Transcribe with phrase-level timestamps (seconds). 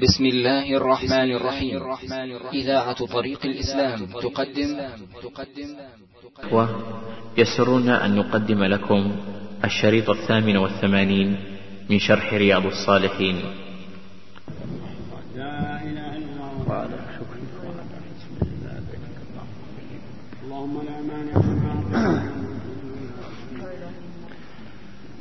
[0.00, 1.82] بسم الله الرحمن الرحيم.
[2.52, 4.70] إذاعة طريق الإسلام تقدم.
[6.52, 9.16] ويسرنا أن نقدم لكم
[9.64, 11.36] الشريط الثامن والثمانين
[11.90, 13.36] من شرح رياض الصالحين.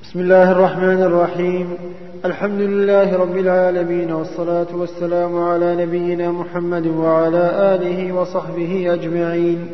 [0.04, 1.68] بسم الله الرحمن الرحيم.
[2.26, 9.70] الحمد لله رب العالمين والصلاة والسلام على نبينا محمد وعلى آله وصحبه أجمعين.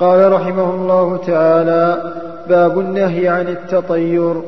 [0.00, 2.12] قال رحمه الله تعالى
[2.48, 4.42] باب النهي عن التطير.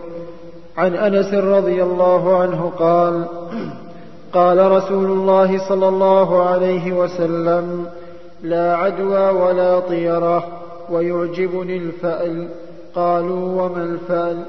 [0.76, 3.24] عن أنس رضي الله عنه قال
[4.32, 7.86] قال رسول الله صلى الله عليه وسلم
[8.42, 10.46] لا عدوى ولا طيرة
[10.90, 12.48] ويعجبني الفأل.
[12.94, 14.42] قالوا وما الفأل؟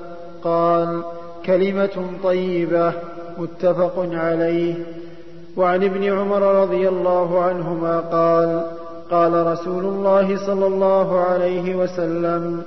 [0.44, 1.02] قال
[1.48, 2.94] كلمة طيبة
[3.38, 4.76] متفق عليه.
[5.58, 8.66] وعن ابن عمر رضي الله عنهما قال
[9.12, 12.62] قال رسول الله صلى الله عليه وسلم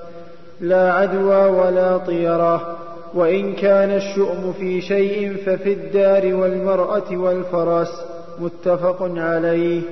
[0.61, 2.77] لا عدوى ولا طيرة
[3.15, 8.05] وإن كان الشؤم في شيء ففي الدار والمرأة والفرس
[8.41, 9.83] متفق عليه.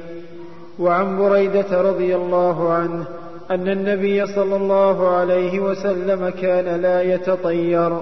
[0.78, 3.04] وعن بريدة رضي الله عنه
[3.50, 7.98] أن النبي صلى الله عليه وسلم كان لا يتطير.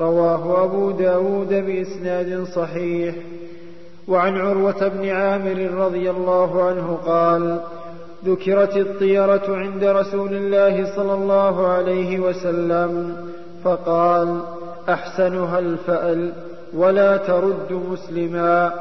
[0.00, 3.14] رواه أبو داود بإسناد صحيح.
[4.08, 7.60] وعن عروة بن عامر رضي الله عنه قال
[8.24, 13.16] ذكرت الطيرة عند رسول الله صلى الله عليه وسلم
[13.64, 14.40] فقال
[14.88, 16.32] أحسنها الفأل
[16.74, 18.72] ولا ترد مسلما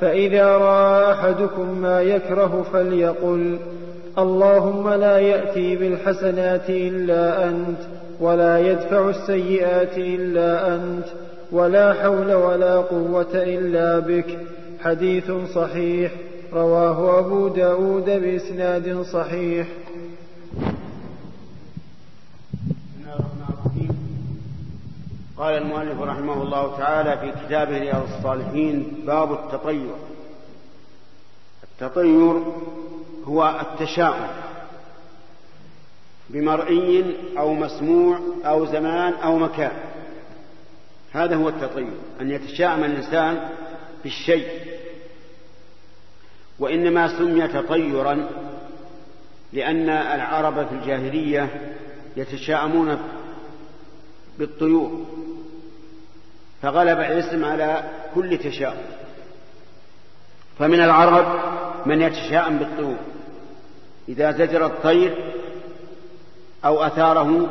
[0.00, 3.58] فإذا رأى أحدكم ما يكره فليقل
[4.18, 7.78] اللهم لا يأتي بالحسنات إلا أنت.
[8.20, 11.06] ولا يدفع السيئات إلا أنت
[11.52, 14.38] ولا حول ولا قوة إلا بك.
[14.80, 16.12] حديث صحيح
[16.52, 19.66] رواه أبو داود بإسناد صحيح.
[25.38, 29.94] قال المؤلف رحمه الله تعالى في كتابه رياض الصالحين باب التطير.
[31.72, 32.42] التطير
[33.24, 34.53] هو التشاؤم.
[36.34, 39.72] بمرئي أو مسموع أو زمان أو مكان.
[41.12, 43.48] هذا هو التطير أن يتشاءم الإنسان
[44.02, 44.48] بالشيء.
[46.58, 48.28] وإنما سمي تطيرا
[49.52, 51.74] لأن العرب في الجاهلية
[52.16, 52.98] يتشاءمون
[54.38, 55.06] بالطيور.
[56.62, 57.84] فغلب الاسم على
[58.14, 58.84] كل تشاؤم.
[60.58, 61.26] فمن العرب
[61.86, 62.96] من يتشاءم بالطيور.
[64.08, 65.34] إذا زجر الطير
[66.64, 67.46] أو أثاره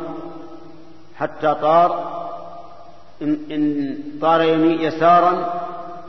[1.18, 2.14] حتى طار
[3.22, 5.64] إن, إن طار يسارا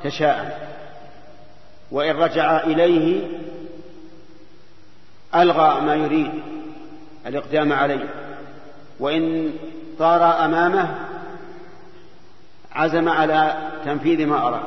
[0.04, 0.50] تشاءم
[1.90, 3.26] وإن رجع إليه
[5.34, 6.30] ألغى ما يريد
[7.26, 8.08] الإقدام عليه.
[9.00, 9.52] وإن
[9.98, 10.94] طار أمامه
[12.72, 13.54] عزم على
[13.84, 14.62] تنفيذ ما أراد.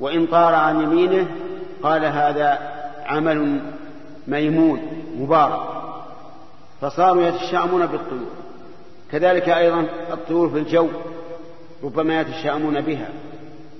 [0.00, 1.26] وإن طار عن يمينه
[1.82, 2.58] قال هذا
[3.06, 3.60] عمل
[4.28, 5.69] ميمون مبارك.
[6.80, 8.30] فصاروا يتشاءمون بالطيور.
[9.12, 9.80] كذلك أيضا
[10.12, 10.88] الطيور في الجو
[11.84, 13.08] ربما يتشاءمون بها.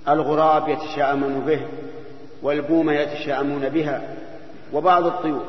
[0.08, 1.60] الغراب يتشاءمون به
[2.42, 4.16] والبومة يتشاءمون بها
[4.72, 5.44] وبعض الطيور.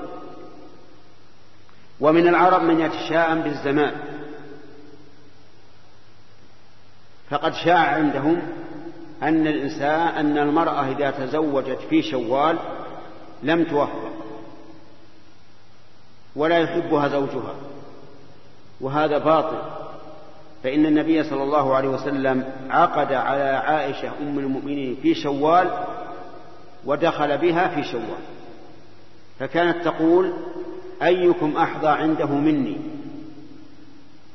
[2.00, 3.95] ومن العرب من يتشاءم بالزمان.
[7.29, 8.41] فقد شاع عندهم
[9.23, 12.57] أن الإنسان أن المرأة إذا تزوجت في شوال
[13.44, 14.11] لم توفق
[16.36, 17.56] ولا يحبها زوجها.
[18.81, 19.58] وهذا باطل.
[20.64, 25.86] فإن النبي صلى الله عليه وسلم عقد على عائشة أم المؤمنين في شوال
[26.86, 28.22] ودخل بها في شوال.
[29.40, 30.34] فكانت تقول
[31.03, 32.78] أيكم أحظى عنده مني؟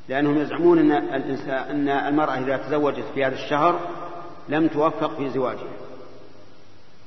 [0.09, 3.81] لأنهم يزعمون أن, الإنسان أن المرأة إذا تزوجت في هذا الشهر
[4.49, 5.77] لم توفق في زواجها.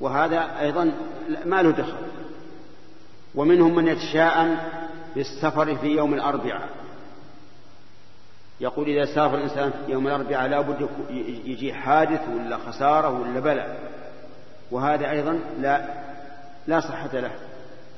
[0.00, 0.92] وهذا أيضا
[1.44, 1.96] ما له دخل.
[3.34, 4.58] ومنهم من يتشاءم
[5.14, 6.68] بالسفر في يوم الأربعاء.
[8.60, 10.88] يقول إذا سافر الإنسان يوم الأربعاء لا بد
[11.44, 13.78] يجي حادث ولا خسارة ولا بلاء.
[14.70, 15.84] وهذا أيضا لا
[16.66, 17.30] لا صحة له.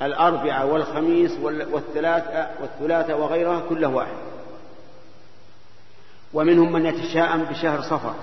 [0.03, 1.33] الأربعاء والخميس
[1.73, 4.17] والثلاثة والثلاثة وغيرها كله واحد.
[6.35, 8.15] ومنهم من يتشاءم بشهر صفر.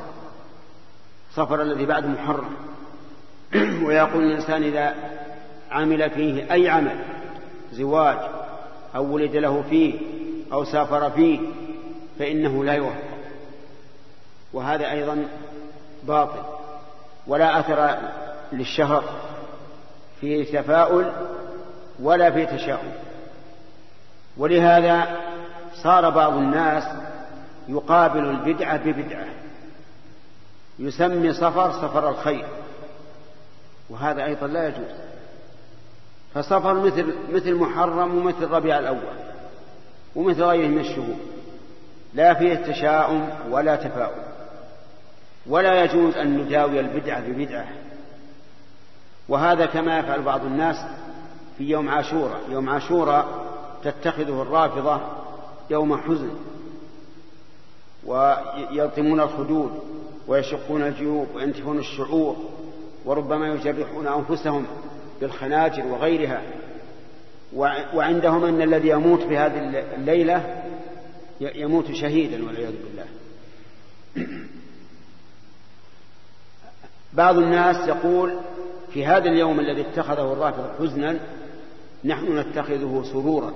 [1.36, 2.56] صفر الذي بعد محرم.
[3.86, 4.96] ويقول الإنسان إذا
[5.72, 7.00] عمل فيه أي عمل؟
[7.72, 8.18] زواج
[8.96, 10.00] أو ولد له فيه
[10.54, 11.40] أو سافر فيه
[12.20, 13.04] فإنه لا يوفق.
[14.54, 15.28] وهذا أيضا
[16.04, 16.44] باطل.
[17.28, 17.98] ولا أثر
[18.52, 19.04] للشهر
[20.22, 21.12] فيه تفاؤل
[22.00, 22.92] ولا فيه تشاؤم.
[24.38, 25.18] ولهذا
[25.74, 26.84] صار بعض الناس
[27.68, 29.26] يقابل البدعة ببدعة.
[30.80, 32.46] يسمي صفر صفر الخير.
[33.90, 35.09] وهذا أيضا لا يجوز.
[36.34, 39.18] فصفر مثل مثل محرم ومثل ربيع الأول
[40.16, 41.16] ومثل غيره من الشهور.
[42.14, 44.22] لا فيه تشاؤم ولا تفاؤل.
[45.48, 47.68] ولا يجوز أن نداوي البدعة ببدعة.
[49.30, 50.76] وهذا كما يفعل بعض الناس
[51.58, 52.42] في يوم عاشوراء.
[52.50, 53.28] يوم عاشوراء
[53.84, 55.02] تتخذه الرافضة
[55.70, 56.30] يوم حزن.
[58.06, 59.80] ويلطمون الخدود
[60.28, 62.36] ويشقون الجيوب وينتفون الشعور
[63.06, 64.66] وربما يجرحون أنفسهم.
[65.22, 66.42] بالخناجر وغيرها.
[67.94, 70.64] وعندهم أن الذي يموت في هذه الليلة
[71.42, 73.06] يموت شهيدا والعياذ بالله.
[77.14, 78.34] بعض الناس يقول
[78.94, 81.20] في هذا اليوم الذي اتخذه الرافض حزنا
[82.06, 83.54] نحن نتخذه سرورا.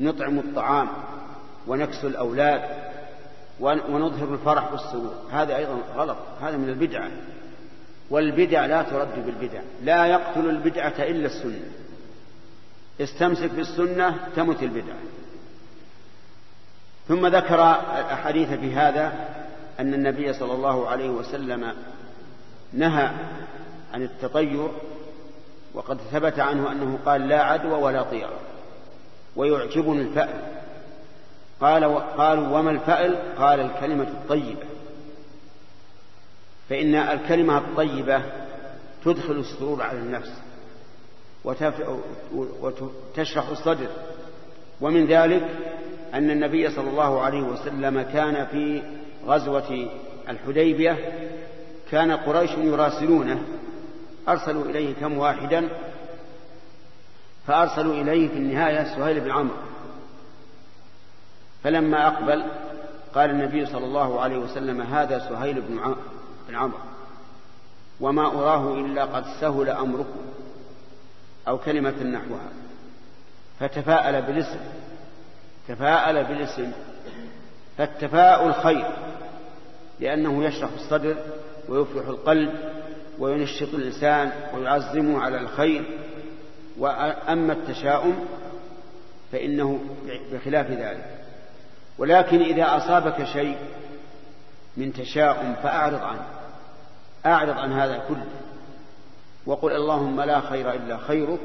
[0.00, 0.88] نطعم الطعام
[1.66, 2.62] ونكسو الأولاد
[3.60, 6.16] ونظهر الفرح والسرور هذا أيضا غلط.
[6.40, 7.10] هذا من البدعة.
[8.10, 9.60] والبدع لا ترد بالبدع.
[9.82, 11.70] لا يقتل البدعة إلا السنة.
[13.00, 14.96] استمسك بالسنة تمت البدعة
[17.08, 17.54] ثم ذكر
[17.98, 19.12] الأحاديث في هذا
[19.80, 21.74] أن النبي صلى الله عليه وسلم
[22.72, 23.10] نهى
[23.94, 24.68] عن التطير
[25.74, 28.38] وقد ثبت عنه أنه قال لا عدوى ولا طيرة
[29.36, 30.40] ويعجبني الفأل.
[31.60, 34.69] قال قالوا وما الفأل؟ قال الكلمة الطيبة.
[36.70, 38.22] فإن الكلمة الطيبة
[39.04, 40.32] تدخل السرور على النفس
[42.62, 43.86] وتشرح الصدر.
[44.80, 45.48] ومن ذلك
[46.14, 48.82] أن النبي صلى الله عليه وسلم كان في
[49.26, 49.88] غزوة
[50.28, 50.98] الحديبية
[51.90, 53.42] كان قريش يراسلونه
[54.28, 55.68] أرسلوا إليه كم واحدا
[57.46, 59.56] فأرسلوا إليه في النهاية سهيل بن عمرو.
[61.64, 62.44] فلما أقبل
[63.14, 65.78] قال النبي صلى الله عليه وسلم هذا سهيل بن
[66.54, 66.78] عمرو
[68.00, 70.20] وما أراه إلا قد سهل أمركم
[71.48, 72.48] أو كلمة نحوها.
[73.60, 74.60] فتفاءل بالاسم
[75.68, 76.72] تفاءل بالاسم.
[77.78, 78.86] فالتفاؤل خير
[80.00, 81.16] لأنه يشرح الصدر
[81.68, 82.52] ويفرح القلب
[83.18, 85.84] وينشط الإنسان ويعزمه على الخير.
[86.78, 88.24] وأما التشاؤم
[89.32, 89.80] فإنه
[90.32, 91.24] بخلاف ذلك.
[91.98, 93.56] ولكن إذا أصابك شيء
[94.76, 96.39] من تشاؤم فأعرض عنه.
[97.26, 98.26] أعرض عن هذا كله
[99.46, 101.40] وقل اللهم لا خير إلا خيرك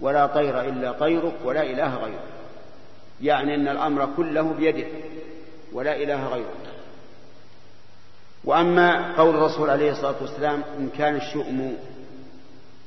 [0.00, 2.24] ولا طير إلا طيرك ولا إله غيرك.
[3.20, 4.88] يعني أن الأمر كله بيدك
[5.72, 6.74] ولا إله غيرك.
[8.44, 11.76] وأما قول الرسول عليه الصلاة والسلام إن كان الشؤم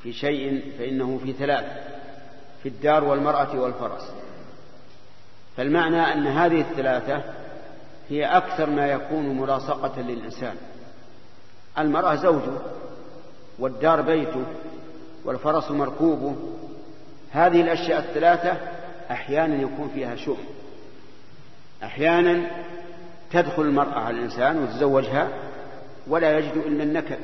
[0.03, 1.65] في شيء فإنه في ثلاث
[2.63, 4.12] في الدار والمرأة والفرس.
[5.57, 7.24] فالمعنى أن هذه الثلاثة
[8.10, 10.56] هي أكثر ما يكون ملاصقة للإنسان.
[11.79, 12.57] المرأة زوجه
[13.59, 14.44] والدار بيته
[15.25, 16.35] والفرس مركوبه
[17.31, 18.57] هذه الأشياء الثلاثة
[19.12, 20.38] أحيانا يكون فيها شؤم
[21.83, 22.50] أحيانا
[23.31, 25.29] تدخل المرأة على الإنسان وتزوجها
[26.07, 27.19] ولا يجد إلا النكد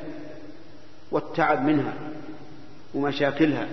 [1.10, 1.92] والتعب منها
[2.94, 3.66] ومشاكلها.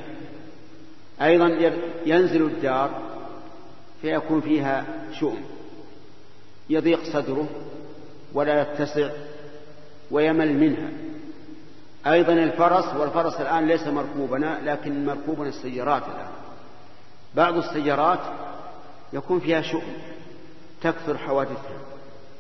[1.21, 1.71] أيضا
[2.05, 3.01] ينزل الدار
[4.01, 4.85] فيكون فيها
[5.19, 5.41] شؤم.
[6.69, 7.47] يضيق صدره
[8.33, 9.09] ولا يتسع
[10.11, 10.89] ويمل منها.
[12.07, 16.31] أيضا الفرس والفرس الآن ليس مركوبنا لكن مركوبنا السيارات الآن.
[17.35, 18.19] بعض السيارات
[19.13, 19.93] يكون فيها شؤم
[20.81, 21.79] تكثر حوادثها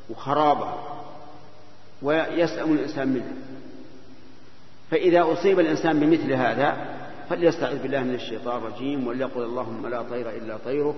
[0.09, 1.03] وخرابها
[2.01, 3.33] ويسأم الإنسان منها.
[4.91, 6.77] فإذا أصيب الإنسان بمثل هذا
[7.29, 10.95] فليستعذ بالله من الشيطان الرجيم وليقل اللهم لا طير إلا طيرك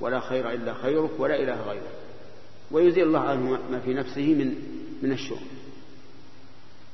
[0.00, 1.92] ولا خير إلا خيرك ولا إله غيرك.
[2.70, 4.54] ويزيل الله عنه ما في نفسه من
[5.02, 5.63] من الشؤم.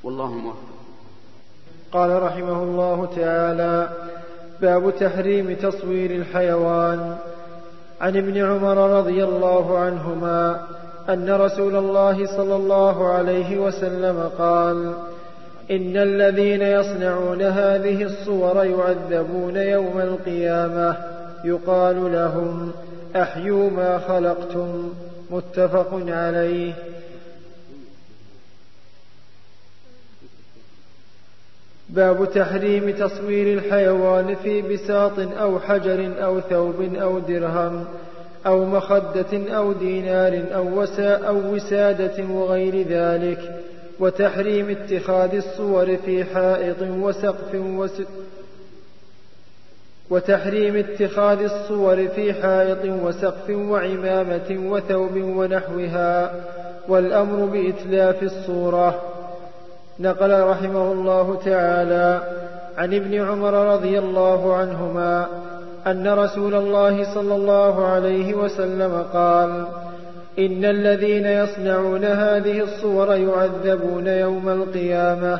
[0.03, 0.57] والله موفق.
[1.91, 3.89] قال رحمه الله تعالى
[4.61, 7.15] باب تحريم تصوير الحيوان.
[8.01, 10.67] عن ابن عمر رضي الله عنهما
[11.09, 14.93] أن رسول الله صلى الله عليه وسلم قال
[15.71, 20.97] إن الذين يصنعون هذه الصور يعذبون يوم القيامة.
[21.45, 22.71] يقال لهم
[23.15, 24.93] أحيوا ما خلقتم.
[25.31, 26.73] متفق عليه.
[31.91, 37.85] باب تحريم تصوير الحيوان في بساط أو حجر أو ثوب أو درهم
[38.45, 43.39] أو مخدة أو دينار أو, وسا أو وسادة وغير ذلك
[43.99, 48.01] وتحريم اتخاذ الصور في حائط وسقف وس
[50.09, 56.33] وتحريم اتخاذ الصور في حائط وسقف وعمامة وثوب ونحوها
[56.87, 59.10] والأمر بإتلاف الصورة.
[59.99, 62.21] نقل رحمه الله تعالى
[62.77, 65.27] عن ابن عمر رضي الله عنهما
[65.87, 69.65] أن رسول الله صلى الله عليه وسلم قال
[70.39, 75.39] إن الذين يصنعون هذه الصور يعذبون يوم القيامة.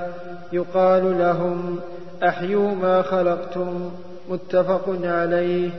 [0.53, 1.79] يقال لهم
[2.24, 3.91] أحيوا ما خلقتم.
[4.29, 5.70] متفق عليه.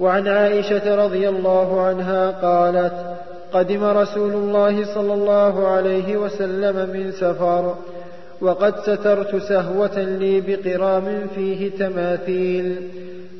[0.00, 7.74] وعن عائشة رضي الله عنها قالت قدم رسول الله صلى الله عليه وسلم من سفر
[8.40, 12.88] وقد سترت سهوة لي بقرام فيه تماثيل.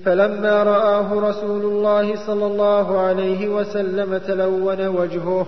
[0.04, 5.46] فلما رآه رسول الله صلى الله عليه وسلم تلون وجهه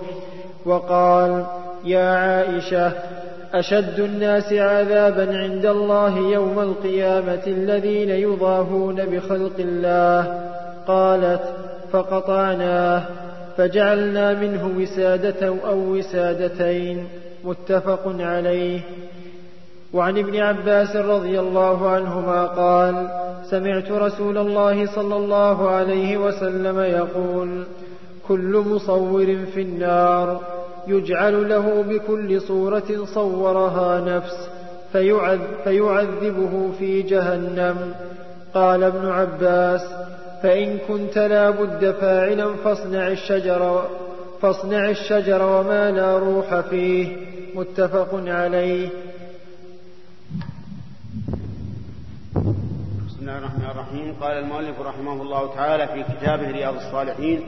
[0.65, 1.45] وقال
[1.85, 2.91] يا عائشة
[3.53, 10.41] أشد الناس عذابا عند الله يوم القيامة الذين يضاهون بخلق الله.
[10.87, 11.41] قالت
[11.91, 13.03] فقطعناه.
[13.59, 17.07] فجعلنا منه وسادة أو وسادتين
[17.43, 18.79] متفق عليه.
[19.93, 23.09] وعن ابن عباس رضي الله عنهما قال
[23.49, 27.63] سمعت رسول الله صلى الله عليه وسلم يقول
[28.27, 30.41] كل مصور في النار
[30.87, 34.49] يجعل له بكل صورة صورها نفس
[35.63, 37.93] فيعذبه في جهنم.
[38.53, 39.81] قال ابن عباس
[40.43, 43.89] فإن كنت لا بد فاعلا فاصنع الشجر
[44.41, 47.17] فاصنع الشجر وما لا روح فيه.
[47.55, 48.89] متفق عليه.
[53.07, 54.15] بسم الله الرحمن الرحيم.
[54.21, 57.41] قال المؤلف رحمه الله تعالى في كتابه رياض الصالحين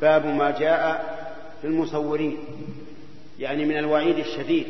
[0.00, 1.04] باب ما جاء
[1.60, 2.38] في المصورين
[3.38, 4.66] يعني من الوعيد الشديد.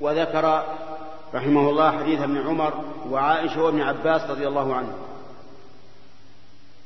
[0.00, 0.62] وذكر
[1.34, 2.74] رحمه الله حديث ابن عمر
[3.10, 4.92] وعائشة وابن عباس رضي الله عنه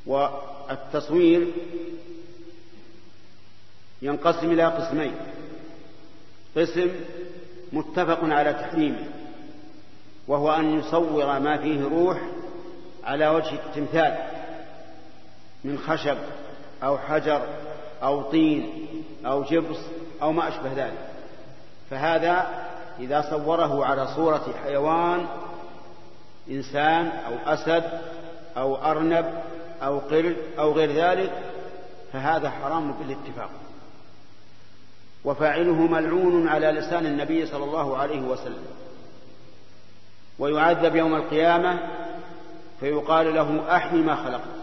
[0.05, 1.47] والتصوير
[4.01, 5.15] ينقسم إلى قسمين.
[6.57, 6.89] قسم
[7.73, 9.05] متفق على تحريمه
[10.27, 12.21] وهو أن يصور ما فيه روح
[13.03, 14.17] على وجه التمثال
[15.63, 16.17] من خشب
[16.83, 17.41] أو حجر
[18.03, 18.87] أو طين
[19.25, 19.77] أو جبس
[20.21, 21.07] أو ما أشبه ذلك.
[21.89, 22.49] فهذا
[22.99, 25.25] إذا صوره على صورة حيوان
[26.49, 28.01] إنسان أو أسد
[28.57, 29.43] أو أرنب
[29.81, 31.31] أو قرد أو غير ذلك
[32.13, 33.49] فهذا حرام بالاتفاق.
[35.25, 38.65] وفاعله ملعون على لسان النبي صلى الله عليه وسلم.
[40.39, 41.79] ويعذب يوم القيامة
[42.79, 44.61] فيقال له أحي ما خلقت.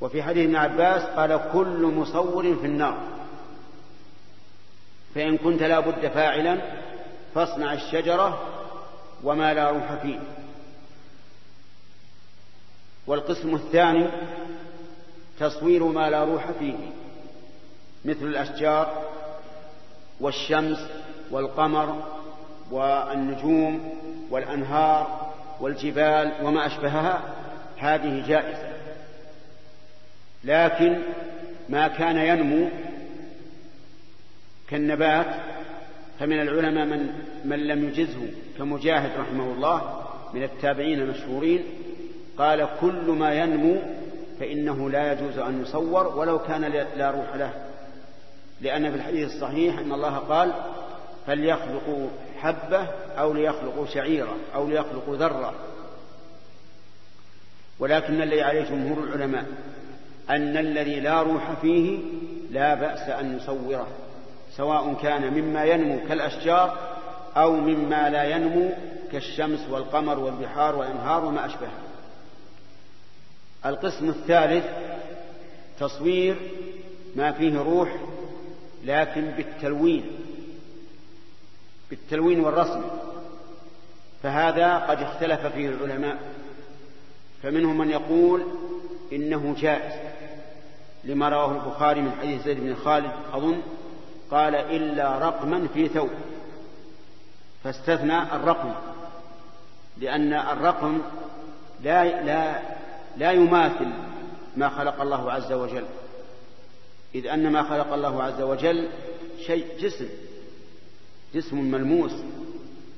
[0.00, 2.98] وفي حديث ابن عباس قال كل مصور في النار.
[5.14, 6.58] فإن كنت لا بد فاعلا
[7.34, 8.40] فاصنع الشجرة
[9.24, 10.18] وما لا روح فيه.
[13.06, 14.06] والقسم الثاني
[15.38, 16.74] تصوير ما لا روح فيه
[18.04, 19.04] مثل الأشجار
[20.20, 20.78] والشمس
[21.30, 22.02] والقمر
[22.70, 23.92] والنجوم
[24.30, 27.22] والأنهار والجبال وما أشبهها
[27.76, 28.74] هذه جائزة.
[30.44, 30.98] لكن
[31.68, 32.68] ما كان ينمو
[34.68, 35.26] كالنبات
[36.20, 37.08] فمن العلماء من
[37.44, 40.02] من لم يجزه كمجاهد رحمه الله
[40.34, 41.64] من التابعين المشهورين
[42.38, 43.76] قال كل ما ينمو
[44.40, 46.64] فإنه لا يجوز أن يصور ولو كان
[46.96, 47.52] لا روح له.
[48.60, 50.52] لأن في الحديث الصحيح أن الله قال
[51.26, 52.08] فليخلقوا
[52.40, 52.86] حبة
[53.18, 55.54] أو ليخلقوا شعيرة أو ليخلقوا ذرة.
[57.78, 59.44] ولكن الذي عليه جمهور العلماء
[60.30, 61.98] أن الذي لا روح فيه
[62.50, 63.86] لا بأس أن يصوره
[64.56, 66.78] سواء كان مما ينمو كالأشجار
[67.36, 68.70] أو مما لا ينمو
[69.12, 71.93] كالشمس والقمر والبحار والأنهار وما أشبهها
[73.66, 74.64] القسم الثالث
[75.78, 76.36] تصوير
[77.16, 77.96] ما فيه روح
[78.84, 80.04] لكن بالتلوين
[81.90, 82.82] بالتلوين والرسم
[84.22, 86.18] فهذا قد اختلف فيه العلماء
[87.42, 88.42] فمنهم من يقول
[89.12, 89.92] إنه جائز
[91.04, 93.62] لما رواه البخاري من حديث زيد بن خالد أظن
[94.30, 96.10] قال إلا رقما في ثوب
[97.64, 98.72] فاستثنى الرقم
[99.98, 101.02] لأن الرقم
[101.82, 102.62] لا لا
[103.16, 103.88] لا يماثل
[104.56, 105.84] ما خلق الله عز وجل.
[107.14, 108.88] إذ أن ما خلق الله عز وجل
[109.46, 110.08] شيء جسم
[111.34, 112.12] جسم ملموس.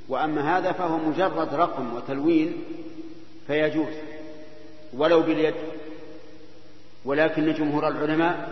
[0.08, 2.64] وأما هذا فهو مجرد رقم وتلوين
[3.46, 3.94] فيجوز
[4.92, 5.54] ولو باليد.
[7.04, 8.48] ولكن جمهور العلماء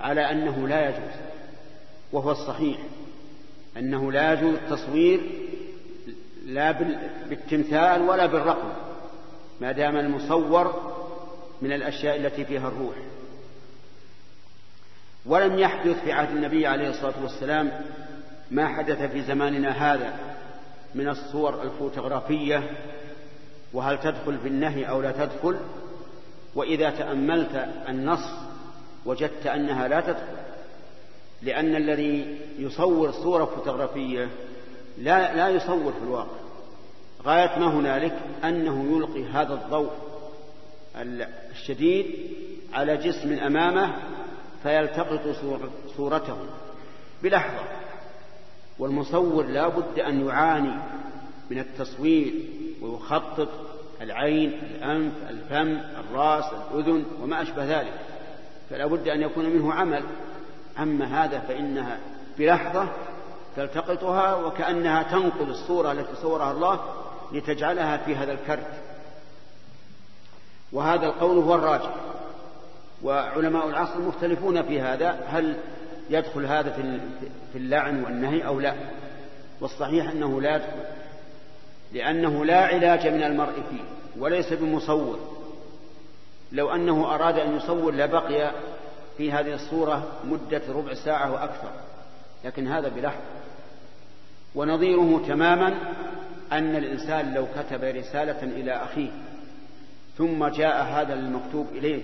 [0.00, 1.14] على أنه لا يجوز
[2.12, 2.78] وهو الصحيح
[3.76, 5.20] أنه لا يجوز التصوير
[6.46, 6.70] لا
[7.28, 8.68] بالتمثال ولا بالرقم.
[9.60, 10.94] ما دام المصور
[11.62, 12.94] من الأشياء التي فيها الروح.
[15.26, 17.72] ولم يحدث في عهد النبي عليه الصلاة والسلام
[18.50, 20.14] ما حدث في زماننا هذا
[20.94, 22.70] من الصور الفوتوغرافية
[23.72, 25.56] وهل تدخل في النهي أو لا تدخل
[26.54, 28.28] وإذا تأملت النص
[29.04, 30.36] وجدت أنها لا تدخل.
[31.42, 34.28] لأن الذي يصور صورة فوتوغرافية
[34.98, 36.36] لا لا يصور في الواقع.
[37.24, 39.90] غاية ما هنالك أنه يلقي هذا الضوء
[40.96, 42.06] الشديد
[42.72, 43.96] على جسم أمامه
[44.62, 45.20] فيلتقط
[45.96, 46.36] صورته.
[47.22, 47.64] بلحظة.
[48.78, 50.74] والمصور لا بد أن يعاني
[51.50, 52.34] من التصوير
[52.82, 53.48] ويخطط
[54.00, 58.00] العين الأنف الفم الرأس الأذن وما أشبه ذلك.
[58.70, 60.02] فلا بد أن يكون منه عمل.
[60.78, 61.98] أما هذا فإنها
[62.38, 62.88] بلحظة
[63.56, 66.80] تلتقطها وكأنها تنقل الصورة التي صورها الله
[67.32, 68.83] لتجعلها في هذا الكرت.
[70.74, 71.94] وهذا القول هو الراجح.
[73.02, 75.56] وعلماء العصر مختلفون في هذا هل
[76.10, 76.70] يدخل هذا
[77.52, 78.74] في اللعن والنهي أو لا؟
[79.60, 80.68] والصحيح أنه لا يدخل
[81.92, 83.84] لأنه لا علاج من المرء فيه
[84.22, 85.18] وليس بمصور.
[86.52, 88.50] لو أنه أراد أن يصور لبقي
[89.16, 91.70] في هذه الصورة مدة ربع ساعة وأكثر
[92.44, 93.20] لكن هذا بلحظة
[94.54, 95.74] ونظيره تماما
[96.52, 99.10] أن الإنسان لو كتب رسالة إلى أخيه
[100.18, 102.02] ثم جاء هذا المكتوب إليه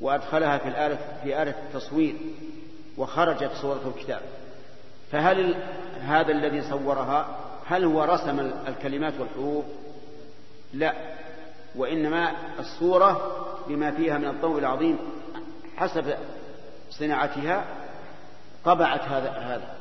[0.00, 2.14] وأدخلها في الآلة في آلة التصوير
[2.96, 4.20] وخرجت صورة الكتاب.
[5.12, 5.54] فهل
[6.00, 9.64] هذا الذي صورها هل هو رسم الكلمات والحروف؟
[10.72, 10.94] لا.
[11.76, 13.34] وإنما الصورة
[13.68, 14.98] بما فيها من الضوء العظيم
[15.76, 16.14] حسب
[16.90, 17.64] صناعتها
[18.64, 19.74] طبعت هذا هذا.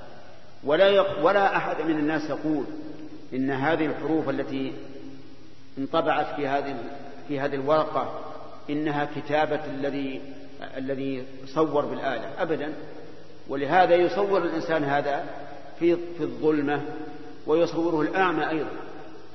[0.63, 2.65] ولا ولا أحد من الناس يقول
[3.33, 4.73] إن هذه الحروف التي
[5.77, 6.75] انطبعت في هذه
[7.27, 8.19] في هذه الورقة
[8.69, 10.21] إنها كتابة الذي
[10.77, 12.73] الذي صور بالآلة أبدا.
[13.49, 15.25] ولهذا يصور الإنسان هذا
[15.79, 16.81] في في الظلمة
[17.47, 18.69] ويصوره الأعمى أيضا.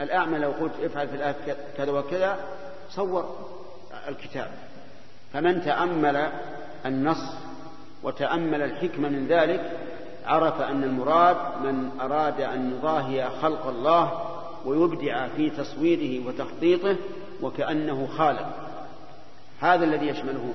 [0.01, 2.39] الأعمى لو قلت افعل في الآية كذا وكذا
[2.91, 3.37] صور
[4.09, 4.51] الكتاب.
[5.33, 6.29] فمن تأمل
[6.87, 7.35] النص
[8.03, 9.79] وتأمل الحكمة من ذلك
[10.27, 14.33] عرف أن المراد من أراد أن يضاهي خلق الله
[14.65, 16.97] ويبدع في تصويره وتخطيطه
[17.43, 18.47] وكأنه خالق.
[19.61, 20.55] هذا الذي يشمله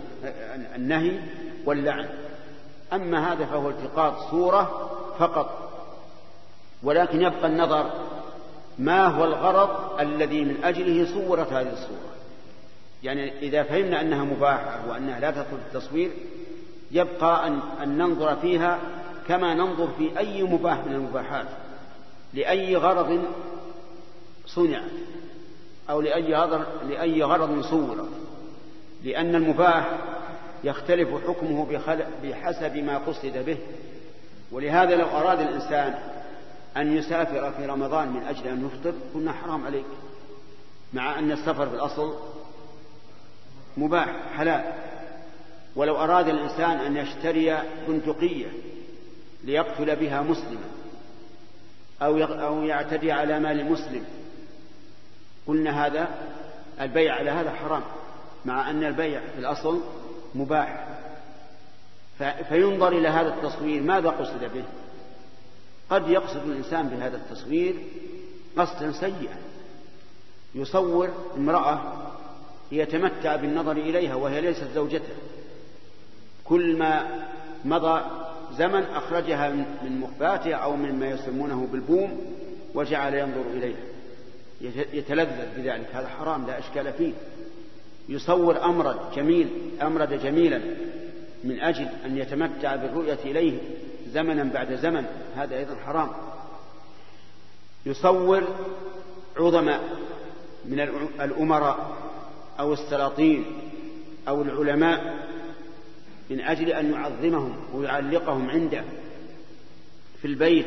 [0.76, 1.20] النهي
[1.66, 2.10] واللعن.
[2.94, 5.68] أما هذا فهو التقاط صورة فقط
[6.84, 7.92] ولكن يبقى النظر
[8.80, 12.08] ما هو الغرض الذي من أجله صورت هذه الصورة.
[13.04, 16.12] يعني إذا فهمنا أنها مباحة وأنها لا تدخل في التصوير
[16.92, 18.80] يبقى أن, أن ننظر فيها
[19.28, 21.46] كما ننظر في أي مباح من المباحات
[22.34, 23.24] لأي غرض
[24.46, 24.92] صنعت.
[25.90, 28.10] أو لأي غرض, لأي غرض صورت
[29.04, 29.98] لأن المباح
[30.64, 31.68] يختلف حكمه
[32.24, 33.58] بحسب ما قصد به.
[34.52, 35.96] ولهذا لو أراد الإنسان
[36.78, 39.86] أن يسافر في رمضان من أجل أن يفطر قلنا حرام عليك.
[40.94, 42.16] مع أن السفر في الأصل
[43.78, 44.64] مباح حلال.
[45.76, 48.48] ولو أراد الإنسان أن يشتري بندقية
[49.44, 50.70] ليقتل بها مسلما
[52.02, 54.04] أو أو يعتدي على مال مسلم
[55.48, 56.08] قلنا هذا
[56.82, 57.82] البيع على هذا حرام
[58.46, 59.82] مع أن البيع في الأصل
[60.36, 60.88] مباح.
[62.50, 64.64] فينظر إلى هذا التصوير ماذا قصد به؟
[65.90, 67.76] قد يقصد الإنسان بهذا التصوير
[68.58, 69.38] قصدا سيئا.
[70.56, 71.82] يصور امرأة
[72.72, 75.16] يتمتع بالنظر إليها وهي ليست زوجته.
[76.44, 77.08] كل ما
[77.66, 78.02] مضى
[78.52, 79.50] زمن أخرجها
[79.84, 82.36] من مخباتها أو مما يسمونه بالبوم
[82.74, 83.97] وجعل ينظر إليها.
[84.94, 85.88] يتلذذ بذلك.
[85.94, 87.14] هذا حرام لا إشكال فيه.
[88.10, 89.50] يصور أمرا جميل
[89.82, 90.62] أمرد جميلا
[91.44, 93.58] من أجل أن يتمتع بالرؤية إليه
[94.14, 95.06] زمنا بعد زمن.
[95.36, 96.10] هذا أيضا حرام.
[97.86, 98.44] يصور
[99.38, 99.82] عظماء
[100.66, 100.80] من
[101.22, 101.98] الأمراء
[102.60, 103.46] أو السلاطين
[104.28, 105.28] أو العلماء
[106.30, 108.84] من أجل أن يعظمهم ويعلقهم عنده
[110.22, 110.66] في البيت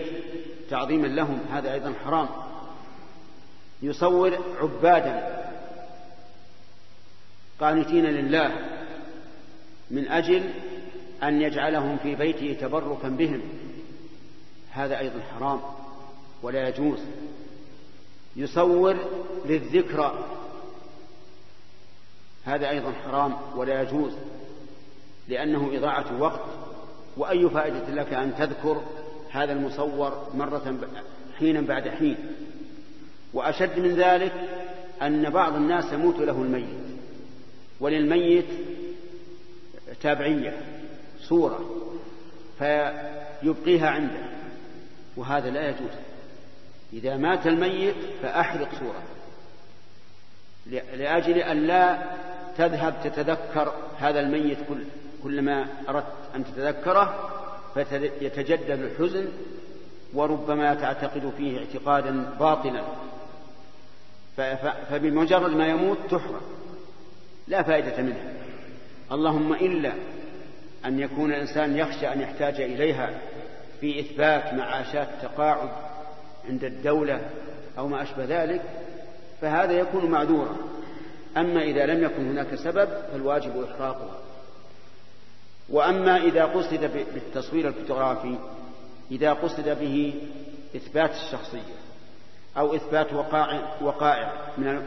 [0.70, 1.40] تعظيما لهم.
[1.52, 2.28] هذا أيضا حرام.
[3.82, 5.40] يصور عبادا
[7.60, 8.52] قانتين لله
[9.90, 10.50] من أجل
[11.22, 13.40] أن يجعلهم في بيته تبركا بهم.
[14.70, 15.60] هذا أيضا حرام
[16.42, 16.98] ولا يجوز.
[18.36, 18.96] يصور
[19.46, 20.24] للذكرى
[22.44, 24.12] هذا أيضا حرام ولا يجوز
[25.28, 26.40] لأنه إضاعة وقت.
[27.16, 28.82] وأي فائدة لك أن تذكر
[29.30, 30.78] هذا المصور مرة
[31.38, 32.16] حينا بعد حين؟
[33.34, 34.32] وأشد من ذلك
[35.02, 36.80] أن بعض الناس يموت له الميت.
[37.80, 38.46] وللميت
[40.02, 40.56] تابعية
[41.20, 41.70] صورة
[42.58, 44.22] فيبقيها عنده
[45.16, 45.90] وهذا لا يجوز.
[46.92, 49.02] إذا مات الميت فأحرق صورة
[50.96, 51.98] لأجل أن لا
[52.58, 54.84] تذهب تتذكر هذا الميت كل
[55.22, 57.30] كلما أردت أن تتذكره
[57.74, 59.28] فيتجدد الحزن
[60.14, 62.82] وربما تعتقد فيه اعتقادا باطلا.
[64.90, 66.42] فبمجرد ما يموت تحرق
[67.48, 68.32] لا فائدة منها
[69.12, 69.92] اللهم إلا
[70.84, 73.20] أن يكون الإنسان يخشى أن يحتاج إليها
[73.80, 75.70] في إثبات معاشات تقاعد
[76.48, 77.20] عند الدولة
[77.78, 78.62] أو ما أشبه ذلك
[79.40, 80.56] فهذا يكون معذورا.
[81.36, 84.18] أما إذا لم يكن هناك سبب فالواجب إحراقها
[85.68, 88.38] وأما إذا قصد بالتصوير الفوتوغرافي
[89.10, 90.14] إذا قصد به
[90.76, 91.79] إثبات الشخصية
[92.56, 94.86] أو إثبات وقائع وقائع من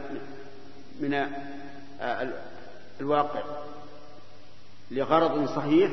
[1.00, 1.26] من
[3.00, 3.42] الواقع
[4.90, 5.92] لغرض صحيح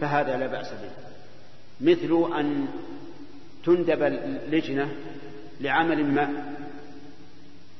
[0.00, 0.90] فهذا لا بأس به.
[1.80, 2.66] مثل أن
[3.64, 4.02] تندب
[4.48, 4.94] لجنة
[5.60, 6.54] لعمل ما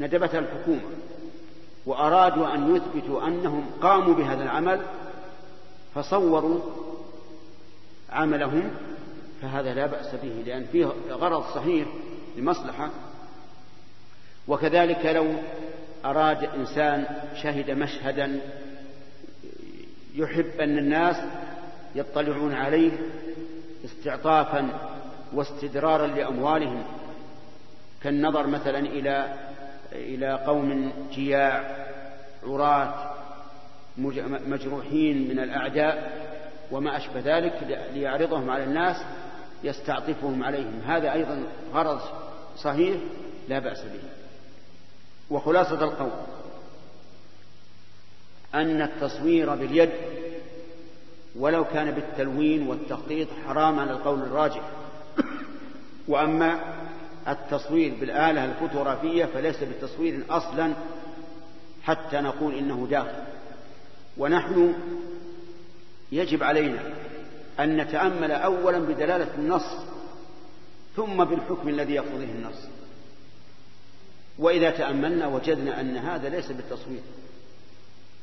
[0.00, 0.80] ندبتها الحكومة
[1.86, 4.80] وأرادوا أن يثبتوا أنهم قاموا بهذا العمل
[5.94, 6.60] فصوروا
[8.10, 8.70] عملهم
[9.42, 11.88] فهذا لا بأس به لأن فيه غرض صحيح
[12.36, 12.90] لمصلحة
[14.48, 15.26] وكذلك لو
[16.04, 17.04] أراد إنسان
[17.42, 18.40] شهد مشهدا
[20.14, 21.16] يحب أن الناس
[21.94, 22.92] يطلعون عليه
[23.84, 24.68] استعطافا
[25.32, 26.82] واستدرارا لأموالهم
[28.02, 29.34] كالنظر مثلا إلى
[29.92, 31.76] إلى قوم جياع
[32.46, 33.10] عراة
[34.46, 36.20] مجروحين من الأعداء
[36.70, 38.96] وما أشبه ذلك ليعرضهم على الناس
[39.64, 40.80] يستعطفهم عليهم.
[40.86, 41.42] هذا أيضا
[41.74, 42.00] غرض
[42.56, 42.96] صحيح
[43.48, 44.19] لا بأس به.
[45.30, 46.10] وخلاصة القول
[48.54, 49.90] أن التصوير باليد
[51.36, 54.62] ولو كان بالتلوين والتخطيط حرام على القول الراجح.
[56.08, 56.60] وأما
[57.28, 60.72] التصوير بالآلة الفوتوغرافية فليس بالتصوير أصلا
[61.82, 63.22] حتى نقول إنه داخل.
[64.18, 64.74] ونحن
[66.12, 66.80] يجب علينا
[67.60, 69.76] أن نتأمل أولا بدلالة النص
[70.96, 72.79] ثم بالحكم الذي يقتضيه النص.
[74.40, 77.00] وإذا تأملنا وجدنا أن هذا ليس بالتصوير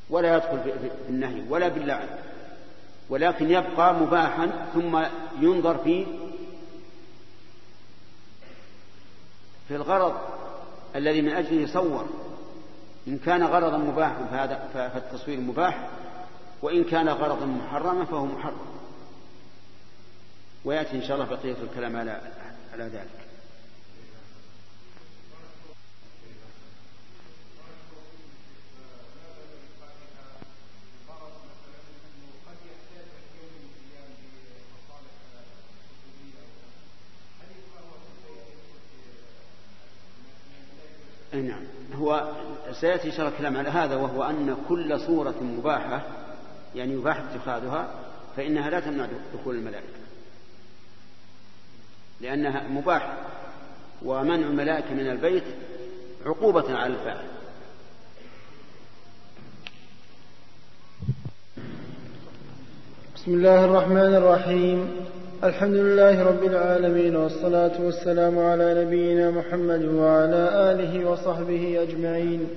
[0.09, 2.07] ولا يدخل في النهي ولا باللعن
[3.09, 5.03] ولكن يبقى مباحا ثم
[5.39, 6.05] ينظر فيه
[9.67, 10.15] في الغرض
[10.95, 12.05] الذي من أجله يصور.
[13.07, 15.89] إن كان غرضا مباحا فهذا فالتصوير مباح
[16.61, 18.67] وإن كان غرضا محرما فهو محرم.
[20.65, 22.21] ويأتي إن شاء الله بقية الكلام على
[22.73, 23.26] على ذلك.
[41.33, 41.63] نعم.
[41.95, 42.31] هو
[42.71, 46.01] سيأتي الله الكلام على هذا وهو أن كل صورة مباحة
[46.75, 47.89] يعني يباح اتخاذها
[48.37, 49.87] فإنها لا تمنع دخول الملائكة.
[52.21, 53.17] لأنها مباح
[54.01, 55.43] ومنع الملائكة من البيت
[56.25, 57.25] عقوبة على الفاعل.
[63.15, 65.07] بسم الله الرحمن الرحيم.
[65.43, 72.47] الحمد لله رب العالمين والصلاة والسلام على نبينا محمد وعلى آله وصحبه أجمعين.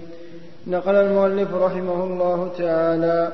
[0.66, 3.32] نقل المؤلف رحمه الله تعالى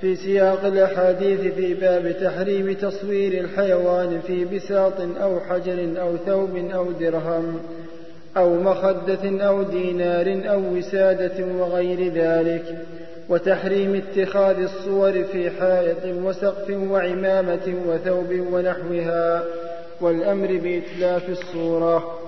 [0.00, 6.92] في سياق الأحاديث في باب تحريم تصوير الحيوان في بساط أو حجر أو ثوب أو
[7.00, 7.60] درهم
[8.36, 12.64] أو مخدة أو دينار أو وسادة وغير ذلك.
[13.28, 19.44] وتحريم اتخاذ الصور في حائط وسقف وعمامة وثوب ونحوها
[20.00, 22.18] والأمر بإتلاف الصورة.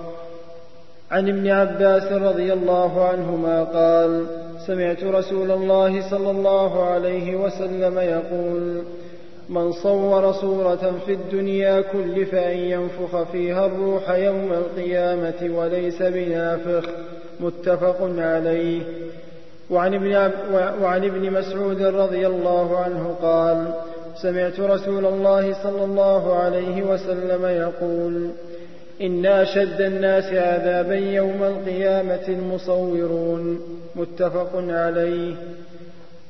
[1.11, 4.25] عن ابن عباس رضي الله عنهما قال
[4.67, 8.83] سمعت رسول الله صلى الله عليه وسلم يقول
[9.49, 16.89] من صور صورة في الدنيا كلف أن ينفخ فيها الروح يوم القيامة وليس بنافخ.
[17.39, 18.81] متفق عليه.
[19.69, 20.31] وعن ابن,
[20.81, 23.73] وعن ابن مسعود رضي الله عنه قال
[24.21, 28.29] سمعت رسول الله صلى الله عليه وسلم يقول
[29.01, 33.59] إن أشد الناس عذابا يوم القيامة المصورون.
[33.95, 35.35] متفق عليه.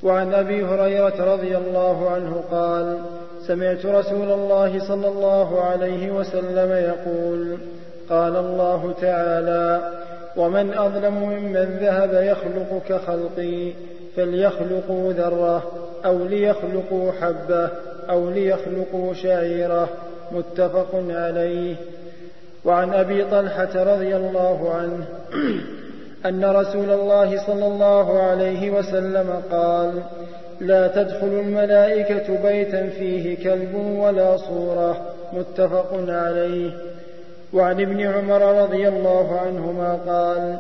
[0.04, 3.00] وعن أبي هريرة رضي الله عنه قال
[3.48, 7.58] سمعت رسول الله صلى الله عليه وسلم يقول
[8.10, 9.92] قال الله تعالى
[10.38, 13.72] ومن أظلم ممن ذهب يخلق كخلقي
[14.16, 15.64] فليخلقوا ذرة
[16.06, 17.70] أو ليخلقوا حبة
[18.10, 19.90] أو ليخلقوا شعيرة
[20.32, 21.76] متفق عليه.
[22.66, 25.06] وعن أبي طلحة رضي الله عنه
[26.30, 30.04] أن رسول الله صلى الله عليه وسلم قال
[30.62, 35.06] لا تدخل الملائكة بيتا فيه كلب ولا صورة.
[35.34, 36.72] متفق عليه.
[37.56, 40.60] وعن ابن عمر رضي الله عنهما قال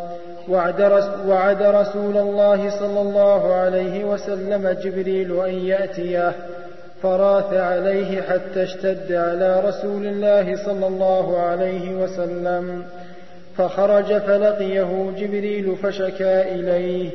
[0.49, 0.81] وعد,
[1.27, 6.35] وعد رسول الله صلى الله عليه وسلم جبريل أن يأتيه
[7.03, 12.85] فراث عليه حتى اشتد على رسول الله صلى الله عليه وسلم
[13.57, 17.09] فخرج فلقيه جبريل فشكا إليه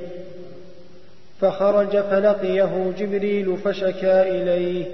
[1.40, 4.84] فخرج فلقيه جبريل فشكا إليه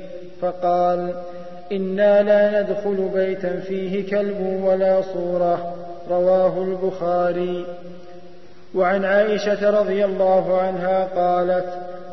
[0.41, 1.15] فقال
[1.73, 5.75] إنا لا ندخل بيتا فيه كلب ولا صورة.
[6.11, 7.65] رواه البخاري.
[8.75, 11.67] وعن عائشة رضي الله عنها قالت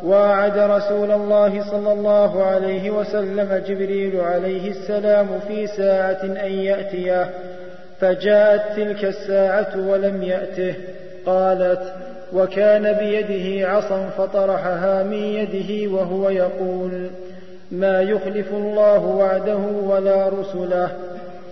[0.04, 7.30] واعد رسول الله صلى الله عليه وسلم جبريل عليه السلام في ساعة أن يأتيه.
[8.00, 10.76] فجاءت تلك الساعة ولم يأته.
[11.26, 11.94] قالت
[12.34, 17.10] وكان بيده عصا فطرحها من يده وهو يقول
[17.74, 20.90] ما يخلف الله وعده ولا رسله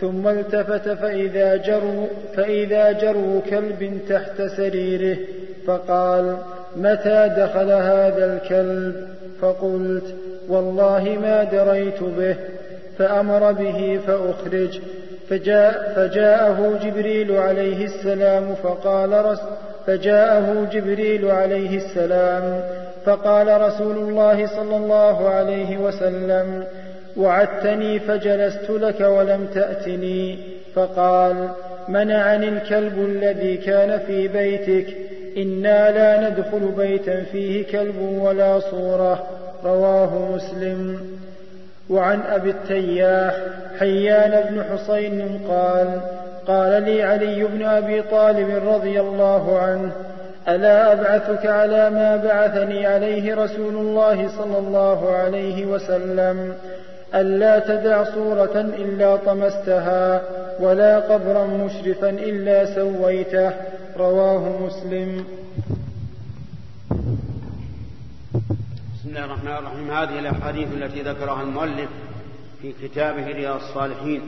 [0.02, 5.18] ثم التفت فإذا جروا, فإذا جروا كلب تحت سريره
[5.68, 6.38] فقال
[6.76, 9.08] متى دخل هذا الكلب؟
[9.42, 10.16] فقلت
[10.50, 12.36] والله ما دريت به
[12.98, 14.80] فأمر به فأخرج
[15.30, 19.40] فجاء فجاءه جبريل عليه السلام فقال رس
[19.88, 22.62] فجاءه جبريل عليه السلام
[23.06, 26.64] فقال رسول الله صلى الله عليه وسلم
[27.18, 30.38] وعدتني فجلست لك ولم تأتني.
[30.76, 31.50] فقال
[31.90, 34.88] منعني الكلب الذي كان في بيتك
[35.38, 39.28] إنا لا ندخل بيتا فيه كلب ولا صورة.
[39.66, 41.00] رواه مسلم.
[41.90, 43.36] وعن أبي التياح
[43.80, 46.02] حيان بن حصين قال
[46.48, 49.92] قال لي علي بن أبي طالب رضي الله عنه
[50.48, 56.54] ألا أبعثك على ما بعثني عليه رسول الله صلى الله عليه وسلم؟
[57.16, 60.22] ألا تدع صورة إلا طمستها
[60.60, 63.52] ولا قبرا مشرفا إلا سويته.
[63.98, 65.26] رواه مسلم.
[68.96, 69.92] بسم الله الرحمن الرحيم.
[69.92, 71.90] هذه الأحاديث التي ذكرها المؤلف
[72.62, 74.22] في كتابه رياض الصالحين.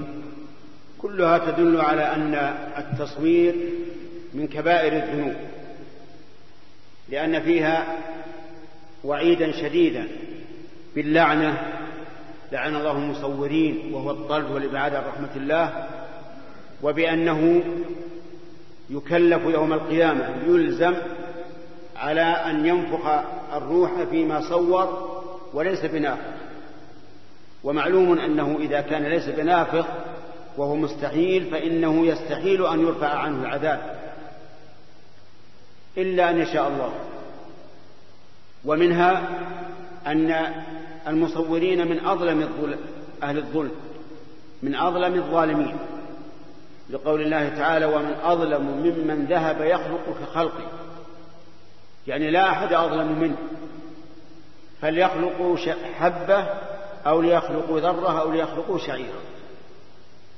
[1.04, 2.34] كلها تدل على أن
[2.78, 3.56] التصوير
[4.34, 5.34] من كبائر الذنوب
[7.10, 7.98] لأن فيها
[9.04, 10.08] وعيدا شديدا
[10.96, 11.58] باللعنة
[12.52, 15.88] لعن الله المصورين وهو الطرد والإبعاد عن رحمة الله
[16.84, 17.64] وبأنه
[18.90, 20.94] يكلف يوم القيامة يلزم
[21.96, 23.06] على أن ينفخ
[23.54, 25.14] الروح فيما صور
[25.54, 26.34] وليس بنافخ.
[27.64, 29.86] ومعلوم أنه إذا كان ليس بنافخ
[30.58, 34.00] وهو مستحيل فإنه يستحيل أن يرفع عنه العذاب
[35.98, 36.94] إلا أن يشاء الله.
[38.66, 39.40] ومنها
[40.08, 40.54] أن
[41.08, 42.50] المصورين من أظلم
[43.24, 43.72] أهل الظلم
[44.64, 45.76] من أظلم الظالمين.
[46.90, 50.68] لقول الله تعالى ومن أظلم ممن ذهب يخلق كخلقه
[52.08, 53.38] يعني لا أحد أظلم منه.
[54.82, 55.58] فليخلقوا
[56.00, 56.48] حبة
[57.08, 59.33] أو ليخلقوا ذرة أو ليخلقوا شعيرا.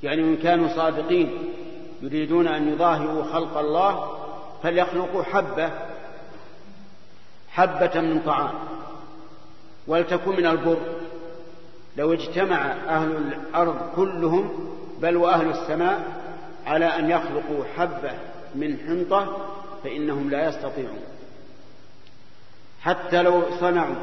[0.05, 1.31] يعني إن كانوا صادقين
[2.01, 4.17] يريدون أن يظاهروا خلق الله
[4.63, 5.69] فليخلقوا حبة
[7.49, 8.53] حبة من طعام
[9.87, 10.77] ولتكن من البر.
[11.97, 14.69] لو اجتمع أهل الأرض كلهم
[15.01, 16.03] بل وأهل السماء
[16.65, 18.11] على أن يخلقوا حبة
[18.55, 19.37] من حنطة
[19.83, 20.99] فإنهم لا يستطيعون.
[22.81, 23.95] حتى لو صنعوا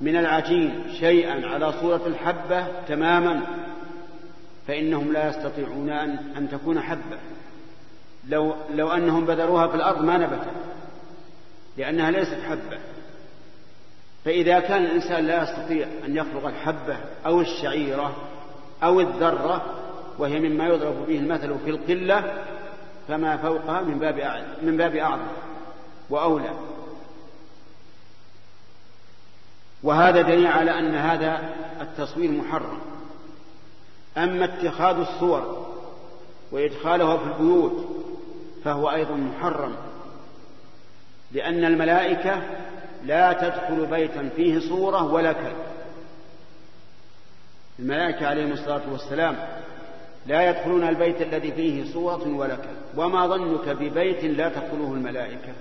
[0.00, 3.40] من العجين شيئا على صورة الحبة تماما
[4.66, 7.18] فإنهم لا يستطيعون أن, أن تكون حبة.
[8.28, 10.50] لو, لو أنهم بذروها في الأرض ما نبتت
[11.76, 12.78] لأنها ليست حبة.
[14.24, 18.16] فإذا كان الإنسان لا يستطيع أن يخلق الحبة أو الشعيرة
[18.82, 19.64] أو الذرة
[20.18, 22.44] وهي مما يضرب به المثل في القلة
[23.08, 25.26] فما فوقها من باب من باب أعظم
[26.10, 26.50] وأولى.
[29.82, 32.95] وهذا دليل على أن هذا التصوير محرم.
[34.16, 35.66] أما اتخاذ الصور
[36.52, 37.88] وإدخالها في البيوت
[38.64, 39.76] فهو أيضا محرم
[41.32, 42.42] لأن الملائكة
[43.04, 45.56] لا تدخل بيتا فيه صورة ولا كلب.
[47.78, 49.36] الملائكة عليهم الصلاة والسلام
[50.26, 55.52] لا يدخلون البيت الذي فيه صورة ولا كلب وما ظنك ببيت لا تدخله الملائكة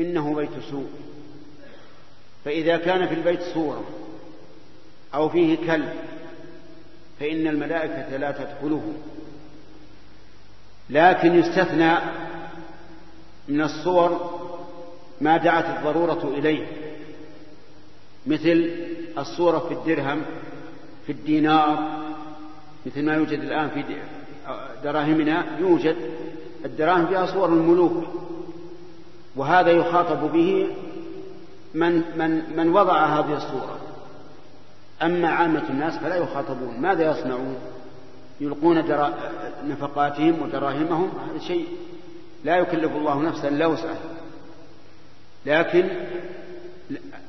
[0.00, 0.90] إنه بيت سوء.
[2.44, 3.84] فإذا كان في البيت صورة
[5.14, 5.92] أو فيه كلب
[7.20, 8.92] فإن الملائكة لا تدخله.
[10.90, 11.94] لكن يستثنى
[13.48, 14.40] من الصور
[15.20, 16.66] ما دعت الضرورة إليه
[18.26, 18.70] مثل
[19.18, 20.22] الصورة في الدرهم
[21.06, 21.96] في الدينار
[22.86, 23.84] مثل ما يوجد الآن في
[24.84, 25.96] دراهمنا يوجد
[26.64, 28.04] الدراهم فيها صور الملوك
[29.36, 30.66] وهذا يخاطب به
[31.74, 33.78] من من من وضع هذه الصورة.
[35.02, 36.80] أما عامة الناس فلا يخاطبون.
[36.80, 37.56] ماذا يصنعون؟
[38.40, 39.14] يلقون درا...
[39.64, 41.66] نفقاتهم ودراهمهم هذا شيء
[42.44, 43.98] لا يكلف الله نفسا إلا وسعها.
[45.46, 45.88] لكن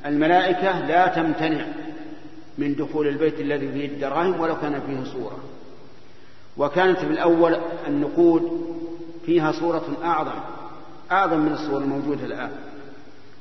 [0.06, 1.66] الملائكة لا تمتنع
[2.58, 5.40] من دخول البيت الذي فيه الدراهم ولو كان فيه صورة.
[6.58, 8.76] وكانت في الأول النقود
[9.26, 10.40] فيها صورة أعظم
[11.12, 12.52] أعظم من الصور الموجودة الآن.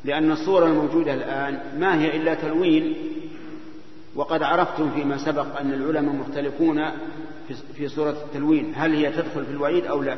[0.05, 2.97] لأن الصورة الموجودة الآن ما هي إلا تلوين
[4.17, 6.91] وقد عرفتم فيما سبق أن العلماء مختلفون
[7.75, 10.17] في صورة التلوين هل هي تدخل في الوعيد أو لا؟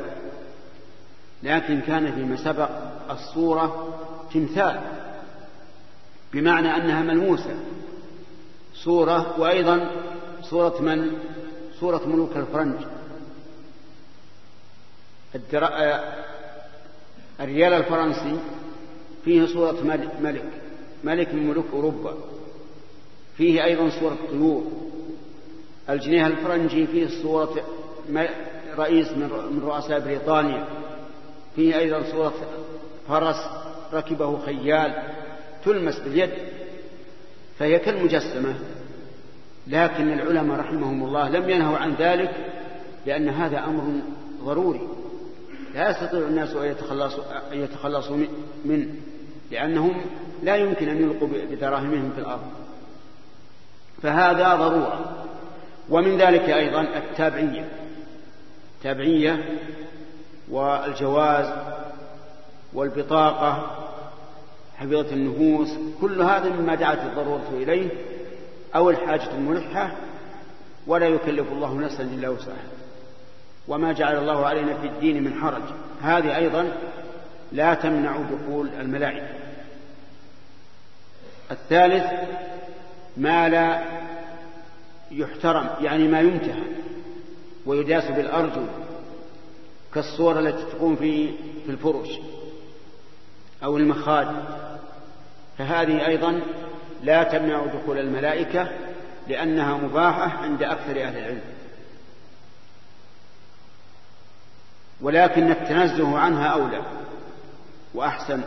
[1.43, 2.69] لكن كان فيما سبق
[3.09, 3.97] الصورة
[4.33, 4.81] تمثال
[6.33, 7.59] بمعنى أنها ملموسة.
[8.73, 9.91] صورة وأيضا
[10.41, 11.17] صورة من؟
[11.79, 12.75] صورة ملوك الفرنج.
[17.39, 18.39] الريال الفرنسي
[19.25, 20.43] فيه صورة ملك
[21.03, 22.15] ملك من ملوك أوروبا.
[23.39, 24.63] فيه أيضا صورة طيور.
[25.89, 27.55] الجنيه الفرنجي فيه صورة
[28.77, 30.67] رئيس من رؤساء بريطانيا.
[31.55, 32.33] فيه أيضا صورة
[33.07, 33.35] فرس
[33.93, 35.03] ركبه خيال
[35.65, 36.29] تلمس باليد.
[37.59, 38.55] فهي كالمجسمة.
[39.67, 42.31] لكن العلماء رحمهم الله لم ينهوا عن ذلك
[43.05, 44.01] لأن هذا أمر
[44.43, 44.87] ضروري.
[45.75, 47.23] لا يستطيع الناس أن يتخلصوا,
[47.53, 48.17] أن يتخلصوا
[48.65, 48.87] منه
[49.51, 50.01] لأنهم
[50.43, 52.58] لا يمكن أن يلقوا بدراهمهم في الأرض.
[54.01, 55.25] فهذا ضرورة.
[55.89, 57.69] ومن ذلك أيضا التابعية.
[58.77, 59.59] التابعية
[60.49, 61.53] والجواز
[62.73, 63.75] والبطاقة
[64.77, 65.69] حفظة النفوس
[66.01, 67.89] كل هذا مما دعت الضرورة إليه
[68.75, 69.91] أو الحاجة الملحة
[70.87, 72.69] ولا يكلف الله نفسا إلا وسعها.
[73.67, 75.61] وما جعل الله علينا في الدين من حرج.
[76.01, 76.71] هذه أيضا
[77.51, 79.27] لا تمنع دخول الملائكة.
[81.51, 82.05] الثالث
[83.19, 83.83] ما لا
[85.11, 86.63] يحترم يعني ما ينتهى
[87.65, 88.65] ويداس بالأرجل
[89.93, 91.31] كالصور التي تقوم في
[91.65, 92.09] في الفرش
[93.63, 94.27] أو المخاد
[95.57, 96.41] فهذه أيضا
[97.03, 98.69] لا تمنع دخول الملائكة
[99.27, 101.41] لأنها مباحة عند أكثر أهل العلم.
[105.01, 106.81] ولكن التنزه عنها أولى
[107.93, 108.41] وأحسن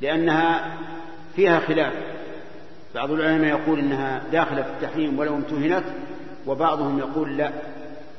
[0.00, 0.76] لأنها
[1.36, 2.17] فيها خلاف.
[2.94, 5.84] بعض العلماء يقول إنها داخلة في التحريم ولو امتهنت
[6.46, 7.52] وبعضهم يقول لا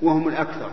[0.01, 0.71] وهم الأكثر.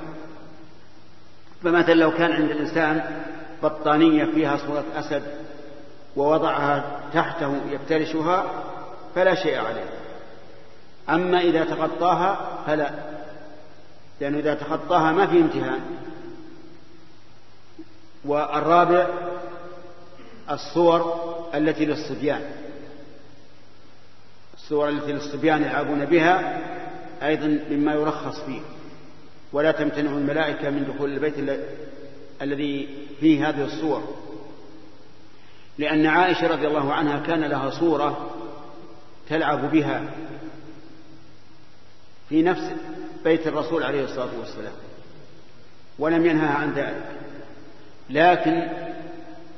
[1.62, 3.22] فمثلا لو كان عند الإنسان
[3.62, 5.22] بطانية فيها صورة أسد
[6.16, 8.44] ووضعها تحته يفترشها
[9.14, 9.88] فلا شيء عليه.
[11.08, 12.90] أما إذا تغطاها فلا
[14.20, 15.80] لأنه إذا تخطاها ما في امتهان.
[18.24, 19.06] والرابع
[20.50, 22.65] الصور التي للصبيان.
[24.66, 26.60] الصور التي للصبيان يلعبون بها
[27.22, 28.60] أيضا مما يرخص فيه.
[29.52, 31.60] ولا تمتنع الملائكة من دخول البيت
[32.42, 32.88] الذي
[33.20, 34.16] فيه هذه الصور.
[35.78, 38.30] لأن عائشة رضي الله عنها كان لها صورة
[39.28, 40.02] تلعب بها
[42.28, 42.70] في نفس
[43.24, 44.74] بيت الرسول عليه الصلاة والسلام
[45.98, 47.04] ولم ينهها عن ذلك.
[48.10, 48.68] لكن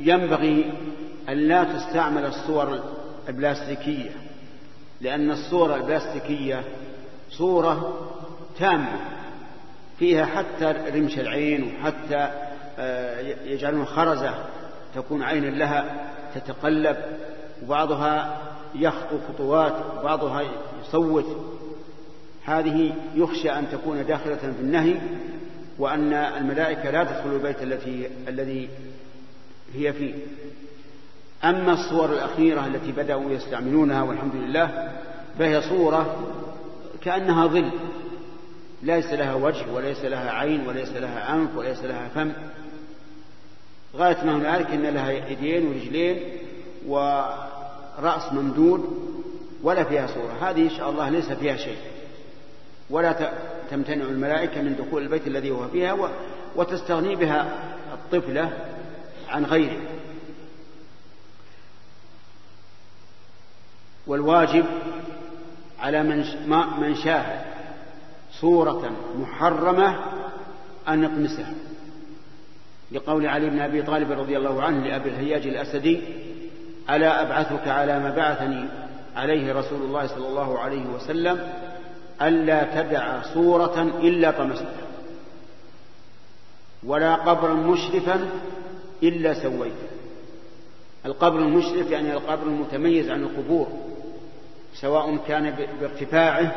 [0.01, 0.73] ينبغي
[1.29, 2.81] أن لا تستعمل الصور
[3.29, 4.28] البلاستيكية.
[5.01, 6.65] لأن الصورة البلاستيكية
[7.31, 8.09] صورة
[8.59, 9.01] تامة
[9.99, 12.31] فيها حتى رمش العين وحتى
[12.79, 14.35] آه، يجعلون خرزة
[14.95, 16.97] تكون عينا لها تتقلب
[17.65, 18.41] وبعضها
[18.75, 20.43] يخطو خطوات وبعضها
[20.83, 21.59] يصوت.
[22.45, 24.95] هذه يخشى أن تكون داخلة في النهي
[25.79, 28.69] وأن الملائكة لا تدخل البيت التي الذي
[29.75, 30.15] هي فيه.
[31.45, 34.93] أما الصور الأخيرة التي بدأوا يستعملونها والحمد لله
[35.39, 36.17] فهي صورة
[37.05, 37.71] كأنها ظل.
[38.83, 42.33] ليس لها وجه وليس لها عين وليس لها أنف وليس لها فم.
[43.97, 46.21] غاية ما هنالك أن لها يدين ورجلين
[46.87, 49.09] ورأس ممدود
[49.63, 50.51] ولا فيها صورة.
[50.51, 51.79] هذه إن شاء الله ليس فيها شيء.
[52.91, 53.33] ولا
[53.71, 56.11] تمتنع الملائكة من دخول البيت الذي هو فيها
[56.57, 57.49] وتستغني بها
[57.93, 58.51] الطفلة
[59.29, 59.79] عن غيره.
[64.09, 64.65] والواجب
[65.81, 66.25] على من
[66.81, 67.41] من شاهد
[68.41, 69.99] صورة محرمة
[70.89, 71.55] أن يطمسها
[72.93, 76.01] لقول علي بن أبي طالب رضي الله عنه لأبي الهياج الأسدي
[76.91, 78.69] ألا أبعثك على ما بعثني
[79.17, 81.49] عليه رسول الله صلى الله عليه وسلم
[82.23, 84.89] ألا تدع صورة إلا طمستها
[86.85, 88.29] ولا قبرا مشرفا
[89.03, 89.89] إلا سويته.
[91.07, 93.88] القبر المشرف يعني القبر المتميز عن القبور.
[94.81, 96.55] سواء كان بارتفاعه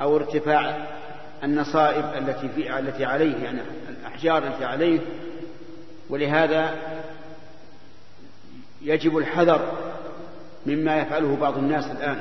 [0.00, 0.86] أو ارتفاع
[1.44, 5.00] النصائب التي في التي عليه يعني الأحجار التي عليه.
[6.10, 6.74] ولهذا
[8.82, 9.72] يجب الحذر
[10.66, 12.20] مما يفعله بعض الناس الآن.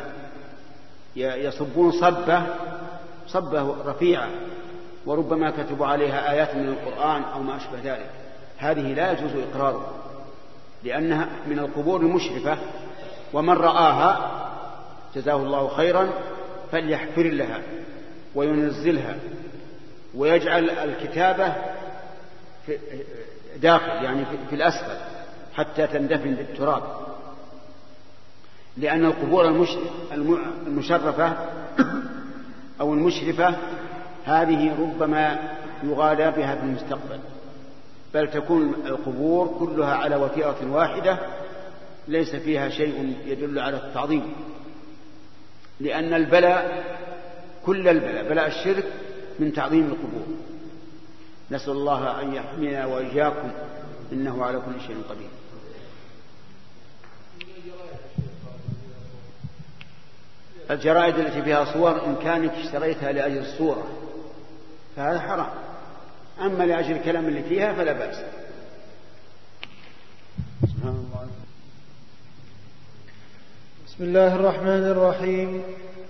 [1.16, 2.44] يصبون صبة
[3.28, 4.30] صبة رفيعة
[5.06, 8.10] وربما كتبوا عليها آيات من القرآن أو ما أشبه ذلك.
[8.58, 9.92] هذه لا يجوز إقرارها
[10.84, 12.58] لأنها من القبور المشرفة
[13.34, 14.32] ومن رآها
[15.18, 16.10] جزاه الله خيرا
[16.72, 17.62] فليحفر لها
[18.36, 19.16] وينزلها
[20.16, 21.54] ويجعل الكتابة
[22.66, 22.78] في
[23.62, 24.98] داخل يعني في الأسفل
[25.54, 26.84] حتى تندفن بالتراب.
[28.78, 29.48] لأن القبور
[30.68, 31.38] المشرفة
[32.82, 33.56] أو المشرفة
[34.26, 35.40] هذه ربما
[35.84, 37.20] يغالى بها في المستقبل.
[38.14, 41.18] بل تكون القبور كلها على وتيرة واحدة
[42.08, 44.34] ليس فيها شيء يدل على التعظيم.
[45.80, 46.84] لأن البلاء
[47.66, 48.86] كل البلاء بلاء الشرك
[49.40, 50.28] من تعظيم القبور.
[51.52, 53.52] نسأل الله أن يحمينا وإياكم
[54.12, 55.30] إنه على كل شيء قدير.
[60.72, 63.88] الجرائد التي فيها صور إن كانك اشتريتها لأجل الصورة
[64.96, 65.50] فهذا حرام.
[66.42, 68.24] أما لأجل الكلام اللي فيها فلا بأس.
[73.98, 75.62] بسم الله الرحمن الرحيم.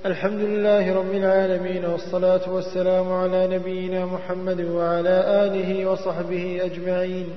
[0.05, 7.27] الحمد لله رب العالمين والصلاة والسلام على نبينا محمد وعلى آله وصحبه أجمعين.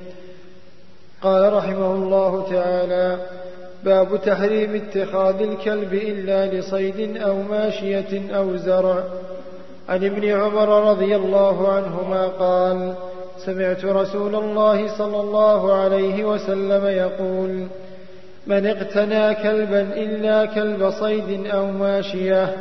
[1.23, 3.17] قال رحمه الله تعالى
[3.85, 9.05] باب تحريم اتخاذ الكلب إلا لصيد أو ماشية أو زرع.
[9.89, 12.95] عن ابن عمر رضي الله عنهما قال
[13.47, 17.67] سمعت رسول الله صلى الله عليه وسلم يقول
[18.51, 22.57] من اقتنى كلبا إلا كلب صيد أو ماشية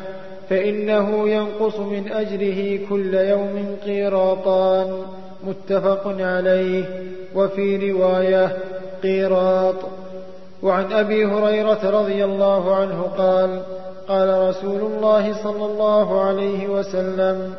[0.50, 5.02] فإنه ينقص من أجره كل يوم قيراطان
[5.44, 6.84] متفق عليه
[7.36, 8.58] وفي رواية
[9.04, 9.76] قيراط.
[10.64, 13.62] وعن أبي هريرة رضي الله عنه قال
[14.08, 17.54] قال رسول الله صلى الله عليه وسلم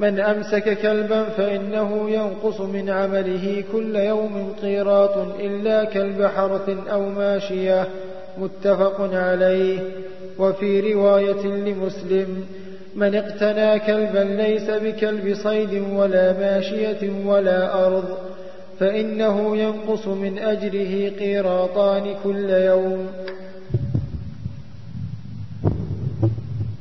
[0.00, 7.88] من أمسك كلبا فإنه ينقص من عمله كل يوم قيراط إلا كلب حرث أو ماشية
[8.38, 9.78] متفق عليه.
[10.38, 12.46] وفي رواية لمسلم
[12.96, 18.18] من اقتنى كلبا ليس بكلب صيد ولا ماشية ولا أرض
[18.80, 23.06] فإنه ينقص من أجره قيراطان كل يوم.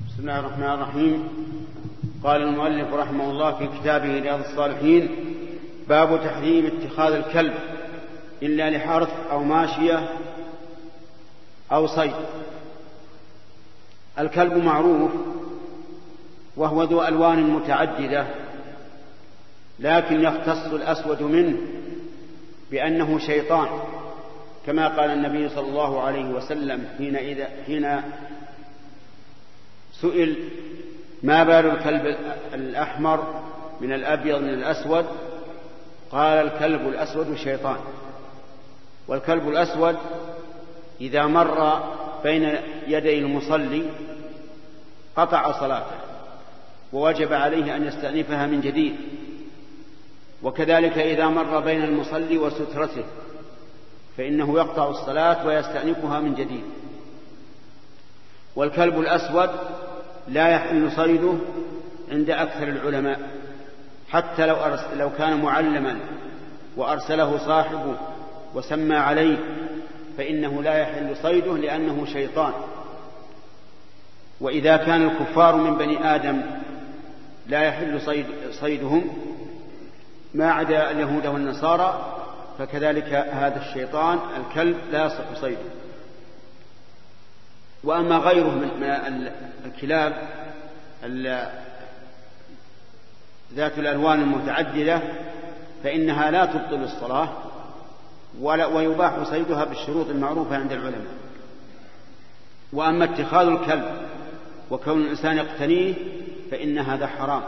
[0.08, 1.24] بسم الله الرحمن الرحيم.
[2.24, 5.10] قال المؤلف رحمه الله في كتابه رياض الصالحين
[5.90, 7.54] باب تحريم اتخاذ الكلب
[8.44, 10.10] إلا لحرث أو ماشية
[11.72, 12.16] أو صيد.
[14.20, 15.12] الكلب معروف
[16.58, 18.28] وهو ذو ألوان متعددة
[19.80, 21.58] لكن يختص الأسود منه
[22.72, 23.68] بأنه شيطان
[24.66, 28.02] كما قال النبي صلى الله عليه وسلم حين إذا حين
[30.02, 30.38] سئل
[31.24, 32.18] ما بال الكلب
[32.54, 33.42] الأحمر
[33.82, 35.06] من الأبيض من الأسود؟
[36.12, 37.78] قال الكلب الأسود شيطان.
[39.08, 39.98] والكلب الأسود
[41.02, 41.84] إذا مر
[42.24, 42.56] بين
[42.88, 43.86] يدي المصلي
[45.16, 46.00] قطع صلاته
[46.94, 48.96] ووجب عليه أن يستأنفها من جديد.
[50.44, 53.04] وكذلك إذا مر بين المصلي وسترته
[54.18, 56.64] فإنه يقطع الصلاة ويستأنفها من جديد.
[58.56, 59.50] والكلب الأسود
[60.32, 61.34] لا يحل صيده
[62.12, 63.20] عند أكثر العلماء.
[64.10, 64.58] حتى لو,
[64.98, 66.00] لو كان معلما
[66.78, 67.96] وأرسله صاحبه
[68.56, 69.38] وسمى عليه
[70.18, 72.54] فإنه لا يحل صيده لأنه شيطان.
[74.42, 76.42] وإذا كان الكفار من بني آدم
[77.48, 79.04] لا يحل صيد صيدهم
[80.34, 82.16] ما عدا اليهود والنصارى
[82.60, 85.60] فكذلك هذا الشيطان الكلب لا يصح صيده.
[87.84, 89.30] وأما غيره من
[89.66, 90.14] الكلاب
[93.54, 95.02] ذات الألوان المتعددة
[95.84, 97.30] فإنها لا تبطل الصلاة
[98.42, 101.14] ويباح صيدها بالشروط المعروفة عند العلماء.
[102.74, 103.86] وأما اتخاذ الكلب
[104.72, 105.94] وكون الإنسان يقتنيه
[106.52, 107.42] فإن هذا حرام.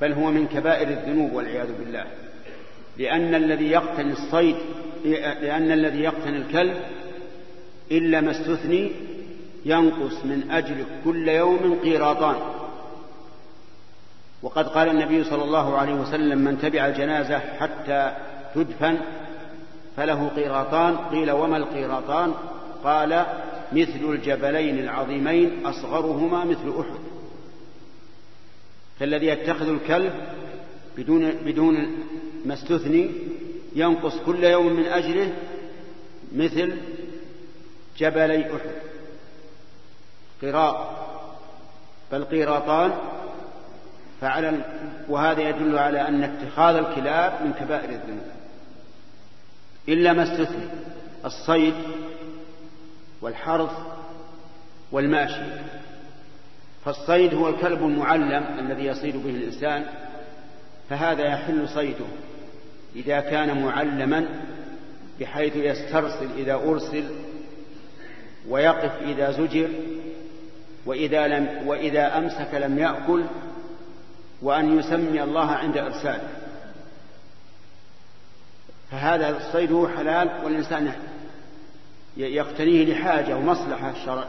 [0.00, 2.04] بل هو من كبائر الذنوب والعياذ بالله.
[2.98, 4.56] لأن الذي يقتني الصيد
[5.42, 6.76] لأن الذي يقتني الكلب
[7.90, 8.92] إلا ما استثني
[9.64, 12.36] ينقص من أجل كل يوم قيراطان.
[14.42, 18.16] وقد قال النبي صلى الله عليه وسلم من تبع الجنازة حتى
[18.54, 18.98] تدفن
[19.96, 20.96] فله قيراطان.
[20.96, 22.34] قيل وما القيراطان؟
[22.84, 23.26] قال
[23.72, 27.00] مثل الجبلين العظيمين أصغرهما مثل أحد.
[29.00, 30.12] فالذي يتخذ الكلب
[30.96, 31.74] بدون بدون
[32.44, 33.10] ما استثني
[33.76, 35.32] ينقص كل يوم من أجله
[36.36, 36.76] مثل
[37.98, 38.87] جبلي أحد.
[40.42, 40.76] قراط
[42.10, 42.92] فالقيراطان
[44.20, 44.64] فعلى
[45.08, 48.26] وهذا يدل على أن اتخاذ الكلاب من كبائر الذنوب.
[49.88, 50.68] إلا ما استثني
[51.24, 51.74] الصيد
[53.20, 53.72] والحرث
[54.92, 55.42] والماشي.
[56.84, 59.86] فالصيد هو الكلب المعلم الذي يصيد به الإنسان
[60.90, 62.06] فهذا يحل صيده.
[62.96, 64.28] إذا كان معلما
[65.20, 67.04] بحيث يسترسل إذا أرسل
[68.48, 69.68] ويقف إذا زجر
[70.88, 73.24] وإذا, لم وإذا أمسك لم يأكل
[74.42, 76.28] وأن يسمي الله عند إرساله.
[78.90, 80.92] فهذا الصيد حلال والإنسان
[82.16, 84.24] يقتنيه لحاجة ومصلحة شرع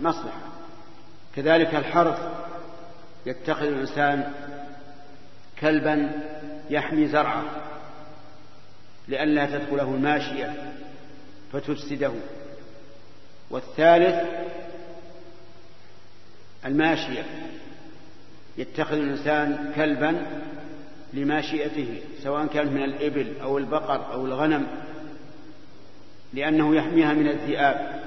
[0.00, 0.40] مصلحة.
[1.36, 2.18] كذلك الحرث
[3.26, 4.32] يتخذ الإنسان
[5.60, 6.10] كلبا
[6.70, 7.44] يحمي زرعه
[9.08, 10.72] لئلا تدخله الماشية
[11.52, 12.12] فتفسده.
[13.50, 14.28] والثالث
[16.66, 17.24] الماشية.
[18.58, 20.26] يتخذ الإنسان كلبا
[21.12, 24.66] لماشيته سواء كانت من الإبل أو البقر أو الغنم
[26.34, 28.02] لأنه يحميها من الذئاب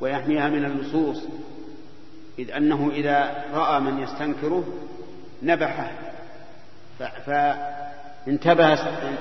[0.00, 1.24] ويحميها من اللصوص
[2.38, 4.64] إذ أنه إذا رأى من يستنكره
[5.42, 5.90] نبحه
[7.26, 8.74] فانتبه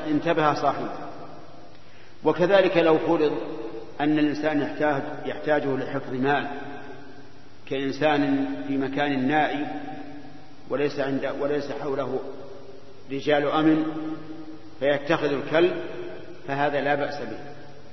[0.08, 0.93] انتبه صاحبه.
[2.24, 3.38] وكذلك لو فرض
[4.02, 6.47] أن الإنسان يحتاج يحتاجه لحفظ مال
[7.72, 9.68] كإنسان في مكان نائي
[10.70, 12.20] وليس عند وليس حوله
[13.12, 13.86] رجال أمن
[14.80, 15.74] فيتخذ الكلب
[16.48, 17.40] فهذا لا بأس به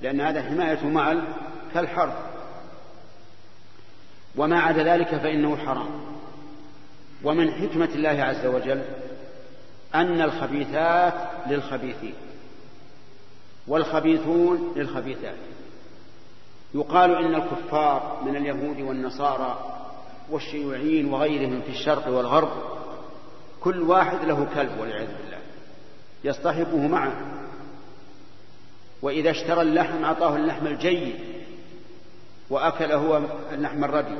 [0.02, 1.24] لأن هذا حماية مال
[1.74, 2.14] كالحرث
[4.36, 6.00] وما عدا ذلك فإنه حرام.
[7.24, 8.82] ومن حكمة الله عز وجل
[9.94, 11.14] أن الخبيثات
[11.46, 12.14] للخبيثين
[13.68, 15.34] والخبيثون للخبيثات.
[16.74, 19.58] يقال إن الكفار من اليهود والنصارى
[20.30, 22.50] والشيوعيين وغيرهم في الشرق والغرب
[23.60, 25.38] كل واحد له كلب والعياذ بالله.
[26.24, 27.12] يصطحبه معه.
[29.02, 31.14] وإذا اشترى اللحم أعطاه اللحم الجيد
[32.50, 33.20] وأكل هو
[33.52, 34.18] اللحم الردي.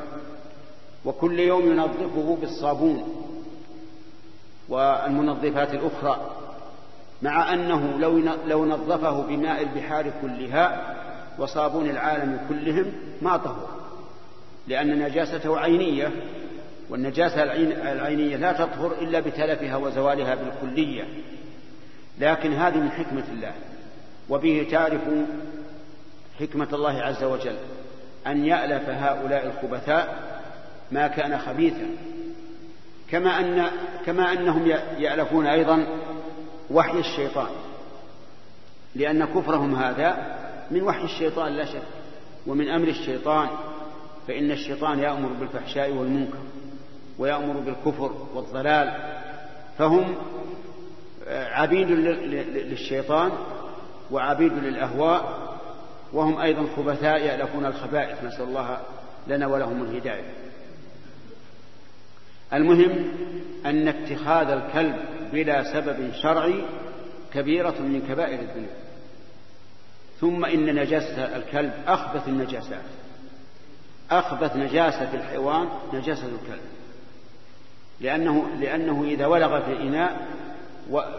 [1.04, 3.24] وكل يوم ينظفه بالصابون
[4.68, 6.30] والمنظفات الأخرى
[7.22, 10.94] مع أنه لو لو نظفه بماء البحار كلها
[11.38, 13.68] وصابون العالم كلهم ما طهر
[14.68, 16.10] لأن نجاسته عينية
[16.90, 17.42] والنجاسة
[17.92, 21.04] العينية لا تطهر إلا بتلفها وزوالها بالكلية.
[22.18, 23.52] لكن هذه من حكمة الله
[24.28, 25.00] وبه تعرف
[26.40, 27.56] حكمة الله عز وجل
[28.26, 30.38] أن يألف هؤلاء الخبثاء
[30.92, 31.86] ما كان خبيثا.
[33.10, 33.66] كما أن
[34.06, 34.66] كما أنهم
[34.98, 35.86] يألفون أيضا
[36.70, 37.48] وحي الشيطان
[38.94, 40.38] لأن كفرهم هذا
[40.70, 41.82] من وحي الشيطان لا شك
[42.46, 43.48] ومن أمر الشيطان
[44.28, 46.38] فإن الشيطان يأمر بالفحشاء والمنكر
[47.18, 48.94] ويأمر بالكفر والضلال
[49.78, 50.14] فهم
[51.28, 53.30] عبيد للشيطان
[54.10, 55.48] وعبيد للأهواء
[56.12, 58.78] وهم أيضا خبثاء يألفون الخبائث نسأل الله
[59.26, 60.32] لنا ولهم الهداية.
[62.52, 63.10] المهم
[63.66, 64.96] أن اتخاذ الكلب
[65.32, 66.64] بلا سبب شرعي
[67.34, 68.87] كبيرة من كبائر الذنوب.
[70.20, 72.84] ثم إن نجاسة الكلب أخبث النجاسات.
[74.10, 76.62] أخبث نجاسة الحيوان نجاسة الكلب.
[78.00, 80.28] لأنه, لأنه إذا ولغ في الإناء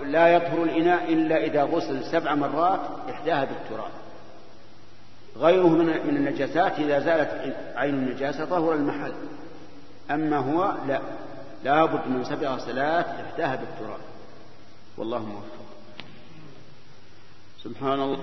[0.06, 2.80] لا يطهر الإناء إلا إذا غسل سبع مرات
[3.10, 3.92] إحداها بالتراب.
[5.38, 9.14] غيره من النجاسات إذا زالت عين النجاسة طهر المحل.
[10.12, 11.02] أما هو لا.
[11.64, 14.00] لا بد من سبع غسلات إحداها بالتراب.
[14.98, 15.59] والله موفق.
[17.64, 18.18] سبحان الله.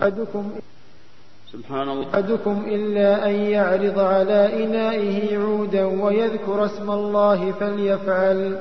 [1.53, 2.07] سبحان الله.
[2.15, 8.59] أحدكم إلا أن يعرض على إنائه عودا ويذكر اسم الله فليفعل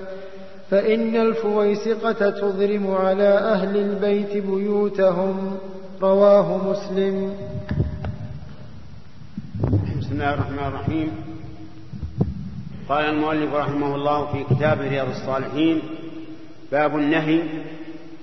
[0.69, 5.57] فإن الفويسقة تضرم على أهل البيت بيوتهم.
[6.01, 7.36] رواه مسلم.
[9.99, 11.09] بسم الله الرحمن الرحيم.
[12.89, 15.82] قال المؤلف رحمه الله في كتاب رياض الصالحين
[16.71, 17.39] باب النهي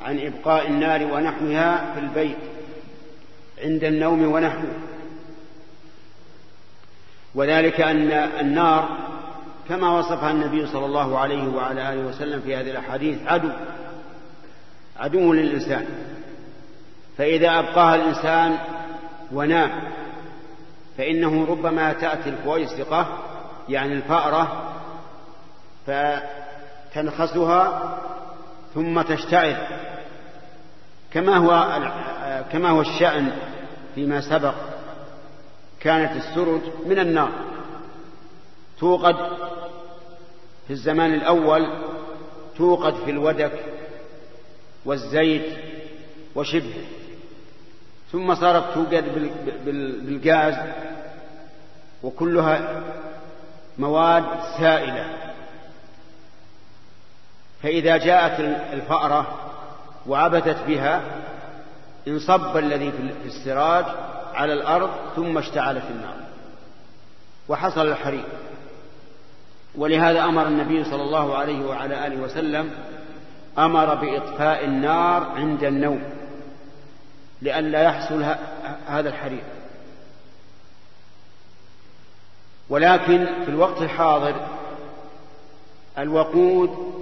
[0.05, 2.39] عن إبقاء النار ونحوها في البيت
[3.65, 4.73] عند النوم ونحوه.
[7.35, 8.89] وذلك أن النار
[9.69, 13.51] كما وصفها النبي صلى الله عليه وعلى آله وسلم في هذه الأحاديث عدو
[14.97, 15.87] عدو للإنسان.
[17.19, 18.59] فإذا أبقاها الإنسان
[19.33, 19.71] ونام
[20.99, 23.19] فإنه ربما تأتي الفويسقة
[23.69, 24.73] يعني الفأرة
[25.87, 27.99] فتنخسها
[28.75, 29.57] ثم تشتعل.
[31.13, 31.79] كما هو
[32.53, 33.33] كما هو الشأن
[33.95, 34.55] فيما سبق
[35.81, 37.33] كانت السرج من النار.
[38.79, 39.17] توقد
[40.67, 41.67] في الزمان الأول
[42.57, 43.65] توقد في الودك
[44.85, 45.59] والزيت
[46.35, 46.85] وشبهه.
[48.13, 49.05] ثم صارت توقد
[49.65, 50.55] بالغاز
[52.03, 52.83] وكلها
[53.79, 54.25] مواد
[54.59, 55.07] سائلة.
[57.63, 58.41] فإذا جاءت
[58.73, 59.52] الفأرة
[60.07, 61.03] وعبثت بها
[62.09, 63.85] انصب الذي في السراج
[64.35, 66.15] على الأرض ثم اشتعلت النار.
[67.49, 68.27] وحصل الحريق.
[69.75, 72.71] ولهذا أمر النبي صلى الله عليه وعلى آله وسلم
[73.59, 76.03] أمر بإطفاء النار عند النوم
[77.43, 78.25] لئلا يحصل
[78.87, 79.45] هذا الحريق.
[82.69, 84.35] ولكن في الوقت الحاضر
[85.99, 87.02] الوقود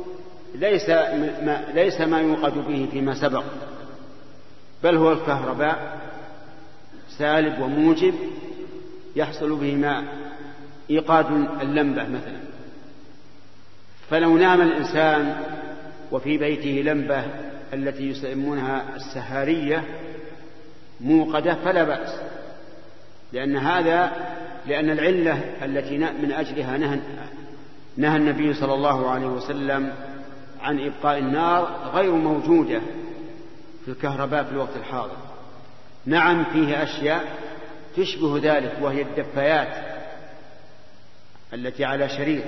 [0.55, 3.44] ليس ما, ليس ما يوقد به فيما سبق
[4.82, 6.01] بل هو الكهرباء
[7.18, 8.14] سالب وموجب
[9.16, 10.05] يحصل به ما
[10.90, 11.26] إيقاد
[11.62, 12.40] اللمبة مثلا.
[14.11, 15.42] فلو نام الإنسان
[16.12, 17.24] وفي بيته لمبة
[17.74, 19.84] التي يسمونها السهارية
[21.01, 22.20] موقدة فلا بأس
[23.32, 24.12] لأن هذا
[24.66, 26.98] لأن العلة التي من أجلها نهى
[27.96, 29.92] نهى النبي صلى الله عليه وسلم
[30.62, 32.80] عن إبقاء النار غير موجودة
[33.84, 35.16] في الكهرباء في الوقت الحاضر.
[36.06, 37.38] نعم فيه أشياء
[37.96, 39.84] تشبه ذلك وهي الدفايات
[41.54, 42.44] التي على شريط.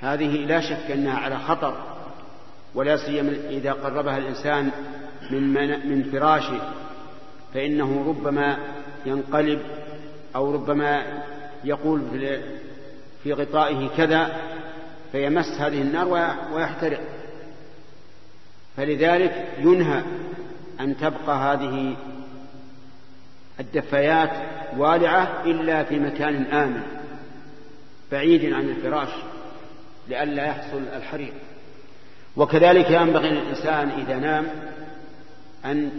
[0.00, 1.92] هذه لا شك أنها على خطر
[2.74, 4.70] ولا سيما إذا قربها الإنسان
[5.30, 6.60] من, من فراشه
[7.54, 8.58] فإنه ربما
[9.06, 9.60] ينقلب
[10.36, 11.22] أو ربما
[11.64, 12.00] يقول
[13.22, 14.36] في غطائه كذا
[15.12, 16.08] فيمس هذه النار
[16.52, 17.00] ويحترق.
[18.76, 20.02] فلذلك ينهى
[20.80, 21.96] أن تبقى هذه
[23.60, 24.30] الدفايات
[24.76, 26.82] والعة إلا في مكان آمن
[28.12, 29.08] بعيد عن الفراش
[30.08, 31.34] لئلا يحصل الحريق.
[32.36, 34.46] وكذلك ينبغي للإنسان إذا نام
[35.64, 35.90] أن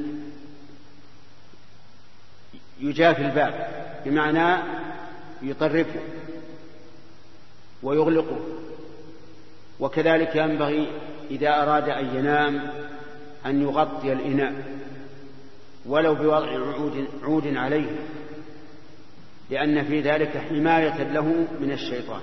[2.80, 3.68] يجافي الباب
[4.05, 4.64] بمعنى
[5.41, 5.99] يطرفه
[7.84, 8.62] ويغلقه.
[9.80, 10.88] وكذلك ينبغي
[11.32, 12.61] إذا أراد أن ينام
[13.45, 14.53] أن يغطي الإناء
[15.86, 17.89] ولو بوضع عود, عود عليه
[19.49, 22.21] لأن في ذلك حماية له من الشيطان.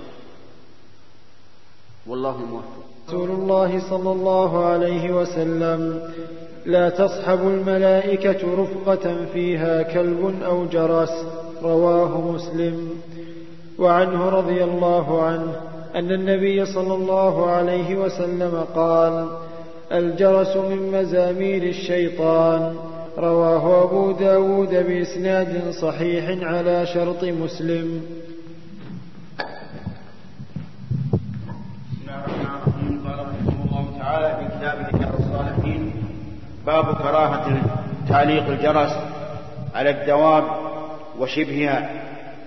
[2.06, 2.84] والله موفق.
[3.08, 6.12] رسول الله صلى الله عليه وسلم
[6.66, 11.26] لا تصحب الملائكة رفقة فيها كلب أو جرس.
[11.62, 13.02] رواه مسلم.
[13.78, 19.28] وعنه رضي الله عنه أن النبي صلى الله عليه وسلم قال
[19.92, 22.76] الجرس من مزامير الشيطان.
[23.18, 28.02] رواه أبو داود بإسناد صحيح على شرط مسلم.
[36.66, 37.62] باب كراهة
[38.08, 38.92] تعليق الجرس
[39.74, 40.44] على الدواب
[41.18, 41.90] وشبهها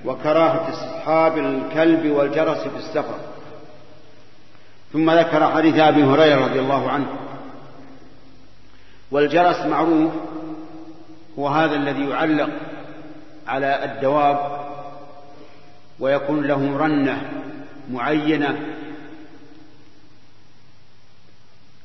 [0.06, 3.32] وكراهة اصحاب الكلب والجرس في السفر.
[4.94, 7.08] ثم ذكر حديث أبي هريرة رضي الله عنه.
[9.12, 10.14] والجرس معروف
[11.39, 12.50] هو هذا الذي يعلق
[13.48, 14.64] على الدواب
[16.00, 17.32] ويكون له رنة
[17.91, 18.60] معينة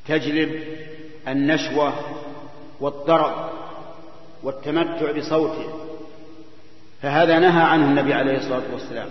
[0.09, 0.63] تجلب
[1.29, 1.93] النشوة
[2.81, 3.51] والطرب
[4.43, 5.89] والتمتع بصوته.
[7.03, 9.09] فهذا نهى عنه النبي عليه الصلاة والسلام.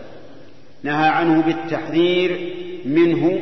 [0.83, 2.53] نهى عنه بالتحذير
[2.85, 3.39] منه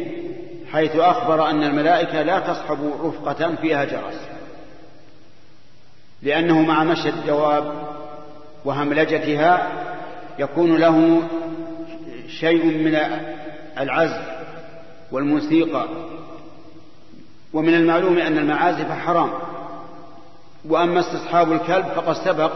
[0.76, 4.20] حيث أخبر أن الملائكة لا تصحب رفقة فيها جرس
[6.22, 7.74] لأنه مع مشي الدواب
[8.66, 9.68] وهملجتها
[10.40, 11.22] يكون له
[12.40, 13.00] شيء من
[13.80, 14.26] العزف
[15.12, 15.88] والموسيقى
[17.54, 19.30] ومن المعلوم أن المعازف حرام
[20.66, 22.52] وأما استصحاب الكلب فقد سبق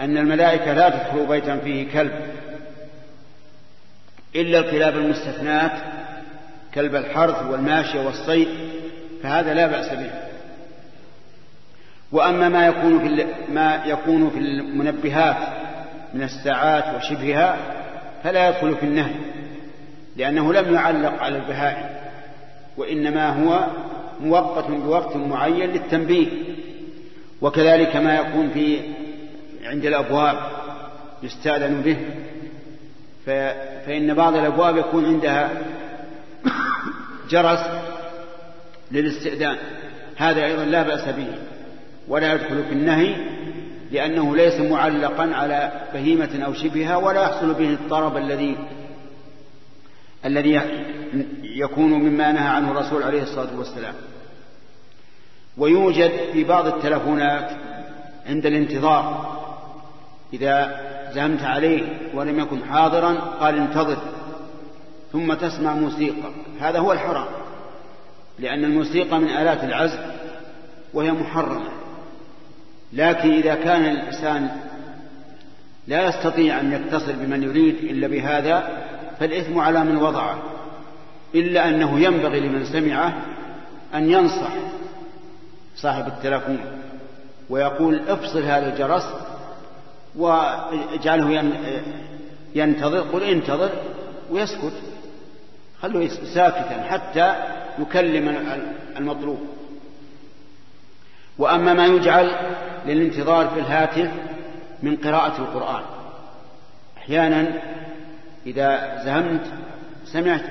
[0.00, 2.12] أن الملائكة لا تدخل بيتا فيه كلب
[4.34, 6.01] إلا الكلاب المستثنات
[6.74, 8.48] كلب الحرث والماشية والصيد
[9.22, 10.10] فهذا لا بأس به.
[12.12, 15.36] وأما ما يكون في ما يكون في المنبهات
[16.14, 17.56] من الساعات وشبهها
[18.24, 19.14] فلا يدخل في النهي
[20.16, 21.86] لأنه لم يعلق على البهائم
[22.76, 23.66] وإنما هو
[24.20, 26.28] مؤقت بوقت معين للتنبيه.
[27.40, 28.80] وكذلك ما يكون في
[29.64, 30.36] عند الأبواب
[31.22, 31.96] يستأذن به
[33.86, 35.50] فإن بعض الأبواب يكون عندها
[37.30, 37.60] جرس
[38.92, 39.56] للاستئذان.
[40.16, 41.26] هذا أيضا لا بأس به
[42.08, 43.16] ولا يدخل في النهي
[43.92, 48.56] لأنه ليس معلقا على بهيمة أو شبهها ولا يحصل به الطرب الذي
[50.24, 50.60] الذي
[51.42, 53.94] يكون مما نهى عنه الرسول عليه الصلاة والسلام.
[55.58, 57.50] ويوجد في بعض التلفونات
[58.26, 59.32] عند الانتظار
[60.32, 60.80] إذا
[61.14, 61.82] زهمت عليه
[62.14, 63.98] ولم يكن حاضرا قال انتظر.
[65.12, 66.30] ثم تسمع موسيقى.
[66.60, 67.26] هذا هو الحرام
[68.38, 70.00] لأن الموسيقى من آلات العزف
[70.94, 71.70] وهي محرمة.
[72.92, 74.48] لكن إذا كان الإنسان
[75.88, 78.84] لا يستطيع أن يتصل بمن يريد إلا بهذا
[79.20, 80.42] فالإثم على من وضعه.
[81.34, 83.14] إلا أنه ينبغي لمن سمعه
[83.94, 84.52] أن ينصح
[85.76, 86.58] صاحب التلفون
[87.50, 89.06] ويقول افصل هذا الجرس
[90.16, 91.52] واجعله
[92.54, 93.70] ينتظر قل انتظر
[94.30, 94.72] ويسكت.
[95.82, 97.34] خلوه ساكتا حتى
[97.78, 98.28] يكلم
[98.96, 99.40] المطلوب.
[101.38, 102.30] وأما ما يجعل
[102.86, 104.10] للانتظار في الهاتف
[104.82, 105.82] من قراءة القرآن.
[106.98, 107.62] أحيانا
[108.46, 109.46] إذا زهمت
[110.04, 110.42] سمعت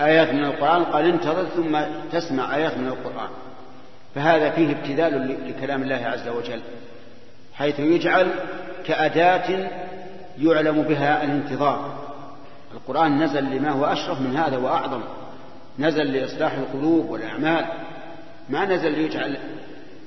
[0.00, 1.78] آيات من القرآن قال انتظر ثم
[2.12, 3.30] تسمع آيات من القرآن.
[4.14, 6.60] فهذا فيه ابتذال لكلام الله عز وجل
[7.54, 8.30] حيث يجعل
[8.84, 9.70] كأداة
[10.38, 12.03] يعلم بها الانتظار.
[12.74, 15.00] القرآن نزل لما هو أشرف من هذا وأعظم.
[15.78, 17.66] نزل لإصلاح القلوب والأعمال.
[18.48, 19.36] ما نزل ليجعل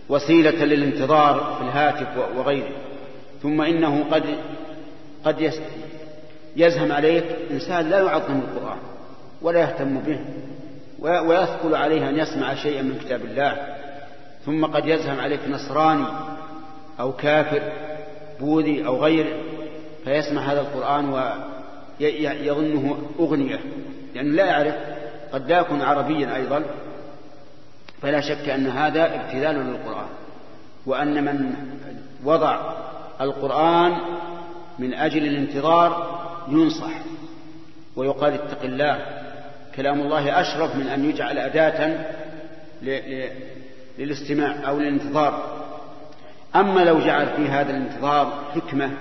[0.10, 2.70] وسيلة للانتظار في الهاتف وغيره.
[3.42, 4.24] ثم إنه قد
[5.26, 5.52] قد
[6.56, 8.78] يزهم عليك إنسان لا يعظم القرآن
[9.42, 10.20] ولا يهتم به
[11.00, 13.78] ويثقل عليه أن يسمع شيئا من كتاب الله.
[14.46, 16.06] ثم قد يزهم عليك نصراني
[17.00, 17.62] أو كافر
[18.40, 19.40] بوذي أو غيره
[20.04, 21.34] فيسمع هذا القرآن
[22.02, 23.60] ويظنه أغنية.
[24.16, 24.76] لأنه لا يعرف
[25.34, 26.64] قد لا يكون عربيا أيضا
[28.02, 30.08] فلا شك أن هذا ابتذال للقرآن.
[30.86, 31.54] وأن من
[32.24, 32.74] وضع
[33.22, 33.98] القرآن
[34.80, 36.20] من أجل الانتظار
[36.50, 36.92] ينصح
[37.96, 39.06] ويقال اتق الله.
[39.76, 42.06] كلام الله أشرف من أن يجعل أداة
[43.98, 45.58] للاستماع أو للانتظار.
[46.56, 48.92] أما لو جعل في هذا الانتظار حكمة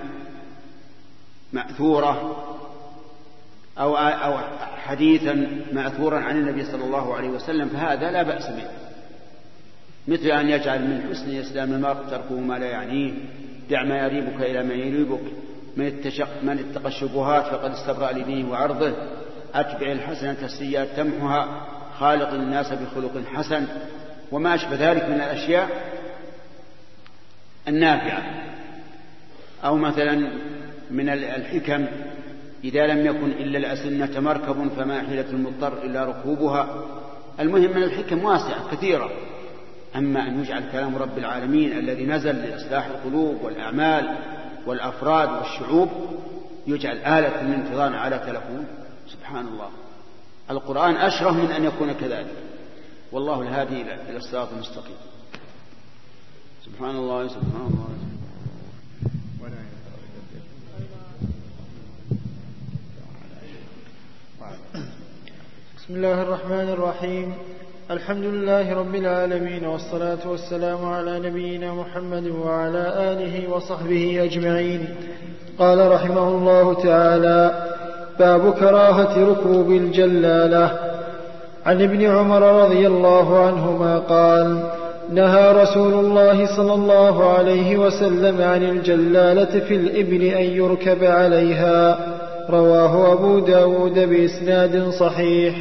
[1.53, 2.43] مأثورة
[3.79, 4.37] أو أو
[4.77, 8.67] حديثا مأثورا عن النبي صلى الله عليه وسلم فهذا لا بأس به.
[10.07, 13.13] مثل أن يجعل من حسن إسلام المرء تركه ما لا يعنيه
[13.69, 15.21] دع ما يريبك إلى ما يريبك.
[15.77, 18.93] من اتشق من اتقى الشبهات فقد استبرأ لدينه وعرضه.
[19.53, 21.67] أتبع الحسنة السيئة تمحها
[21.99, 23.67] خالق الناس بخلق حسن.
[24.31, 25.69] وما أشبه ذلك من الأشياء
[27.67, 28.23] النافعة.
[29.63, 30.31] أو مثلا
[30.91, 31.85] من الحكم
[32.63, 36.85] إذا لم يكن إلا الأسنة مركب فما حيلة المضطر إلا ركوبها.
[37.39, 39.09] المهم من الحكم واسعة كثيرة.
[39.95, 44.17] أما أن يجعل كلام رب العالمين الذي نزل لإصلاح القلوب والأعمال
[44.65, 45.89] والأفراد والشعوب
[46.67, 48.67] يجعل آلة الانتظار على تلفون.
[49.07, 49.69] سبحان الله.
[50.51, 52.35] القرآن أشرف من أن يكون كذلك.
[53.11, 54.97] والله الهادي إلى الصراط المستقيم
[56.65, 58.06] سبحان الله سبحان الله.
[65.87, 67.33] بسم الله الرحمن الرحيم.
[67.91, 74.87] الحمد لله رب العالمين والصلاة والسلام على نبينا محمد وعلى آله وصحبه أجمعين.
[75.59, 77.67] قال رحمه الله تعالى
[78.19, 80.71] باب كراهة ركوب الجلالة.
[81.65, 84.63] عن ابن عمر رضي الله عنهما قال
[85.09, 91.97] نهى رسول الله صلى الله عليه وسلم عن الجلالة في الإبل أن يركب عليها.
[92.49, 95.55] رواه أبو داود بإسناد صحيح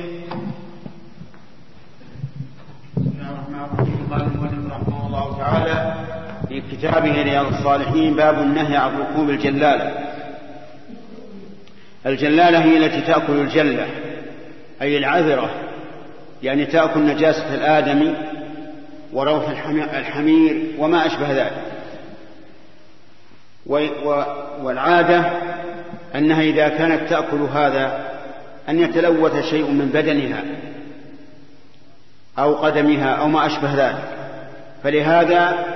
[4.11, 5.95] قال المؤلف رحمه الله تعالى
[6.49, 9.93] في كتابه رياض الصالحين باب النهي عن ركوب الجلالة
[12.07, 13.87] الجلالة هي التي تأكل الجلة
[14.83, 15.51] أي العذرة
[16.43, 18.15] يعني تأكل نجاسة الآدمي
[19.13, 19.49] وروث
[19.95, 21.63] الحمير وما أشبه ذلك.
[24.63, 25.33] والعادة
[26.15, 28.11] أنها إذا كانت تأكل هذا
[28.69, 30.45] أن يتلوث شيء من بدنها
[32.39, 34.03] أو قدمها أو ما أشبه ذلك.
[34.83, 35.67] فلهذا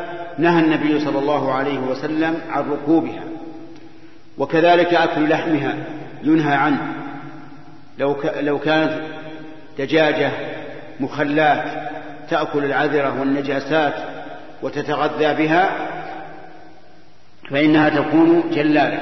[0.41, 3.23] نهى النبي صلى الله عليه وسلم عن ركوبها
[4.39, 5.77] وكذلك أكل لحمها
[6.23, 6.95] ينهى عنه.
[7.99, 9.01] لو لو كانت
[9.79, 10.31] دجاجة
[11.01, 11.65] مخلات
[12.31, 13.95] تأكل العذرة والنجاسات
[14.63, 15.89] وتتغذى بها
[17.51, 19.01] فإنها تكون جلالة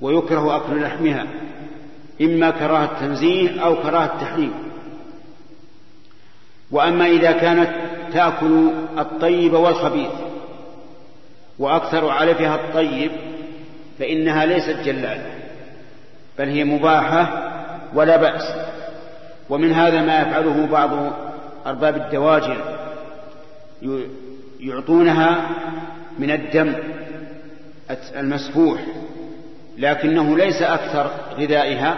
[0.00, 1.26] ويكره أكل لحمها
[2.22, 4.52] إما كراهة تنزيه أو كراهة تحريم.
[6.70, 7.70] وأما إذا كانت
[8.14, 10.10] تأكل الطيب والخبيث
[11.58, 13.10] وأكثر علفها الطيب
[13.98, 15.26] فإنها ليست جلالة
[16.38, 17.52] بل هي مباحة
[17.94, 18.54] ولا بأس.
[19.50, 20.90] ومن هذا ما يفعله بعض
[21.66, 22.56] أرباب الدواجن
[24.60, 25.48] يعطونها
[26.18, 26.74] من الدم
[28.16, 28.80] المسفوح
[29.78, 31.96] لكنه ليس أكثر غذائها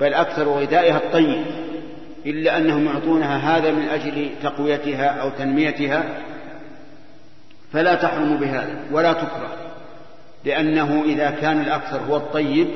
[0.00, 1.44] بل أكثر غذائها الطيب.
[2.26, 6.04] إلا أنهم يعطونها هذا من أجل تقويتها أو تنميتها
[7.72, 9.56] فلا تحرم بهذا ولا تكره
[10.44, 12.68] لأنه إذا كان الأكثر هو الطيب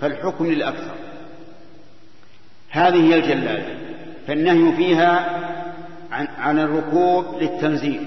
[0.00, 0.94] فالحكم للأكثر.
[2.70, 3.76] هذه هي الجلالة
[4.26, 5.40] فالنهي فيها
[6.12, 8.00] عن, عن الركوب للتنزيل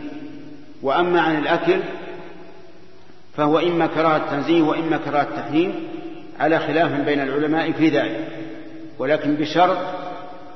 [0.81, 1.79] وأما عن الأكل
[3.37, 5.73] فهو إما كراهة تنزيه وإما كراهة تحريم
[6.39, 8.27] على خلاف بين العلماء في ذلك
[8.99, 9.77] ولكن بشرط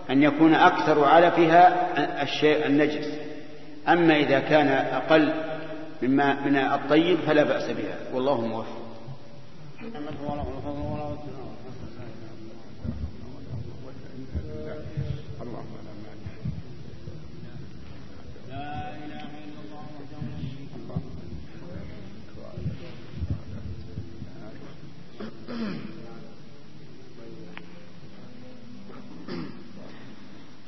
[0.10, 1.88] أن يكون أكثر علفها
[2.24, 3.08] الشيء النجس.
[3.88, 5.34] أما إذا كان أقل
[6.01, 7.95] مما من الطيب فلا بأس بها.
[8.14, 8.84] والله موفق.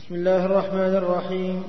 [0.06, 1.64] بسم الله الرحمن الرحيم.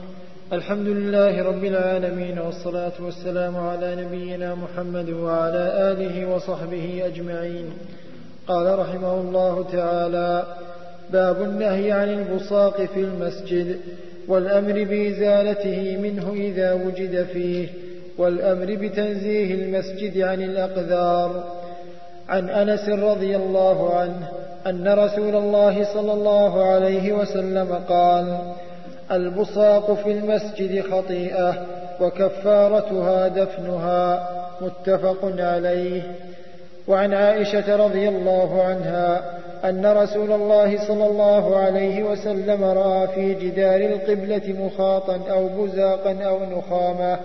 [0.53, 7.71] الحمد لله رب العالمين والصلاة والسلام على نبينا محمد وعلى آله وصحبه أجمعين.
[8.49, 10.47] قال رحمه الله تعالى
[11.13, 13.81] باب النهي عن البصاق في المسجد
[14.29, 17.69] والأمر بإزالته منه إذا وجد فيه
[18.19, 21.45] والأمر بتنزيه المسجد عن الأقذار.
[22.29, 24.29] عن أنس رضي الله عنه
[24.67, 28.39] أن رسول الله صلى الله عليه وسلم قال
[29.13, 31.55] البصاق في المسجد خطيئة
[32.01, 34.29] وكفارتها دفنها
[34.61, 36.03] متفق عليه.
[36.89, 39.23] وعن عائشة رضي الله عنها
[39.65, 46.39] أن رسول الله صلى الله عليه وسلم رأى في جدار القبلة مخاطا أو بزاقا أو
[46.45, 47.19] نخامة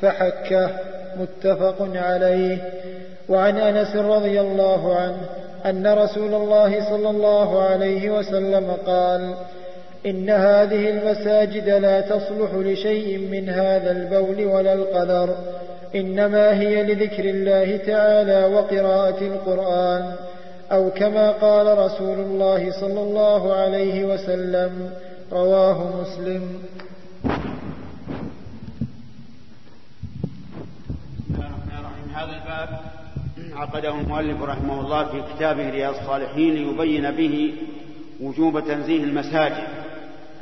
[0.00, 0.70] فحكه
[1.16, 2.58] متفق عليه.
[3.28, 9.34] وعن أنس رضي الله عنه أن رسول الله صلى الله عليه وسلم قال
[10.06, 15.36] إن هذه المساجد لا تصلح لشيء من هذا البول ولا القدر
[15.94, 20.14] إنما هي لذكر الله تعالى وقراءة القرآن
[20.72, 24.90] أو كما قال رسول الله صلى الله عليه وسلم
[25.32, 26.62] رواه مسلم.
[32.14, 32.68] هذا الباب
[33.56, 37.54] عقده المؤلف رحمه الله في كتابه رياض الصالحين ليبين به
[38.20, 39.66] وجوب تنزيه المساجد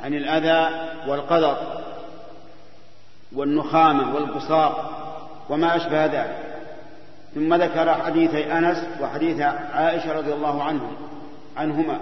[0.04, 1.82] عن الأذى والقدر
[3.32, 4.98] والنخامة والبصاق
[5.48, 6.36] وما أشبه ذلك.
[7.34, 10.92] ثم ذكر حديث أنس وحديث عائشة رضي الله عنهم
[11.56, 12.00] عنهما.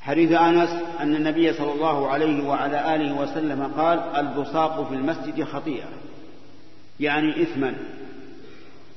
[0.00, 0.70] حديث أنس
[1.00, 5.88] أن النبي صلى الله عليه وعلى آله وسلم قال البصاق في المسجد خطيئة
[7.00, 7.74] يعني إثما.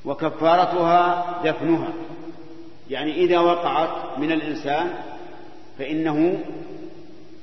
[0.05, 1.93] وكفارتها دفنها.
[2.89, 4.93] يعني إذا وقعت من الإنسان
[5.79, 6.39] فإنه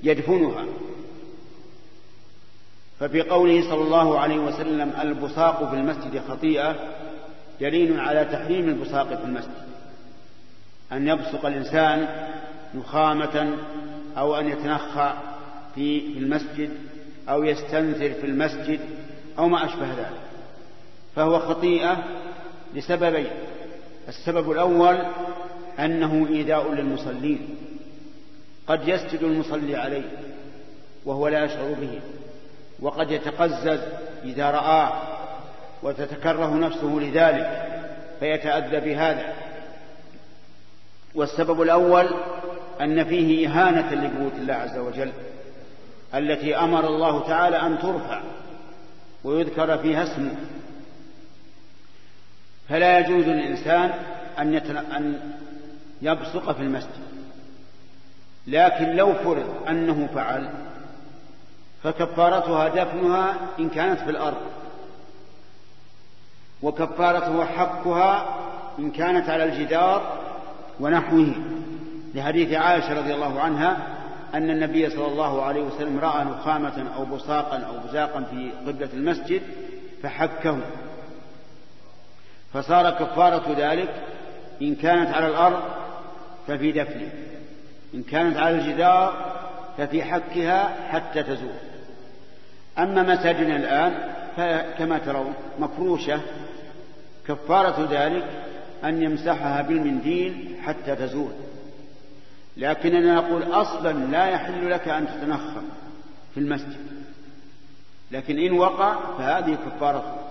[0.02, 0.64] يدفنها.
[3.00, 6.76] ففي قوله صلى الله عليه وسلم البصاق في المسجد خطيئة
[7.60, 9.68] دليل على تحريم البصاق في المسجد.
[10.92, 12.08] أن يبصق الإنسان
[12.74, 13.56] نخامة
[14.18, 15.12] أو أن يتنخى
[15.74, 16.70] في المسجد
[17.28, 18.80] أو يستنثر في المسجد
[19.38, 20.20] أو ما أشبه ذلك.
[21.16, 22.04] فهو خطيئة
[22.74, 23.30] لسببين.
[24.08, 24.98] السبب الأول
[25.78, 27.56] أنه إيذاء للمصلين.
[28.66, 30.10] قد يسجد المصلي عليه
[31.04, 32.00] وهو لا يشعر به
[32.80, 33.80] وقد يتقزز
[34.24, 34.92] إذا رآه
[35.82, 37.68] وتتكره نفسه لذلك
[38.20, 39.34] فيتأذى بهذا.
[41.14, 42.08] والسبب الأول
[42.80, 45.12] أن فيه إهانة لبيوت الله عز وجل
[46.14, 48.20] التي أمر الله تعالى أن ترفع
[49.24, 50.34] ويذكر فيها اسمه.
[52.68, 53.90] فلا يجوز للإنسان
[54.38, 54.54] أن,
[54.96, 55.20] أن
[56.02, 57.08] يبصق في المسجد.
[58.46, 60.50] لكن لو فرض أنه فعل
[61.82, 64.40] فكفارتها دفنها إن كانت في الأرض.
[66.62, 68.38] وكفارته حقها
[68.78, 70.18] إن كانت على الجدار
[70.80, 71.34] ونحوه.
[72.14, 73.76] لحديث عائشة رضي الله عنها
[74.34, 79.42] أن النبي صلى الله عليه وسلم رأى نخامة أو بصاقا أو بزاقا في قبلة المسجد
[80.02, 80.58] فحكه.
[82.52, 83.88] فصار كفارة ذلك
[84.62, 85.62] إن كانت على الأرض
[86.46, 87.12] ففي دفنه
[87.94, 89.34] إن كانت على الجدار
[89.78, 91.54] ففي حكها حتى تزول.
[92.78, 96.20] أما مساجدنا الآن فكما ترون مفروشة
[97.28, 98.24] كفارة ذلك
[98.84, 101.32] أن يمسحها بالمنديل حتى تزول.
[102.56, 105.64] لكننا نقول أصلا لا يحل لك أن تتنخم
[106.34, 106.76] في المسجد
[108.10, 110.27] لكن إن وقع فهذه كفارته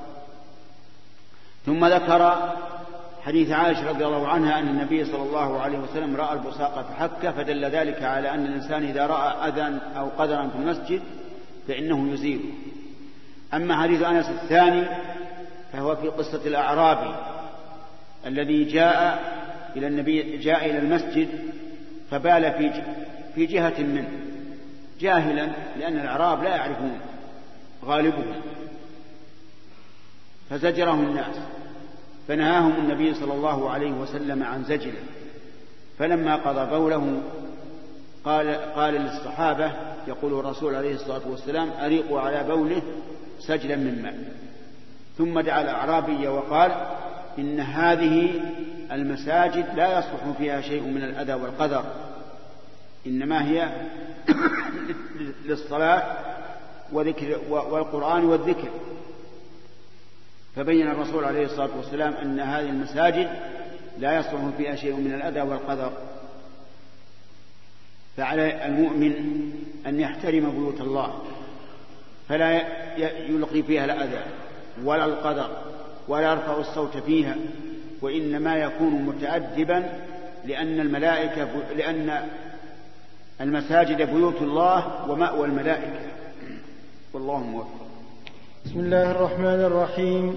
[1.67, 2.51] ثم ذكر
[3.25, 7.65] حديث عائشة رضي الله عنها أن النبي صلى الله عليه وسلم رأى البصاق فحك فدل
[7.65, 11.01] ذلك على أن الإنسان إذا رأى أذى أو قدرا في المسجد
[11.67, 12.49] فإنه يزيله
[13.53, 14.85] أما حديث أنس الثاني
[15.73, 17.15] فهو في قصة الأعرابي
[18.25, 19.23] الذي جاء
[19.75, 21.27] إلى النبي جاء إلى المسجد
[22.11, 22.83] فبال في
[23.35, 24.09] في جهة منه
[24.99, 25.49] جاهلا
[25.79, 26.99] لأن الأعراب لا يعرفون
[27.85, 28.41] غالبهم.
[30.49, 31.35] فزجرهم الناس.
[32.27, 35.03] فنهاهم النبي صلى الله عليه وسلم عن زجره.
[35.99, 37.21] فلما قضى بوله
[38.25, 39.71] قال قال للصحابة
[40.07, 42.81] يقول الرسول عليه الصلاة والسلام أريقوا على بوله
[43.39, 44.33] سجلا من ماء.
[45.17, 46.71] ثم دعا الأعرابي وقال
[47.39, 48.41] إن هذه
[48.91, 51.83] المساجد لا يصلح فيها شيء من الأذى والقدر
[53.07, 53.69] إنما هي
[55.45, 56.03] للصلاة
[56.91, 58.69] وذكر والقرآن والذكر.
[60.57, 63.29] فبين الرسول عليه الصلاة والسلام أن هذه المساجد
[63.99, 65.91] لا يصلح فيها شيء من الأذى والقدر
[68.17, 69.13] فعلى المؤمن
[69.87, 71.13] أن يحترم بيوت الله
[72.29, 72.61] فلا
[73.29, 74.23] يلقي فيها الأذى
[74.83, 75.57] ولا القدر
[76.07, 77.35] ولا يرفع الصوت فيها
[78.01, 79.89] وإنما يكون متأدبا
[80.45, 81.47] لأن الملائكة
[81.77, 82.29] لأن
[83.41, 85.99] المساجد بيوت الله ومأوى الملائكة.
[87.13, 87.86] والله موفق.
[88.67, 90.35] بسم الله الرحمن الرحيم.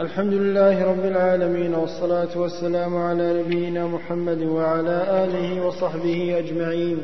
[0.00, 6.98] الحمد لله رب العالمين والصلاة والسلام على نبينا محمد وعلى آله وصحبه أجمعين.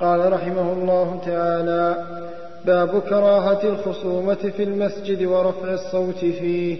[0.00, 2.06] قال رحمه الله تعالى
[2.66, 6.78] باب كراهة الخصومة في المسجد ورفع الصوت فيه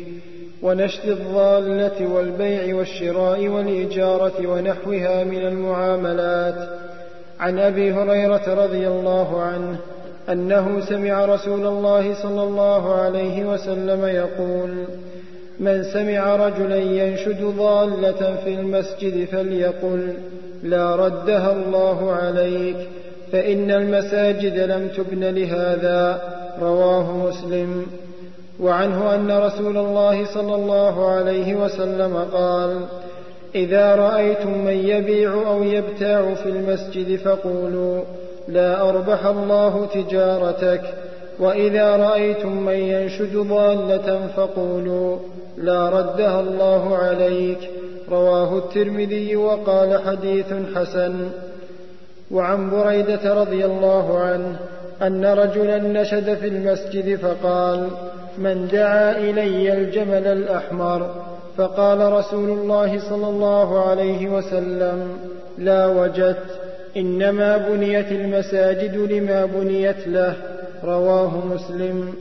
[0.62, 6.68] ونشد الضالة والبيع والشراء والإجارة ونحوها من المعاملات.
[7.40, 9.78] عن أبي هريرة رضي الله عنه
[10.32, 14.84] أنه سمع رسول الله صلى الله عليه وسلم يقول
[15.60, 20.14] من سمع رجلا ينشد ضالة في المسجد فليقل
[20.62, 22.76] لا ردها الله عليك
[23.32, 26.20] فإن المساجد لم تبن لهذا
[26.60, 27.86] رواه مسلم.
[28.60, 32.80] وعنه أن رسول الله صلى الله عليه وسلم قال
[33.54, 38.02] إذا رأيتم من يبيع أو يبتاع في المسجد فقولوا
[38.48, 40.80] لا أربح الله تجارتك.
[41.40, 45.16] وإذا رأيتم من ينشد ضالة فقولوا
[45.58, 47.70] لا ردها الله عليك.
[48.10, 51.14] رواه الترمذي وقال حديث حسن.
[52.30, 54.56] وعن بريدة رضي الله عنه
[55.02, 57.88] أن رجلا نشد في المسجد فقال
[58.38, 61.10] من دعا إلي الجمل الأحمر؟
[61.56, 65.08] فقال رسول الله صلى الله عليه وسلم
[65.58, 66.67] لا وجدت.
[66.96, 70.36] إنما بنيت المساجد لما بنيت له
[70.84, 72.14] رواه مسلم.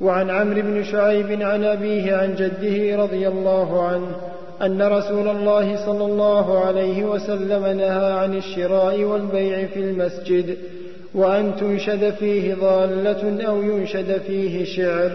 [0.00, 4.16] وعن عمرو بن شعيب عن أبيه عن جده رضي الله عنه
[4.62, 10.56] أن رسول الله صلى الله عليه وسلم نهى عن الشراء والبيع في المسجد
[11.14, 15.12] وأن تنشد فيه ضالة أو ينشد فيه شعر.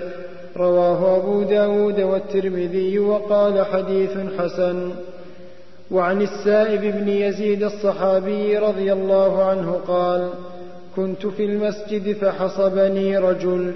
[0.58, 4.92] رواه أبو داود والترمذي وقال حديث حسن.
[5.92, 10.30] وعن السائب بن يزيد الصحابي رضي الله عنه قال
[10.96, 13.74] كنت في المسجد فحصبني رجل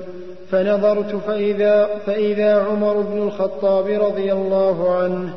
[0.52, 5.34] فنظرت فإذا, فإذا عمر بن الخطاب رضي الله عنه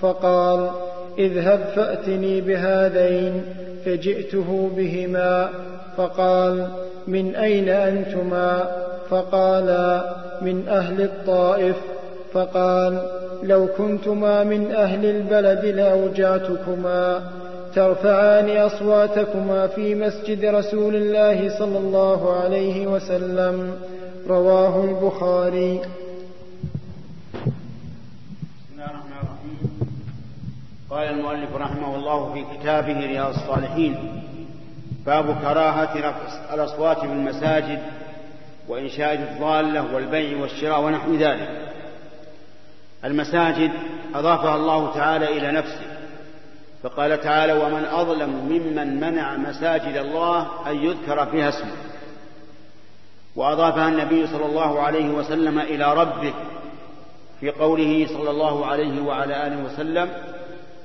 [0.00, 0.70] فقال
[1.18, 3.44] اذهب فأتني بهذين
[3.84, 5.48] فجئته بهما
[5.96, 6.68] فقال
[7.06, 8.70] من أين أنتما؟
[9.10, 11.76] فقالا من أهل الطائف.
[12.32, 17.30] فقال لو كنتما من أهل البلد لأوجعتكما.
[17.74, 23.74] ترفعان أصواتكما في مسجد رسول الله صلى الله عليه وسلم.
[24.28, 25.80] رواه البخاري.
[30.90, 33.96] قال المؤلف رحمه الله في كتابه رياض الصالحين
[35.06, 37.78] باب كراهة رفع الأصوات في المساجد
[38.68, 41.48] وإنشاء الضالة والبيع والشراء ونحو ذلك.
[43.04, 43.70] المساجد
[44.14, 45.92] أضافها الله تعالى إلى نفسه
[46.82, 51.72] فقال تعالى ومن أظلم ممن منع مساجد الله أن يذكر فيها اسمه.
[53.36, 56.34] وأضافها النبي صلى الله عليه وسلم إلى ربه
[57.40, 60.08] في قوله صلى الله عليه وعلى آله وسلم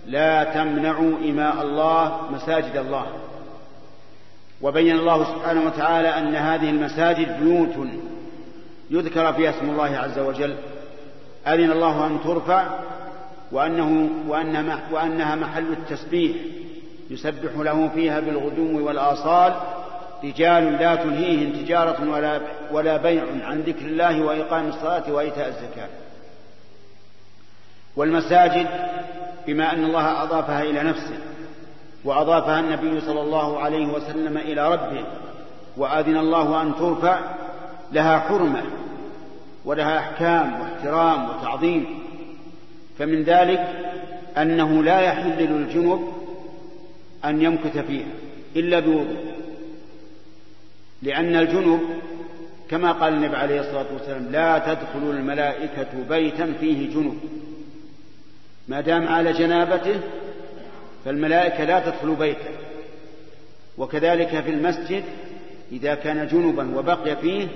[0.05, 3.05] لا تمنعوا إماء الله مساجد الله.
[4.61, 7.89] وبين الله سبحانه وتعالى أن هذه المساجد بيوت
[8.89, 10.55] يذكر فيها اسم الله عز وجل
[11.47, 12.67] أذن الله أن ترفع
[13.51, 16.37] وأنه وأن وأنها محل التسبيح
[17.09, 19.55] يسبح له فيها بالغدو والآصال
[20.23, 22.41] رجال لا تلهيهم تجارة ولا
[22.71, 25.89] ولا بيع عن ذكر الله وإقام الصلاة وإيتاء الزكاة.
[27.95, 28.67] والمساجد
[29.47, 31.17] بما أن الله أضافها إلى نفسه
[32.03, 35.05] وأضافها النبي صلى الله عليه وسلم إلى ربه
[35.77, 37.19] وأذن الله أن ترفع
[37.91, 38.63] لها حرمة
[39.67, 41.99] ولها أحكام واحترام وتعظيم.
[42.99, 43.67] فمن ذلك
[44.37, 46.13] أنه لا يحل للجنب
[47.25, 48.07] أن يمكث فيها
[48.55, 49.17] إلا بوضوء
[51.01, 51.79] لأن الجنب
[52.69, 57.19] كما قال النبي عليه الصلاة والسلام لا تدخل الملائكة بيتا فيه جنب.
[58.67, 59.99] ما دام على جنابته
[61.05, 62.49] فالملائكة لا تدخل بيته
[63.77, 65.03] وكذلك في المسجد
[65.71, 67.47] إذا كان جنبا وبقي فيه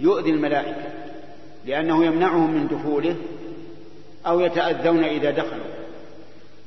[0.00, 0.97] يؤذي الملائكة.
[1.68, 3.16] لأنه يمنعهم من دخوله
[4.26, 5.66] أو يتأذون إذا دخلوا.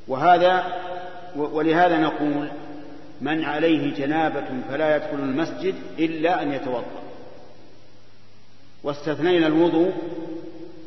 [0.08, 0.64] وهذا
[1.36, 2.48] ولهذا نقول
[3.20, 7.02] من عليه جنابة فلا يدخل المسجد إلا أن يتوضأ.
[8.82, 9.92] واستثنينا الوضوء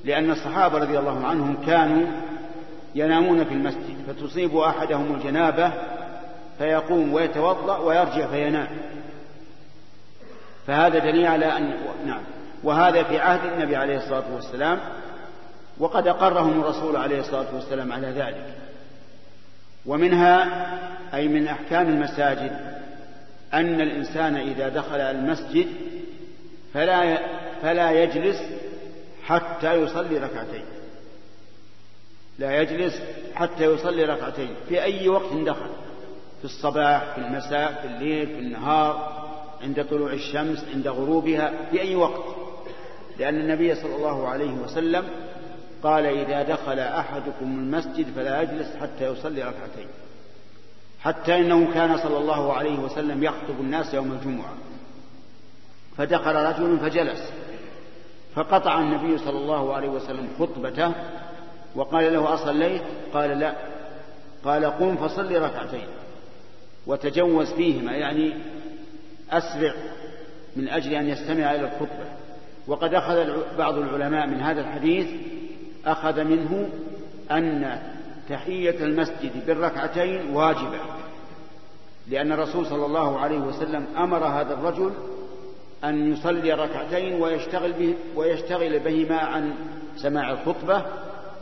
[0.05, 2.07] لأن الصحابة رضي الله عنهم كانوا
[2.95, 5.71] ينامون في المسجد فتصيب أحدهم الجنابة
[6.57, 8.67] فيقوم ويتوضأ ويرجع فينام.
[10.67, 11.73] فهذا دليل على أن
[12.05, 12.34] نعم.
[12.65, 14.79] وهذا في عهد النبي عليه الصلاة والسلام
[15.77, 18.53] وقد أقرهم الرسول عليه الصلاة والسلام على ذلك.
[19.85, 20.65] ومنها
[21.13, 22.75] أي من أحكام المساجد
[23.53, 25.67] أن الإنسان إذا دخل المسجد
[26.73, 27.19] فلا
[27.61, 28.41] فلا يجلس
[29.23, 30.65] حتى يصلي ركعتين.
[32.39, 33.01] لا يجلس
[33.35, 35.69] حتى يصلي ركعتين في أي وقت دخل
[36.39, 39.25] في الصباح في المساء في الليل في النهار
[39.61, 42.44] عند طلوع الشمس عند غروبها في أي وقت.
[43.19, 45.05] لأن النبي صلى الله عليه وسلم
[45.83, 49.87] قال إذا دخل أحدكم المسجد فلا يجلس حتى يصلي ركعتين.
[50.99, 54.53] حتى إنه كان صلى الله عليه وسلم يخطب الناس يوم الجمعة.
[55.97, 57.31] فدخل رجل فجلس.
[58.35, 60.91] فقطع النبي صلى الله عليه وسلم خطبته
[61.75, 62.81] وقال له أصليت؟
[63.13, 63.55] قال لا.
[64.43, 65.87] قال قم فصل ركعتين.
[66.87, 68.33] وتجوز فيهما يعني
[69.31, 69.73] أسرع
[70.55, 72.24] من أجل أن يستمع إلى الخطبة.
[72.67, 75.07] وقد أخذ بعض العلماء من هذا الحديث
[75.85, 76.69] أخذ منه
[77.31, 77.79] أن
[78.29, 80.79] تحية المسجد بالركعتين واجبة
[82.07, 84.91] لأن الرسول صلى الله عليه وسلم أمر هذا الرجل
[85.83, 89.53] أن يصلي ركعتين ويشتغل, به ويشتغل بهما عن
[89.97, 90.85] سماع الخطبة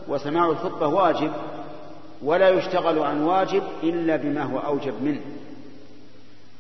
[0.08, 1.32] وسماع الخطبة واجب
[2.24, 5.22] ولا يشتغل عن واجب إلا بما هو أوجب منه.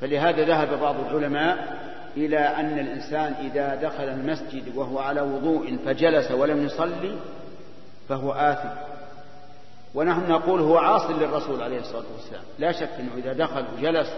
[0.02, 1.83] فلهذا ذهب بعض العلماء
[2.18, 7.18] إلى أن الإنسان إذا دخل المسجد وهو على وضوء فجلس ولم يصلي
[8.10, 8.70] فهو آثم.
[9.96, 12.44] ونحن نقول هو عاص للرسول عليه الصلاة والسلام.
[12.60, 14.14] لا شك أنه إذا دخل وجلس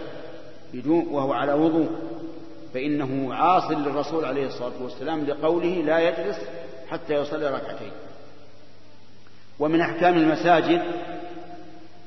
[0.72, 1.88] بدون وهو على وضوء
[2.74, 6.36] فإنه عاص للرسول عليه الصلاة والسلام لقوله لا يجلس
[6.90, 7.92] حتى يصلي ركعتين.
[9.58, 10.82] ومن أحكام المساجد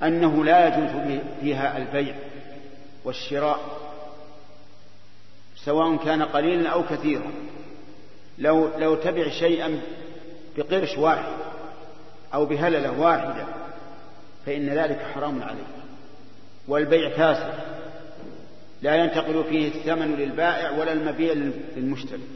[0.04, 2.16] أنه لا يجوز فيها البيع
[3.06, 3.60] والشراء.
[5.70, 7.32] سواء كان قليلا أو كثيرا.
[8.38, 9.82] لو لو تبع شيئا
[10.58, 11.34] بقرش واحد
[12.34, 13.46] أو بهللة واحدة
[14.46, 15.68] فإن ذلك حرام عليه.
[16.68, 17.54] والبيع فاسد
[18.82, 21.34] لا ينتقل فيه الثمن للبائع ولا المبيع
[21.76, 22.28] للمشتري.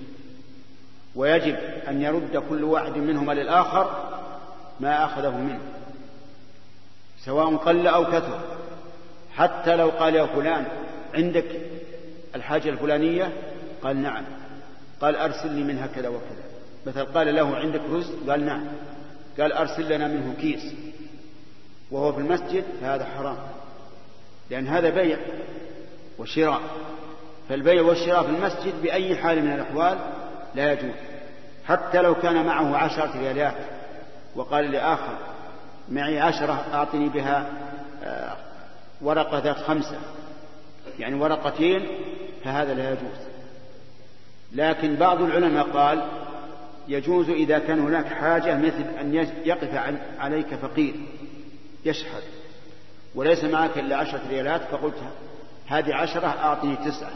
[1.15, 1.55] ويجب
[1.88, 4.10] أن يرد كل واحد منهما للآخر
[4.80, 5.61] ما أخذه منه
[7.26, 8.39] سواء قل أو كثر.
[9.35, 10.65] حتى لو قال يا فلان
[11.14, 11.45] عندك
[12.35, 13.34] الحاجة الفلانية؟
[13.84, 14.23] قال نعم.
[15.01, 16.43] قال أرسل لي منها كذا وكذا.
[16.85, 18.68] مثلا قال له عندك رز قال نعم.
[19.39, 20.73] قال أرسل لنا منه كيس.
[21.91, 23.38] وهو في المسجد؟ فهذا حرام.
[24.49, 25.18] لأن هذا بيع
[26.19, 26.61] وشراء.
[27.49, 29.97] فالبيع والشراء في المسجد بأي حال من الأحوال
[30.55, 30.95] لا يجوز.
[31.65, 33.55] حتى لو كان معه عشرة ريالات.
[34.35, 35.18] وقال لآخر
[35.89, 37.47] معي عشرة أعطني بها
[38.03, 38.35] آه،
[39.01, 39.97] ورقة ذات خمسة.
[40.99, 41.88] يعني ورقتين
[42.43, 43.27] فهذا لا يجوز.
[44.53, 46.07] لكن بعض العلماء قال
[46.87, 49.13] يجوز إذا كان هناك حاجة مثل أن
[49.45, 50.93] يقف عليك فقير
[51.85, 52.21] يشحذ
[53.15, 54.97] وليس معك إلا عشرة ريالات فقلت
[55.67, 57.11] هذه عشرة أعطني تسعة.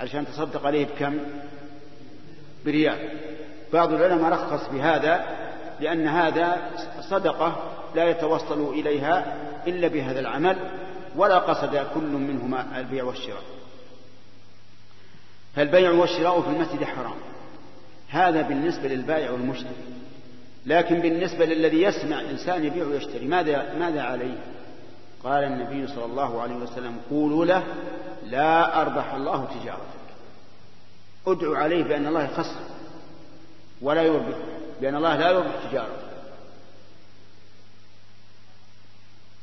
[0.00, 1.18] عشان تصدق عليه بكم؟
[2.64, 3.10] بريال.
[3.72, 5.24] بعض العلماء رخص بهذا
[5.80, 7.62] لأن هذا صدقة
[7.94, 9.36] لا يتوصل إليها
[9.66, 10.56] إلا بهذا العمل
[11.16, 13.57] ولا قصد كل منهما البيع والشراء.
[15.58, 17.16] فالبيع والشراء في المسجد حرام.
[18.08, 19.70] هذا بالنسبة للبائع والمشتري.
[20.66, 24.38] لكن بالنسبة للذي يسمع إنسان يبيع ويشتري ماذا ماذا عليه؟
[25.24, 27.62] قال النبي صلى الله عليه وسلم قولوا له
[28.26, 30.08] لا أربح الله تجارتك.
[31.26, 32.60] ادعوا عليه بأن الله يخسر
[33.82, 34.36] ولا يربح
[34.80, 36.08] بأن الله لا يربح تجارته.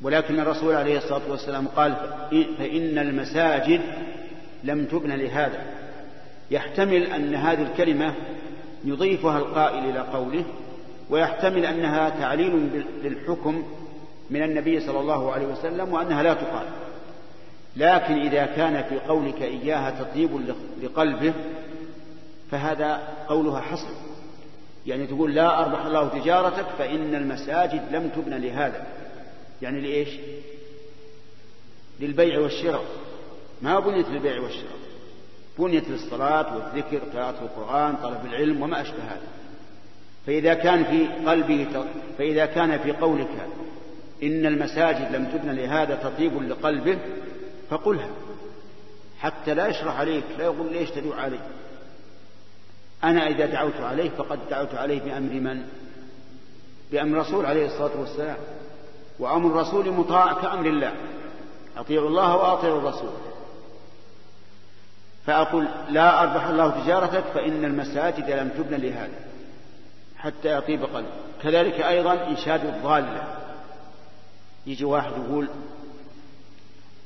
[0.01, 1.95] ولكن الرسول عليه الصلاة والسلام قال
[2.57, 3.81] فإن المساجد
[4.63, 5.74] لم تبن لهذا.
[6.51, 8.13] يحتمل أن هذه الكلمة
[8.85, 10.43] يضيفها القائل إلى قوله
[11.09, 13.63] ويحتمل أنها تعليل للحكم
[14.29, 16.67] من النبي صلى الله عليه وسلم وأنها لا تقال.
[17.77, 21.33] لكن إذا كان في قولك إياها تطيب لقلبه
[22.51, 23.93] فهذا قولها حصر.
[24.85, 28.87] يعني تقول لا أربح الله تجارتك فإن المساجد لم تبنى لهذا.
[29.61, 30.09] يعني لإيش؟
[31.99, 32.85] للبيع والشراء.
[33.61, 34.84] ما بنيت للبيع والشراء.
[35.59, 39.27] بنيت للصلاة والذكر قراءة القرآن طلب العلم وما أشبه هذا.
[40.27, 41.67] فإذا كان في قلبه
[42.17, 43.47] فإذا كان في قولك
[44.23, 46.97] إن المساجد لم تبنى لهذا تطيب لقلبه
[47.69, 48.09] فقلها.
[49.19, 51.39] حتى لا يشرح عليك لا يقول ليش تدعو علي.
[53.03, 55.65] أنا إذا دعوت عليه فقد دعوت عليه بأمر من؟
[56.91, 58.37] بأمر الرسول عليه الصلاة والسلام.
[59.19, 60.93] وأمر الرسول مطاع كأمر الله.
[61.77, 63.09] أطيعوا الله وأطيعوا الرسول.
[65.25, 69.25] فأقول لا أربح الله تجارتك فإن المساجد لم تبنى لهذا
[70.17, 71.09] حتى يطيب قلبه
[71.43, 73.37] كذلك أيضا إنشاد الضالة.
[74.67, 75.47] يجي واحد يقول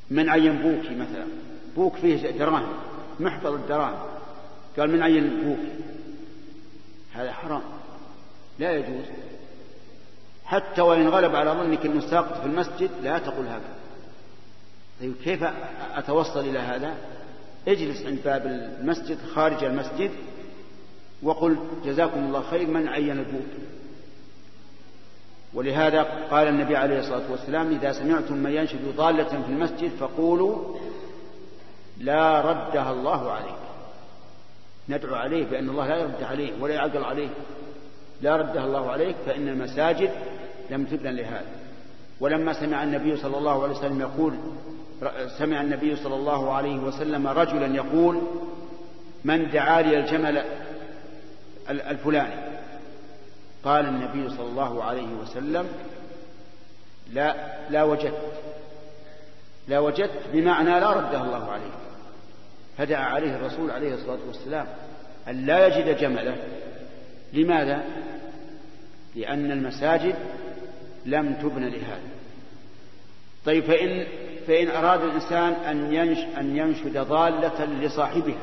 [0.10, 1.26] من عين بوكي مثلا؟
[1.76, 2.74] بوك فيه دراهم
[3.20, 4.00] محفظة الدراهم.
[4.80, 5.72] قال من عين بوكي
[7.14, 7.62] هذا حرام.
[8.60, 9.06] لا يجوز.
[10.46, 13.70] حتى وإن غلب على ظنك أنه ساقط في المسجد لا تقول هذا.
[15.00, 15.44] طيب كيف
[15.96, 16.98] أتوصل إلى هذا؟
[17.68, 20.12] اجلس عند باب المسجد خارج المسجد
[21.24, 23.50] وقل جزاكم الله خير من عين البوك
[25.54, 30.78] ولهذا قال النبي عليه الصلاة والسلام إذا سمعتم من ينشد ضالة في المسجد فقولوا
[31.98, 33.56] لا ردها الله عليك.
[34.90, 37.30] ندعو عليه بأن الله لا يرد عليه ولا يعقل عليه.
[38.22, 40.12] لا ردها الله عليك فإن المساجد
[40.70, 41.46] لم تبنى لهذا.
[42.20, 44.34] ولما سمع النبي صلى الله عليه وسلم يقول
[45.38, 48.22] سمع النبي صلى الله عليه وسلم رجلا يقول
[49.24, 50.44] من دعا لي الجمل
[51.70, 52.60] الفلاني؟
[53.64, 55.68] قال النبي صلى الله عليه وسلم
[57.14, 57.36] لا
[57.70, 58.32] لا وجدت
[59.68, 61.72] لا وجدت بمعنى لا ردها الله عليه.
[62.78, 64.68] فدعا عليه الرسول عليه الصلاة والسلام
[65.28, 66.38] أن لا يجد جمله.
[67.34, 67.84] لماذا؟
[69.16, 70.16] لأن المساجد
[71.06, 72.10] لم تبن لهذا.
[73.46, 74.06] طيب فإن
[74.48, 78.42] فإن أراد الإنسان أن ينش أن ينشد ضالة لصاحبها.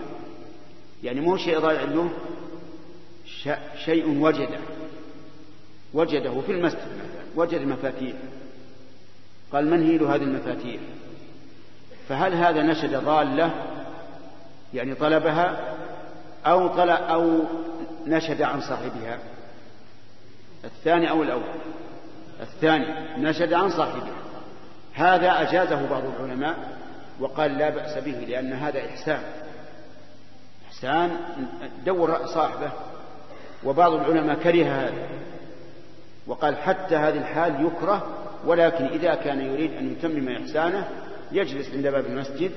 [1.02, 2.10] يعني مو شيء ضائع له
[3.84, 4.58] شيء وجده.
[5.94, 8.16] وجده في المسجد مثلا وجد مفاتيح.
[9.52, 10.80] قال من هي له هذه المفاتيح؟
[12.08, 13.50] فهل هذا نشد ضالة
[14.74, 15.74] يعني طلبها
[16.46, 17.40] أو طلب أو
[18.06, 19.18] نشد عن صاحبها؟
[20.64, 21.42] الثاني أو الأول؟
[22.40, 22.86] الثاني
[23.18, 24.25] نشد عن صاحبها.
[24.96, 26.56] هذا أجازه بعض العلماء
[27.20, 29.22] وقال لا بأس به لأن هذا إحسان.
[30.68, 31.10] إحسان
[31.86, 32.70] دور صاحبه
[33.64, 35.08] وبعض العلماء كره هذا
[36.26, 38.06] وقال حتى هذه الحال يكره
[38.46, 40.88] ولكن إذا كان يريد أن يتمم إحسانه
[41.32, 42.50] يجلس عند باب المسجد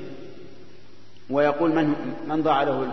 [1.29, 1.95] ويقول من
[2.27, 2.91] من ضاع له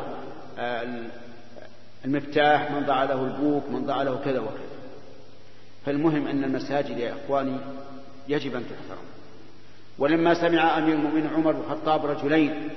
[2.04, 4.66] المفتاح من ضاع له البوك من ضاع له كذا وكذا.
[5.86, 7.56] فالمهم أن المساجد يا إخواني
[8.28, 9.15] يجب أن تحترم.
[9.98, 12.68] ولما سمع أمير المؤمنين عمر بن الخطاب رجلين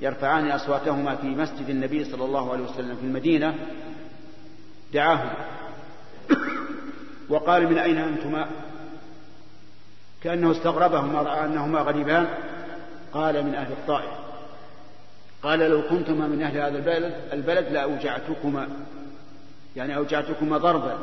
[0.00, 3.54] يرفعان أصواتهما في مسجد النبي صلى الله عليه وسلم في المدينة
[4.94, 5.34] دعاهما
[7.28, 8.46] وقال من أين أنتما؟
[10.22, 12.28] كأنه استغربهما رأى أنهما غريبان.
[13.12, 14.10] قال من أهل الطائف.
[15.42, 18.68] قال لو كنتما من أهل هذا البلد, البلد لأوجعتكما.
[19.76, 20.98] يعني أوجعتكما ضربا.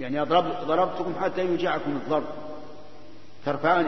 [0.00, 0.20] يعني
[0.66, 2.49] ضربتكم حتى يوجعكم الضرب.
[3.46, 3.86] ترفعان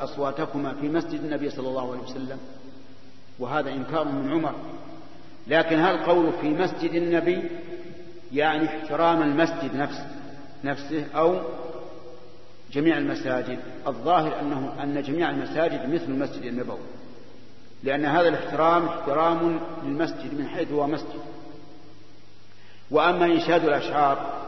[0.00, 2.38] أصواتكما في مسجد النبي صلى الله عليه وسلم
[3.38, 4.54] وهذا إنكار من عمر.
[5.46, 7.50] لكن هل قوله في مسجد النبي
[8.32, 10.06] يعني احترام المسجد نفسه
[10.64, 11.40] نفسه أو
[12.72, 13.58] جميع المساجد.
[13.86, 16.78] الظاهر أنه أن جميع المساجد مثل المسجد النبوي
[17.82, 21.20] لأن هذا الاحترام احترام للمسجد من حيث هو مسجد.
[22.90, 24.41] وأما إنشاد الأشعار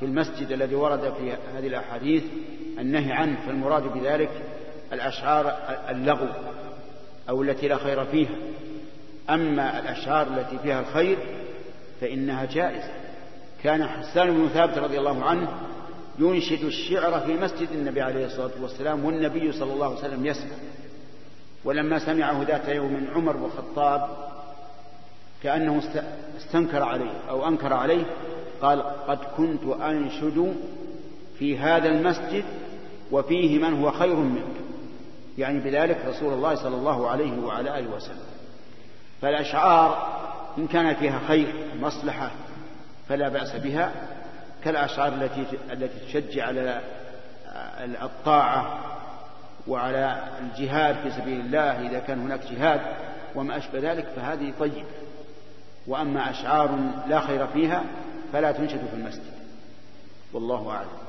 [0.00, 2.22] في المسجد الذي ورد في هذه الأحاديث
[2.78, 4.30] النهي عنه فالمراد بذلك
[4.92, 5.58] الأشعار
[5.88, 6.28] اللغو
[7.28, 8.34] أو التي لا خير فيها.
[9.30, 11.18] أما الأشعار التي فيها الخير
[12.00, 12.90] فإنها جائزة.
[13.62, 15.48] كان حسان بن ثابت رضي الله عنه
[16.18, 20.56] ينشد الشعر في مسجد النبي عليه الصلاة والسلام والنبي صلى الله عليه وسلم يسمع.
[21.64, 24.08] ولما سمعه ذات يوم عمر بن الخطاب
[25.42, 25.82] كأنه
[26.36, 28.04] استنكر عليه أو أنكر عليه
[28.62, 30.54] قال قد كنت أنشد
[31.38, 32.44] في هذا المسجد
[33.12, 34.60] وفيه من هو خير منك.
[35.38, 38.30] يعني بذلك رسول الله صلى الله عليه وعلى آله وسلم.
[39.22, 40.08] فالأشعار
[40.58, 42.30] إن كان فيها خير مصلحة
[43.08, 43.92] فلا بأس بها.
[44.64, 46.80] كالأشعار التي التي تشجع على
[48.02, 48.78] الطاعة
[49.66, 52.80] وعلى الجهاد في سبيل الله إذا كان هناك جهاد
[53.34, 54.84] وما أشبه ذلك فهذه طيبة.
[55.86, 56.78] وأما أشعار
[57.08, 57.84] لا خير فيها
[58.32, 59.32] فلا تنشد في المسجد.
[60.32, 61.00] والله أعلم.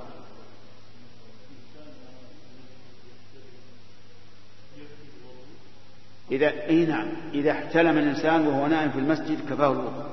[6.32, 7.08] إذا إيه نعم.
[7.34, 10.10] إذا احتلم الإنسان وهو نائم في المسجد كفاه الوضوء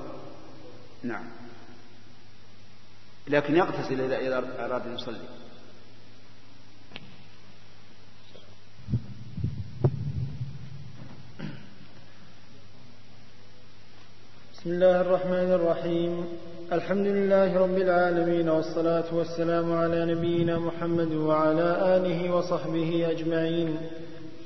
[1.03, 1.25] نعم.
[3.29, 5.21] لكن يغتسل إذا أراد أن يصلي.
[14.55, 16.27] بسم الله الرحمن الرحيم.
[16.73, 23.77] الحمد لله رب العالمين والصلاة والسلام على نبينا محمد وعلى آله وصحبه أجمعين.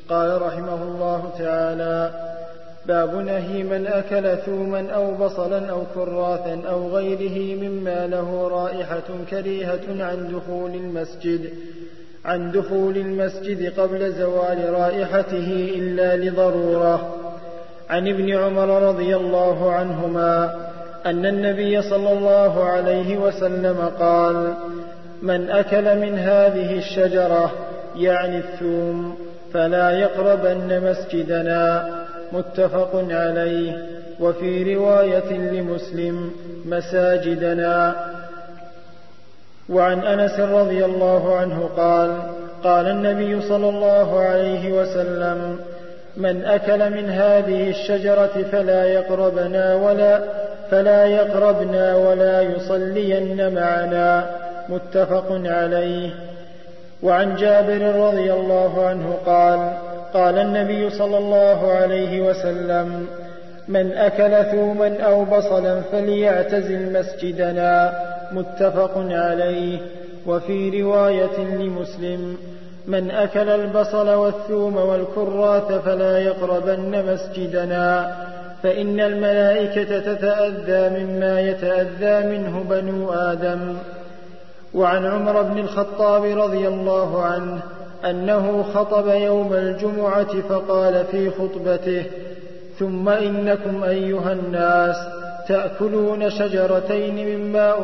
[0.09, 2.11] قال رحمه الله تعالى
[2.87, 10.05] باب نهي من أكل ثوما أو بصلا أو كراثا أو غيره مما له رائحة كريهة
[10.05, 11.51] عن دخول المسجد
[12.25, 17.15] عن دخول المسجد قبل زوال رائحته إلا لضرورة.
[17.91, 20.63] عن ابن عمر رضي الله عنهما
[21.07, 24.55] أن النبي صلى الله عليه وسلم قال
[25.23, 27.53] من أكل من هذه الشجرة
[27.97, 29.17] يعني الثوم
[29.53, 31.89] فلا يقربن مسجدنا.
[32.33, 33.87] متفق عليه.
[34.21, 36.31] وفي رواية لمسلم
[36.67, 37.95] مساجدنا.
[39.69, 42.23] وعن أنس رضي الله عنه قال
[42.65, 45.59] قال النبي صلى الله عليه وسلم
[46.17, 50.21] من أكل من هذه الشجرة فلا يقربنا ولا
[50.71, 54.31] فلا يقربنا ولا يصلين معنا.
[54.69, 56.11] متفق عليه.
[57.03, 59.73] وعن جابر رضي الله عنه قال
[60.15, 63.07] قال النبي صلى الله عليه وسلم
[63.69, 67.93] من أكل ثوما أو بصلا فليعتزل مسجدنا.
[68.33, 69.79] متفق عليه.
[70.27, 72.37] وفي رواية لمسلم
[72.87, 78.17] من أكل البصل والثوم والكراث فلا يقربن مسجدنا
[78.63, 83.77] فإن الملائكة تتأذى مما يتأذى منه بنو آدم.
[84.75, 87.61] وعن عمر بن الخطاب رضي الله عنه
[88.05, 92.05] أنه خطب يوم الجمعة فقال في خطبته
[92.79, 94.97] ثم إنكم أيها الناس
[95.49, 97.75] تأكلون شجرتين مما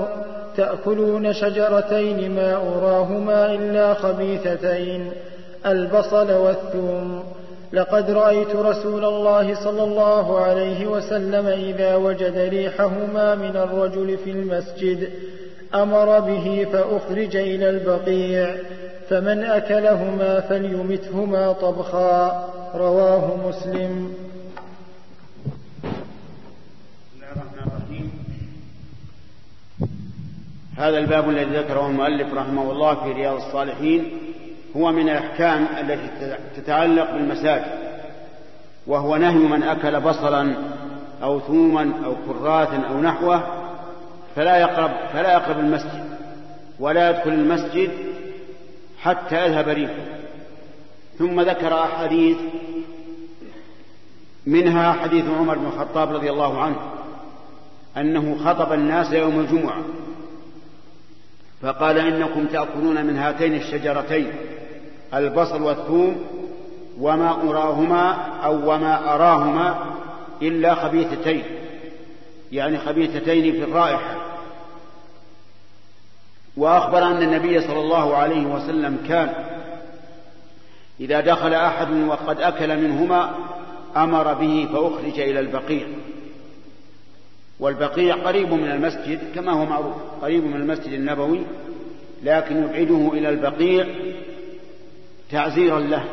[0.59, 5.11] تأكلون شجرتين ما أراهما إلا خبيثتين
[5.67, 7.23] البصل والثوم.
[7.73, 15.09] لقد رأيت رسول الله صلى الله عليه وسلم إذا وجد ريحهما من الرجل في المسجد
[15.75, 18.55] أمر به فأخرج إلى البقيع.
[19.09, 22.49] فمن أكلهما فليمتهما طبخا.
[22.75, 24.15] رواه مسلم.
[30.79, 34.11] هذا الباب الذي ذكره المؤلف رحمه الله في رياض الصالحين
[34.77, 37.89] هو من الأحكام التي تتعلق بالمساجد
[38.87, 40.55] وهو نهي من أكل بصلا
[41.23, 43.43] أو ثوما أو كراثا أو نحوه
[44.37, 46.05] فلا يقرب فلا يقرب المسجد
[46.81, 47.91] ولا يدخل المسجد
[49.03, 50.05] حتى يذهب ريحه.
[51.19, 52.37] ثم ذكر أحاديث
[54.47, 56.77] منها حديث عمر بن الخطاب رضي الله عنه
[57.97, 59.83] أنه خطب الناس يوم الجمعة.
[61.63, 64.33] فقال إنكم تأكلون من هاتين الشجرتين
[65.15, 66.25] البصل والثوم
[67.01, 68.13] وما أراهما
[68.45, 69.79] أو وما أراهما
[70.43, 71.43] إلا خبيثتين
[72.53, 74.17] يعني خبيثتين في الرائحة.
[76.57, 79.35] وأخبر أن النبي صلى الله عليه وسلم كان
[81.01, 83.31] إذا دخل أحد وقد أكل منهما
[83.97, 85.87] أمر به فأخرج إلى البقيع.
[87.61, 91.41] والبقيع قريب من المسجد كما هو معروف قريب من المسجد النبوي
[92.23, 93.87] لكن يبعده إلى البقيع
[95.31, 96.05] تعزيرا له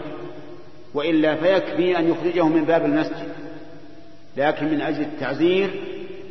[0.93, 3.29] وإلا فيكفي أن يخرجه من باب المسجد.
[4.37, 5.69] لكن من أجل التعزير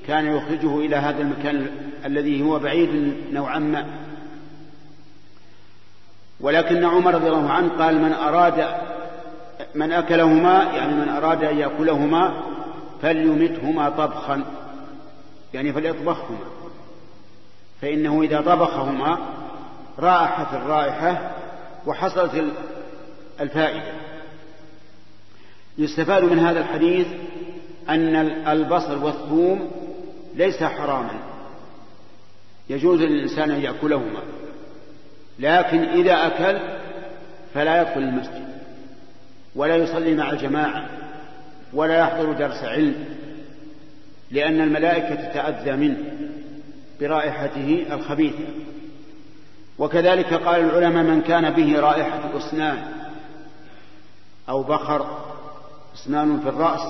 [0.07, 1.67] كان يخرجه إلى هذا المكان
[2.05, 3.87] الذي هو بعيد نوعا ما.
[6.41, 8.67] ولكن عمر رضي الله عنه قال من أراد
[9.75, 12.43] من أكلهما يعني من أراد أن يأكلهما
[13.03, 14.45] فليمتهما طبخا.
[15.55, 16.47] يعني فليطبخهما.
[17.83, 19.19] فإنه إذا طبخهما
[19.99, 21.31] راحت الرائحة
[21.87, 22.45] وحصلت
[23.41, 23.93] الفائدة.
[25.79, 27.07] يستفاد من هذا الحديث
[27.89, 28.17] أن
[28.49, 29.71] البصل والثوم
[30.35, 31.19] ليس حراما.
[32.71, 34.21] يجوز للإنسان أن يأكلهما.
[35.39, 36.59] لكن إذا أكل
[37.55, 38.45] فلا يدخل المسجد
[39.57, 40.89] ولا يصلي مع الجماعة
[41.73, 43.24] ولا يحضر درس علم.
[44.35, 45.97] لأن الملائكة تتأذى منه
[47.01, 48.45] برائحته الخبيثة.
[49.79, 52.85] وكذلك قال العلماء من كان به رائحة أسنان
[54.49, 55.19] أو بخر
[55.95, 56.81] أسنان في الرأس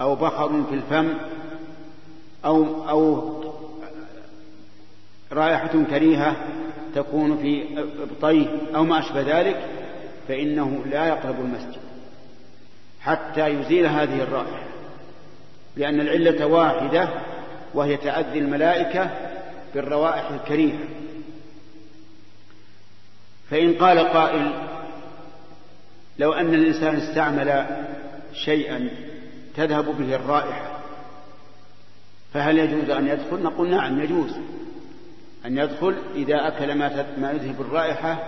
[0.00, 1.14] أو بخر في الفم
[2.44, 3.32] أو أو
[5.32, 6.36] رائحة كريهة
[6.94, 7.64] تكون في
[8.02, 9.68] إبطيه أو ما أشبه ذلك
[10.28, 11.82] فإنه لا يقرب المسجد
[13.00, 14.71] حتى يزيل هذه الرائحة.
[15.76, 17.08] لأن العلة واحدة
[17.74, 19.10] وهي تأذي الملائكة
[19.74, 20.78] بالروائح الكريهة.
[23.50, 24.52] فإن قال قائل
[26.18, 27.66] لو أن الإنسان استعمل
[28.32, 28.88] شيئا
[29.56, 30.80] تذهب به الرائحة
[32.34, 34.36] فهل يجوز أن يدخل؟ نقول نعم يجوز.
[35.46, 36.74] أن يدخل إذا أكل
[37.18, 38.18] ما يذهب الرائحة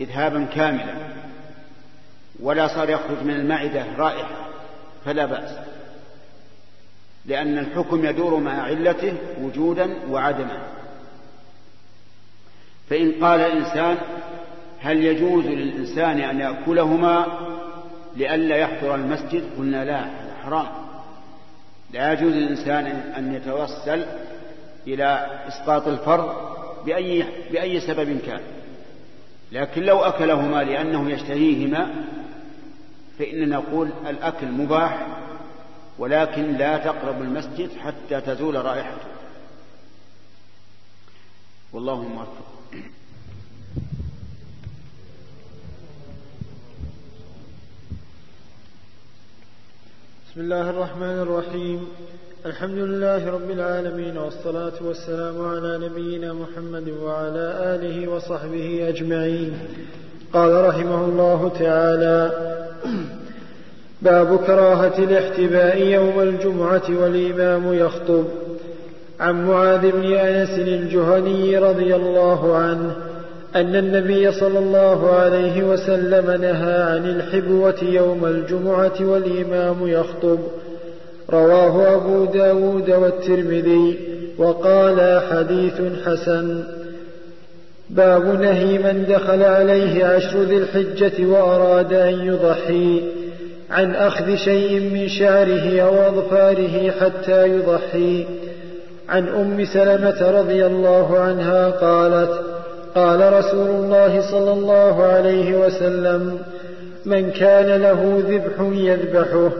[0.00, 0.94] إذهابا كاملا
[2.40, 4.48] ولا صار يخرج من المعدة رائحة
[5.04, 5.71] فلا بأس.
[7.26, 10.58] لأن الحكم يدور مع علته وجودا وعدما.
[12.90, 13.98] فإن قال الإنسان
[14.80, 17.26] هل يجوز للإنسان أن يأكلهما
[18.16, 20.66] لئلا يحضر المسجد؟ قلنا لا هذا حرام.
[21.92, 22.86] لا يجوز للإنسان
[23.16, 24.04] أن يتوسل
[24.86, 26.34] إلى إسقاط الفرض
[26.86, 28.40] بأي, بأي سبب كان.
[29.52, 31.90] لكن لو أكلهما لأنه يشتهيهما
[33.18, 35.06] فإننا نقول الأكل مباح
[35.98, 39.12] ولكن لا تقرب المسجد حتى تزول رائحته.
[41.72, 42.52] والله موفق.
[50.30, 51.88] بسم الله الرحمن الرحيم.
[52.46, 59.58] الحمد لله رب العالمين والصلاة والسلام على نبينا محمد وعلى آله وصحبه أجمعين.
[60.32, 62.18] قال رحمه الله تعالى
[64.02, 68.24] باب كراهة الاحتباء يوم الجمعة والإمام يخطب.
[69.20, 72.92] عن معاذ بن أنس الجهني رضي الله عنه
[73.56, 80.38] أن النبي صلى الله عليه وسلم نهى عن الحبوة يوم الجمعة والإمام يخطب.
[81.30, 83.98] رواه أبو داود والترمذي
[84.38, 86.64] وقال حديث حسن.
[87.90, 93.21] باب نهي من دخل عليه عشر ذي الحجة وأراد أن يضحي.
[93.72, 98.26] عن أخذ شيء من شعره أو أظفاره حتى يضحي.
[99.08, 102.30] عن أم سلمة رضي الله عنها قالت
[102.94, 106.38] قال رسول الله صلى الله عليه وسلم
[107.04, 109.50] من كان له ذبح يذبحه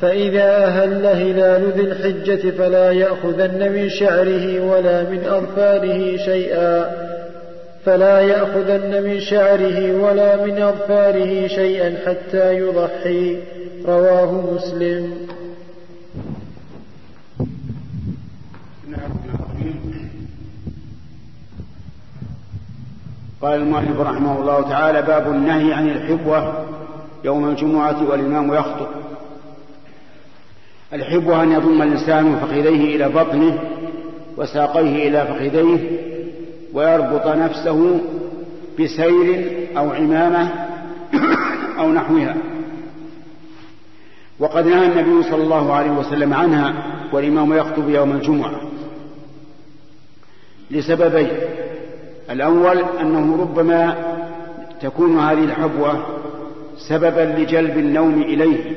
[0.00, 7.07] فإذا أهل هلال ذي الحجة فلا يأخذن من شعره ولا من أظفاره شيئا.
[7.88, 13.38] فلا يأخذن من شعره ولا من أظفاره شيئا حتى يضحي.
[13.86, 15.12] رواه مسلم.
[23.42, 26.64] قال المؤلف رحمه الله تعالى باب النهي عن الحبوة
[27.24, 28.88] يوم الجمعة والإمام يخطب.
[30.92, 33.58] الحبوة أن يضم الإنسان فخذيه إلى بطنه
[34.36, 36.07] وساقيه إلى فخذيه
[36.72, 38.00] ويربط نفسه
[38.80, 40.50] بسير أو عمامة
[41.78, 42.36] أو نحوها.
[44.38, 46.74] وقد نهى النبي صلى الله عليه وسلم عنها
[47.12, 48.60] والإمام يخطب يوم الجمعة.
[50.70, 51.28] لسببين.
[52.30, 53.96] الأول أنه ربما
[54.80, 56.06] تكون هذه الحبوة
[56.88, 58.76] سببا لجلب النوم إليه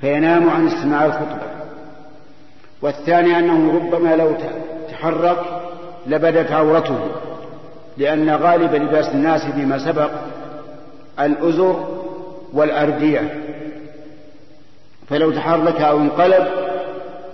[0.00, 1.48] فينام عن استماع الخطبة.
[2.82, 4.32] والثاني أنه ربما لو
[4.90, 5.57] تحرك
[6.08, 6.98] لبدت عورته
[7.96, 10.10] لأن غالب لباس الناس فيما سبق
[11.20, 11.98] الأزر
[12.52, 13.44] والأردية.
[15.08, 16.48] فلو تحرك أو انقلب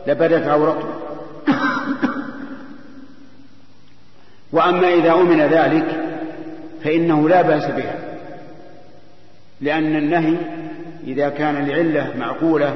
[0.07, 0.89] لبدت عورته.
[4.53, 6.05] وأما إذا أمن ذلك
[6.85, 7.99] فإنه لا بأس بها
[9.61, 10.37] لأن النهي
[11.07, 12.75] إذا كان لعلة معقولة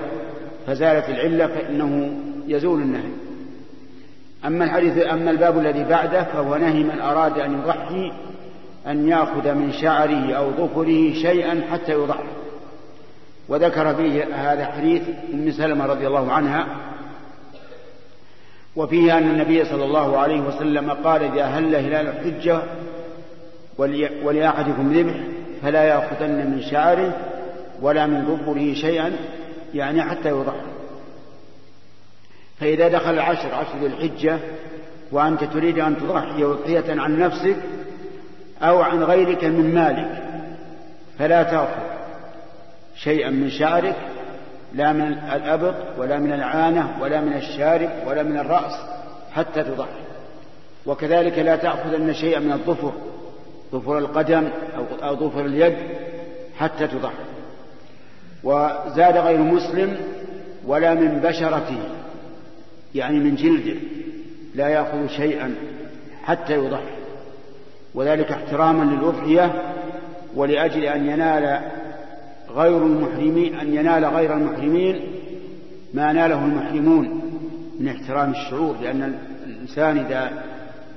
[0.66, 2.10] فزالت العلة فإنه
[2.46, 3.27] يزول النهي.
[4.44, 8.12] أما الحديث أما الباب الذي بعده فهو نهي من أراد أن يضحي
[8.86, 12.28] أن يأخذ من شعره أو ظفره شيئا حتى يضحي.
[13.48, 15.02] وذكر فيه هذا حديث
[15.34, 16.66] أم سلمة رضي الله عنها
[18.76, 22.62] وفيه أن النبي صلى الله عليه وسلم قال إذا هل هلال الحجة
[24.24, 25.14] ولأحدكم ذبح
[25.62, 27.12] فلا يأخذن من شعره
[27.82, 29.12] ولا من ظفره شيئا
[29.74, 30.77] يعني حتى يضحي.
[32.60, 34.38] فإذا دخل العشر عشر ذي الحجة
[35.12, 37.56] وأنت تريد أن تضحي أضحية عن نفسك
[38.62, 40.22] أو عن غيرك من مالك
[41.18, 41.82] فلا تأخذ
[42.96, 43.96] شيئا من شعرك
[44.74, 48.72] لا من الأبط ولا من العانة ولا من الشارب ولا من الرأس
[49.32, 49.88] حتى تضحي.
[50.86, 52.92] وكذلك لا تأخذن شيئا من الظفر
[53.72, 54.48] ظفر القدم
[55.02, 55.76] أو ظفر اليد
[56.58, 57.24] حتى تضحي.
[58.44, 59.96] وزاد غير مسلم
[60.66, 61.78] ولا من بشرته
[62.94, 63.80] يعني من جلده
[64.54, 65.54] لا يأخذ شيئا
[66.24, 66.98] حتى يضحي.
[67.94, 69.62] وذلك احتراما للأضحية
[70.36, 71.60] ولأجل أن ينال
[72.56, 75.00] غير المحرمين أن ينال غير المحرمين
[75.94, 77.20] ما ناله المحرمون
[77.80, 79.14] من احترام الشعور لأن
[79.46, 80.30] الإنسان إذا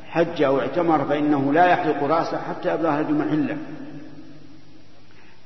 [0.09, 3.57] حج أو اعتمر فإنه لا يحلق رأسه حتى يبلغ المحلة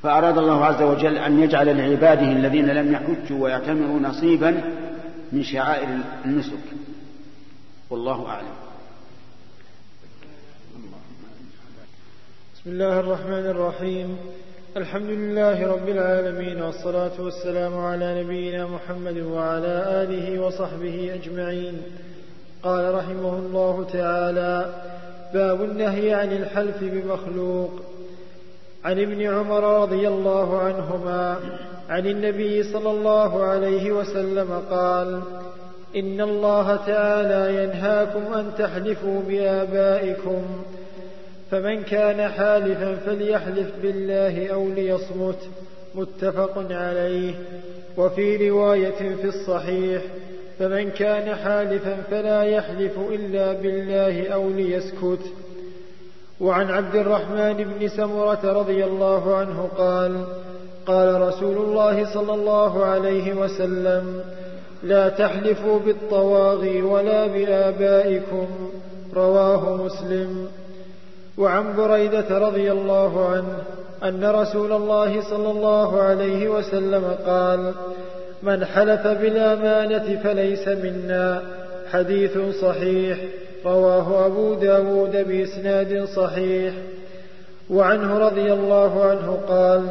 [0.04, 4.62] فأراد الله عز وجل أن يجعل لعباده الذين لم يحجوا ويعتمروا نصيبا
[5.32, 5.88] من شعائر
[6.26, 6.64] النسك.
[7.90, 8.56] والله أعلم.
[12.56, 14.18] بسم الله الرحمن الرحيم.
[14.78, 21.82] الحمد لله رب العالمين والصلاة والسلام على نبينا محمد وعلى آله وصحبه أجمعين.
[22.64, 24.84] قال رحمه الله تعالى
[25.34, 27.72] باب النهي عن الحلف بمخلوق.
[28.84, 31.40] عن ابن عمر رضي الله عنهما
[31.90, 35.22] عن النبي صلى الله عليه وسلم قال
[35.96, 40.42] إن الله تعالى ينهاكم أن تحلفوا بآبائكم
[41.52, 45.40] فمن كان حالفا فليحلف بالله أو ليصمت
[45.96, 47.34] متفق عليه.
[47.98, 50.02] وفي رواية في الصحيح
[50.60, 55.20] فمن كان حالفا فلا يحلف إلا بالله أو ليسكت.
[56.40, 60.26] وعن عبد الرحمن بن سمرة رضي الله عنه قال
[60.88, 64.22] قال رسول الله صلى الله عليه وسلم
[64.84, 68.48] لا تحلفوا بالطواغي ولا بآبائكم
[69.16, 70.48] رواه مسلم.
[71.38, 73.58] وعن بريدة رضي الله عنه
[74.04, 77.74] أن رسول الله صلى الله عليه وسلم قال
[78.44, 81.42] من حلف بالأمانة فليس منا
[81.92, 83.18] حديث صحيح
[83.66, 86.74] رواه أبو داود بإسناد صحيح.
[87.70, 89.84] وعنه رضي الله عنه قال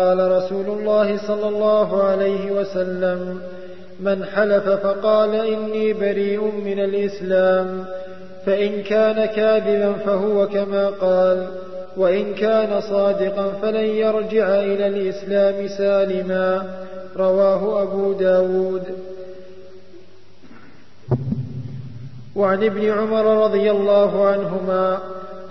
[0.00, 3.40] قال رسول الله صلى الله عليه وسلم
[4.00, 7.84] من حلف فقال إني بريء من الإسلام
[8.46, 11.46] فإن كان كاذبا فهو كما قال
[11.96, 16.62] وإن كان صادقا فلن يرجع إلى الإسلام سالما.
[17.16, 18.82] رواه أبو داود.
[22.36, 24.98] وعن ابن عمر رضي الله عنهما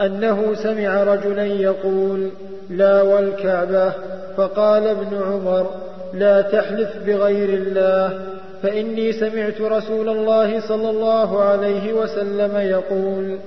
[0.02, 2.30] أنه سمع رجلا يقول
[2.70, 3.94] لا والكعبة.
[4.38, 5.70] فقال ابن عمر
[6.14, 8.20] لا تحلف بغير الله
[8.64, 13.40] فإني سمعت رسول الله صلى الله عليه وسلم يقول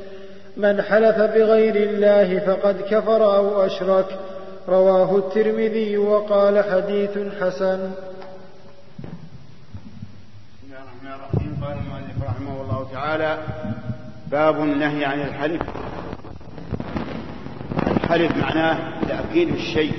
[0.56, 4.06] من حلف بغير الله فقد كفر أو أشرك.
[4.68, 7.78] رواه الترمذي وقال حديث حسن.
[10.58, 11.56] بسم الله الرحمن الرحيم.
[11.64, 13.38] قال المؤلف رحمه الله تعالى
[14.30, 15.62] باب النهي عن الحلف.
[18.12, 18.78] الحلف معناه
[19.08, 19.92] تأكيد الشيء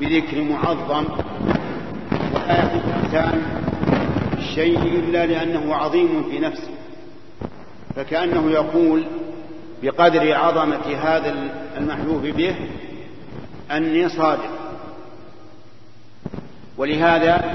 [0.00, 1.04] بذكر معظم
[2.34, 3.42] ولا يحلف الإنسان
[4.38, 6.70] الشيء إلا لأنه عظيم في نفسه
[7.96, 9.04] فكأنه يقول
[9.82, 11.34] بقدر عظمة هذا
[11.76, 12.54] المحلوف به
[13.70, 14.50] أني صادق
[16.76, 17.54] ولهذا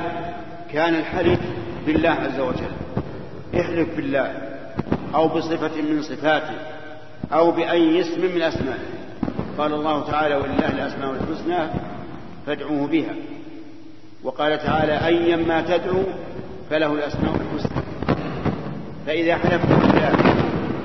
[0.74, 1.40] كان الحلف
[1.86, 2.72] بالله عز وجل
[3.60, 4.34] احلف بالله
[5.16, 6.79] أو بصفة من صفاته.
[7.34, 8.90] أو بأي اسم من أسمائه
[9.58, 11.70] قال الله تعالى ولله الأسماء الحسنى
[12.46, 13.16] فادعوه بها.
[14.24, 16.04] وقال تعالى أيا ما تدعو
[16.70, 17.82] فله الأسماء الحسنى.
[19.06, 20.14] فإذا حلفت بالله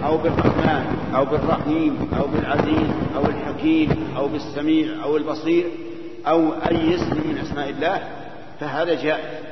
[0.04, 5.64] أو بالرحمن أو بالرحيم أو بالعزيز أو الحكيم أو بالسميع أو البصير
[6.26, 8.02] أو أي اسم من أسماء الله
[8.60, 9.44] فهذا جائز.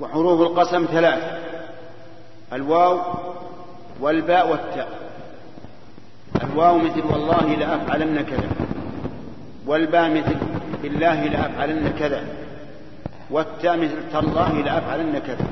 [0.00, 1.22] وحروف القسم ثلاث.
[2.52, 3.00] الواو
[4.00, 4.88] والباء والتاء.
[6.42, 8.50] الواو مثل والله لأفعلن كذا.
[9.66, 10.36] والباء مثل
[10.82, 12.24] بالله لأفعلن كذا.
[13.30, 15.46] والتاء مثل تالله لأفعلن كذا.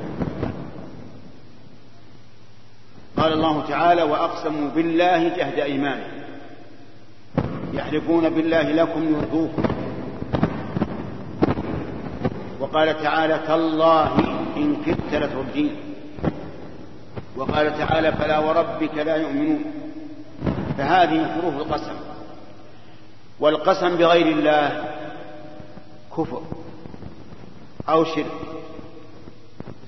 [3.17, 6.07] قال الله تعالى وأقسموا بالله جهد إيمانه
[7.73, 9.63] يحلفون بالله لكم يرضوكم.
[12.59, 14.19] وقال تعالى تالله
[14.57, 15.92] إن كدت لتردين.
[17.37, 19.63] وقال تعالى فلا وربك لا يؤمنون
[20.77, 21.95] فهذه حروف القسم
[23.39, 24.83] والقسم بغير الله
[26.17, 26.41] كفر
[27.89, 28.25] أو شرك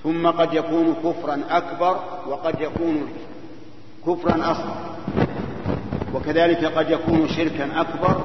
[0.02, 3.08] ثم قد يكون كفرا أكبر وقد يكون
[4.06, 4.76] كفرا أصغر
[6.14, 8.20] وكذلك قد يكون شركا أكبر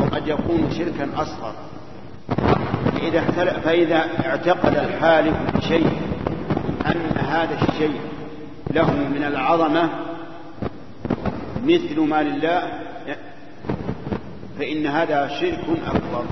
[0.00, 1.54] وقد يكون شركا أصغر
[2.94, 3.20] فإذا,
[3.64, 6.00] فإذا اعتقد الحالف بشيء
[6.86, 8.00] أن هذا الشيء
[8.74, 9.88] له من العظمة
[11.64, 12.62] مثل ما لله
[14.58, 16.24] فإن هذا شرك أكبر.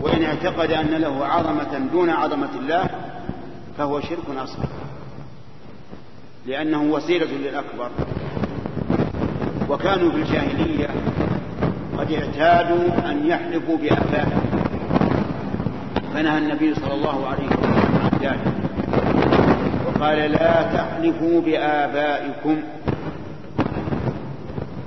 [0.00, 2.90] وإن اعتقد أن له عظمة دون عظمة الله
[3.78, 4.68] فهو شرك أصغر.
[6.46, 7.90] لأنه وسيلة للأكبر.
[9.68, 10.88] وكانوا في الجاهلية
[11.98, 14.46] قد اعتادوا أن يحلفوا بآبائهم
[16.14, 18.55] فنهى النبي صلى الله عليه وسلم عن ذلك.
[19.96, 22.62] وقال لا تحلفوا بآبائكم.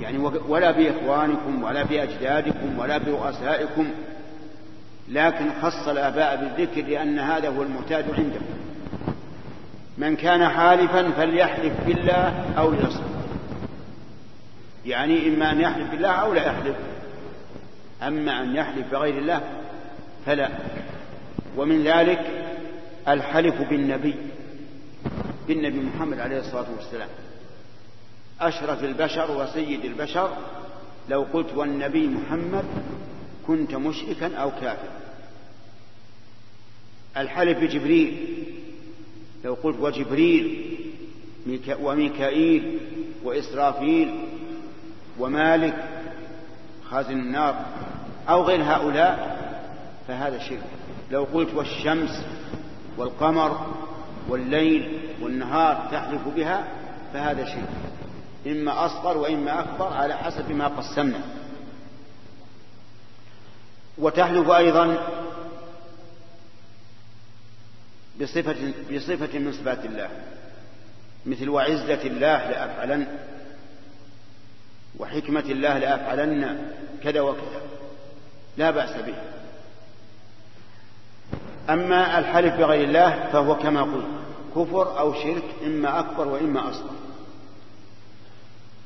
[0.00, 0.18] يعني
[0.48, 3.86] ولا بإخوانكم ولا بأجدادكم ولا برؤسائكم.
[5.08, 8.46] لكن خص الآباء بالذكر لأن هذا هو المعتاد عندهم.
[9.98, 13.10] من كان حالفا فليحلف بالله أو ليصمت
[14.86, 16.76] يعني إما أن يحلف بالله أو لا يحلف.
[18.02, 19.40] أما أن يحلف بغير الله
[20.26, 20.48] فلا.
[21.56, 22.20] ومن ذلك
[23.08, 24.14] الحلف بالنبي.
[25.48, 27.08] بالنبي محمد عليه الصلاة والسلام.
[28.40, 30.36] أشرف البشر وسيد البشر
[31.08, 32.64] لو قلت والنبي محمد
[33.46, 35.00] كنت مشركا أو كافرا.
[37.16, 38.44] الحلف بجبريل
[39.44, 40.66] لو قلت وجبريل
[41.80, 42.78] وميكائيل
[43.24, 44.14] وإسرافيل
[45.18, 45.74] ومالك
[46.90, 47.66] خازن النار
[48.28, 49.40] أو غير هؤلاء
[50.08, 50.62] فهذا شرك.
[51.10, 52.24] لو قلت والشمس
[52.96, 53.76] والقمر
[54.28, 56.64] والليل والنهار تحلف بها
[57.12, 57.68] فهذا شرك
[58.46, 61.20] إما أصغر وإما أكبر على حسب ما قسمنا.
[63.98, 65.08] وتحلف أيضا
[68.20, 70.08] بصفة, بصفة من صفات الله.
[71.26, 73.06] مثل وعزة الله لأفعلن
[74.98, 76.72] وحكمة الله لأفعلن
[77.02, 77.60] كذا وكذا.
[78.56, 79.14] لا بأس به.
[81.70, 84.06] أما الحلف بغير الله فهو كما قلت
[84.56, 86.90] كفر أو شرك إما أكبر وإما أصغر.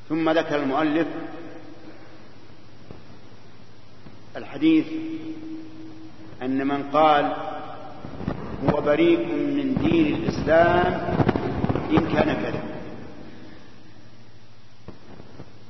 [0.08, 1.06] ثم ذكر المؤلف
[4.36, 4.86] الحديث
[6.42, 7.36] أن من قال
[8.68, 11.16] هو بريء من دين الإسلام
[11.90, 12.62] إن كان كذا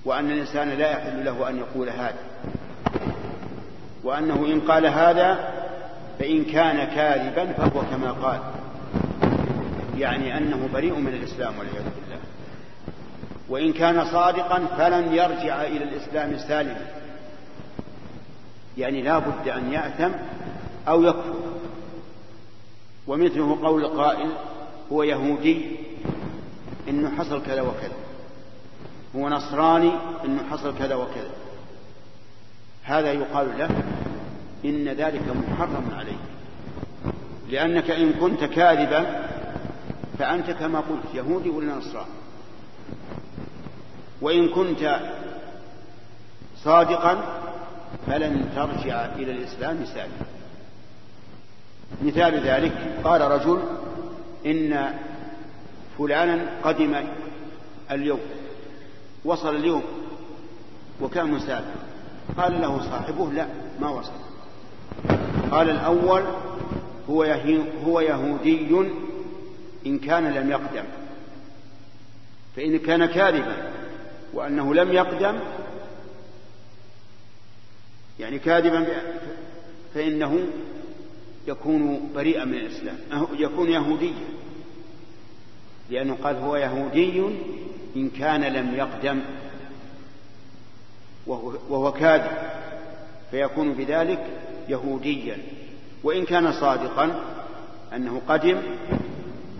[0.04, 2.18] وأن الإنسان لا يحل له أن يقول هذا.
[4.04, 5.63] وأنه إن قال هذا
[6.18, 8.40] فإن كان كاذبا فهو كما قال.
[9.98, 12.18] يعني أنه بريء من الإسلام والعياذ بالله.
[13.48, 16.86] وإن كان صادقا فلن يرجع إلى الإسلام سالما
[18.78, 20.10] يعني لا بد أن يأثم
[20.88, 21.34] أو يكفر.
[23.06, 24.30] ومثله قول القائل
[24.92, 25.76] هو يهودي
[26.88, 27.96] إنه حصل كذا وكذا.
[29.16, 29.92] هو نصراني
[30.24, 31.30] إنه حصل كذا وكذا.
[32.82, 33.68] هذا يقال له
[34.64, 36.18] إن ذلك محرم عليك.
[37.48, 39.28] لأنك إن كنت كاذبا
[40.18, 42.08] فأنت كما قلت يهودي ولا نصراني.
[44.20, 45.00] وإن كنت
[46.64, 47.40] صادقا
[48.06, 50.26] فلن ترجع إلى الإسلام سالما
[52.02, 52.72] مثال ذلك
[53.04, 53.62] قال رجل
[54.46, 54.94] إن
[55.98, 56.94] فلانا قدم
[57.90, 58.20] اليوم
[59.24, 59.82] وصل اليوم
[61.00, 61.74] وكان مسافر
[62.38, 63.46] قال له صاحبه لا
[63.80, 64.23] ما وصل.
[65.50, 66.22] قال الأول
[67.10, 67.22] هو
[67.84, 68.88] هو يهودي
[69.86, 70.84] إن كان لم يقدم.
[72.56, 73.72] فإن كان كاذبا
[74.34, 75.40] وأنه لم يقدم
[78.20, 78.86] يعني كاذبا
[79.94, 80.46] فإنه
[81.46, 82.96] يكون بريئا من الإسلام
[83.38, 84.24] يكون يهوديا.
[85.90, 87.22] لأنه قال هو يهودي
[87.96, 89.20] إن كان لم يقدم
[91.26, 92.30] وهو كاذب.
[93.30, 94.26] فيكون بذلك
[94.68, 95.38] يهوديا.
[96.04, 97.20] وإن كان صادقا
[97.94, 98.62] أنه قدم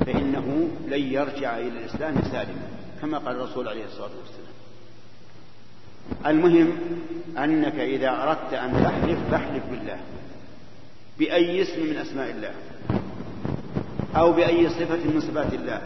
[0.07, 2.69] فإنه لن يرجع إلى الإسلام سالما
[3.01, 4.55] كما قال الرسول عليه الصلاة والسلام.
[6.27, 6.79] المهم
[7.39, 9.99] أنك إذا أردت أن تحلف فاحلف بالله.
[11.19, 12.55] بأي اسم من أسماء الله.
[14.17, 15.83] أو بأي صفة من صفات الله.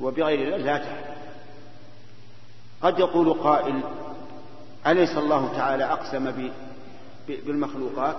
[0.00, 1.12] وبغير الله لا تحلف.
[2.82, 3.80] قد يقول قائل
[4.86, 6.50] أليس الله تعالى أقسم
[7.28, 8.16] بالمخلوقات.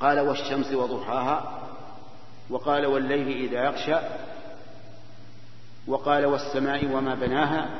[0.00, 1.60] قال والشمس وضحاها
[2.50, 3.96] وقال والليل إذا يغشى
[5.86, 7.70] وقال والسماء وما بناها.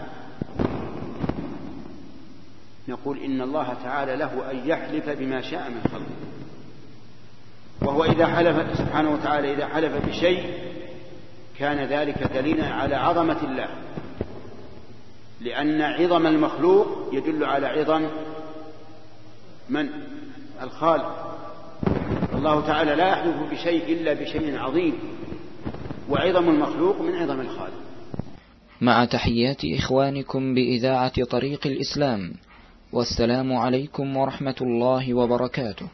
[2.88, 6.30] نقول إن الله تعالى له أن يحلف بما شاء من خلقه
[7.82, 10.54] وهو إذا حلف سبحانه وتعالى إذا حلف بشيء
[11.58, 13.68] كان ذلك دليلا على عظمة الله.
[15.40, 18.08] لأن عظم المخلوق يدل على عظم
[19.70, 19.88] من؟
[20.62, 21.38] الخالق.
[22.34, 24.94] الله تعالى لا يحلف بشيء إلا بشيء عظيم
[26.10, 27.80] وعظم المخلوق من عظم الخالق.
[28.80, 32.32] مع تحيات إخوانكم بإذاعة طريق الإسلام
[32.92, 35.86] والسلام عليكم ورحمة الله وبركاته.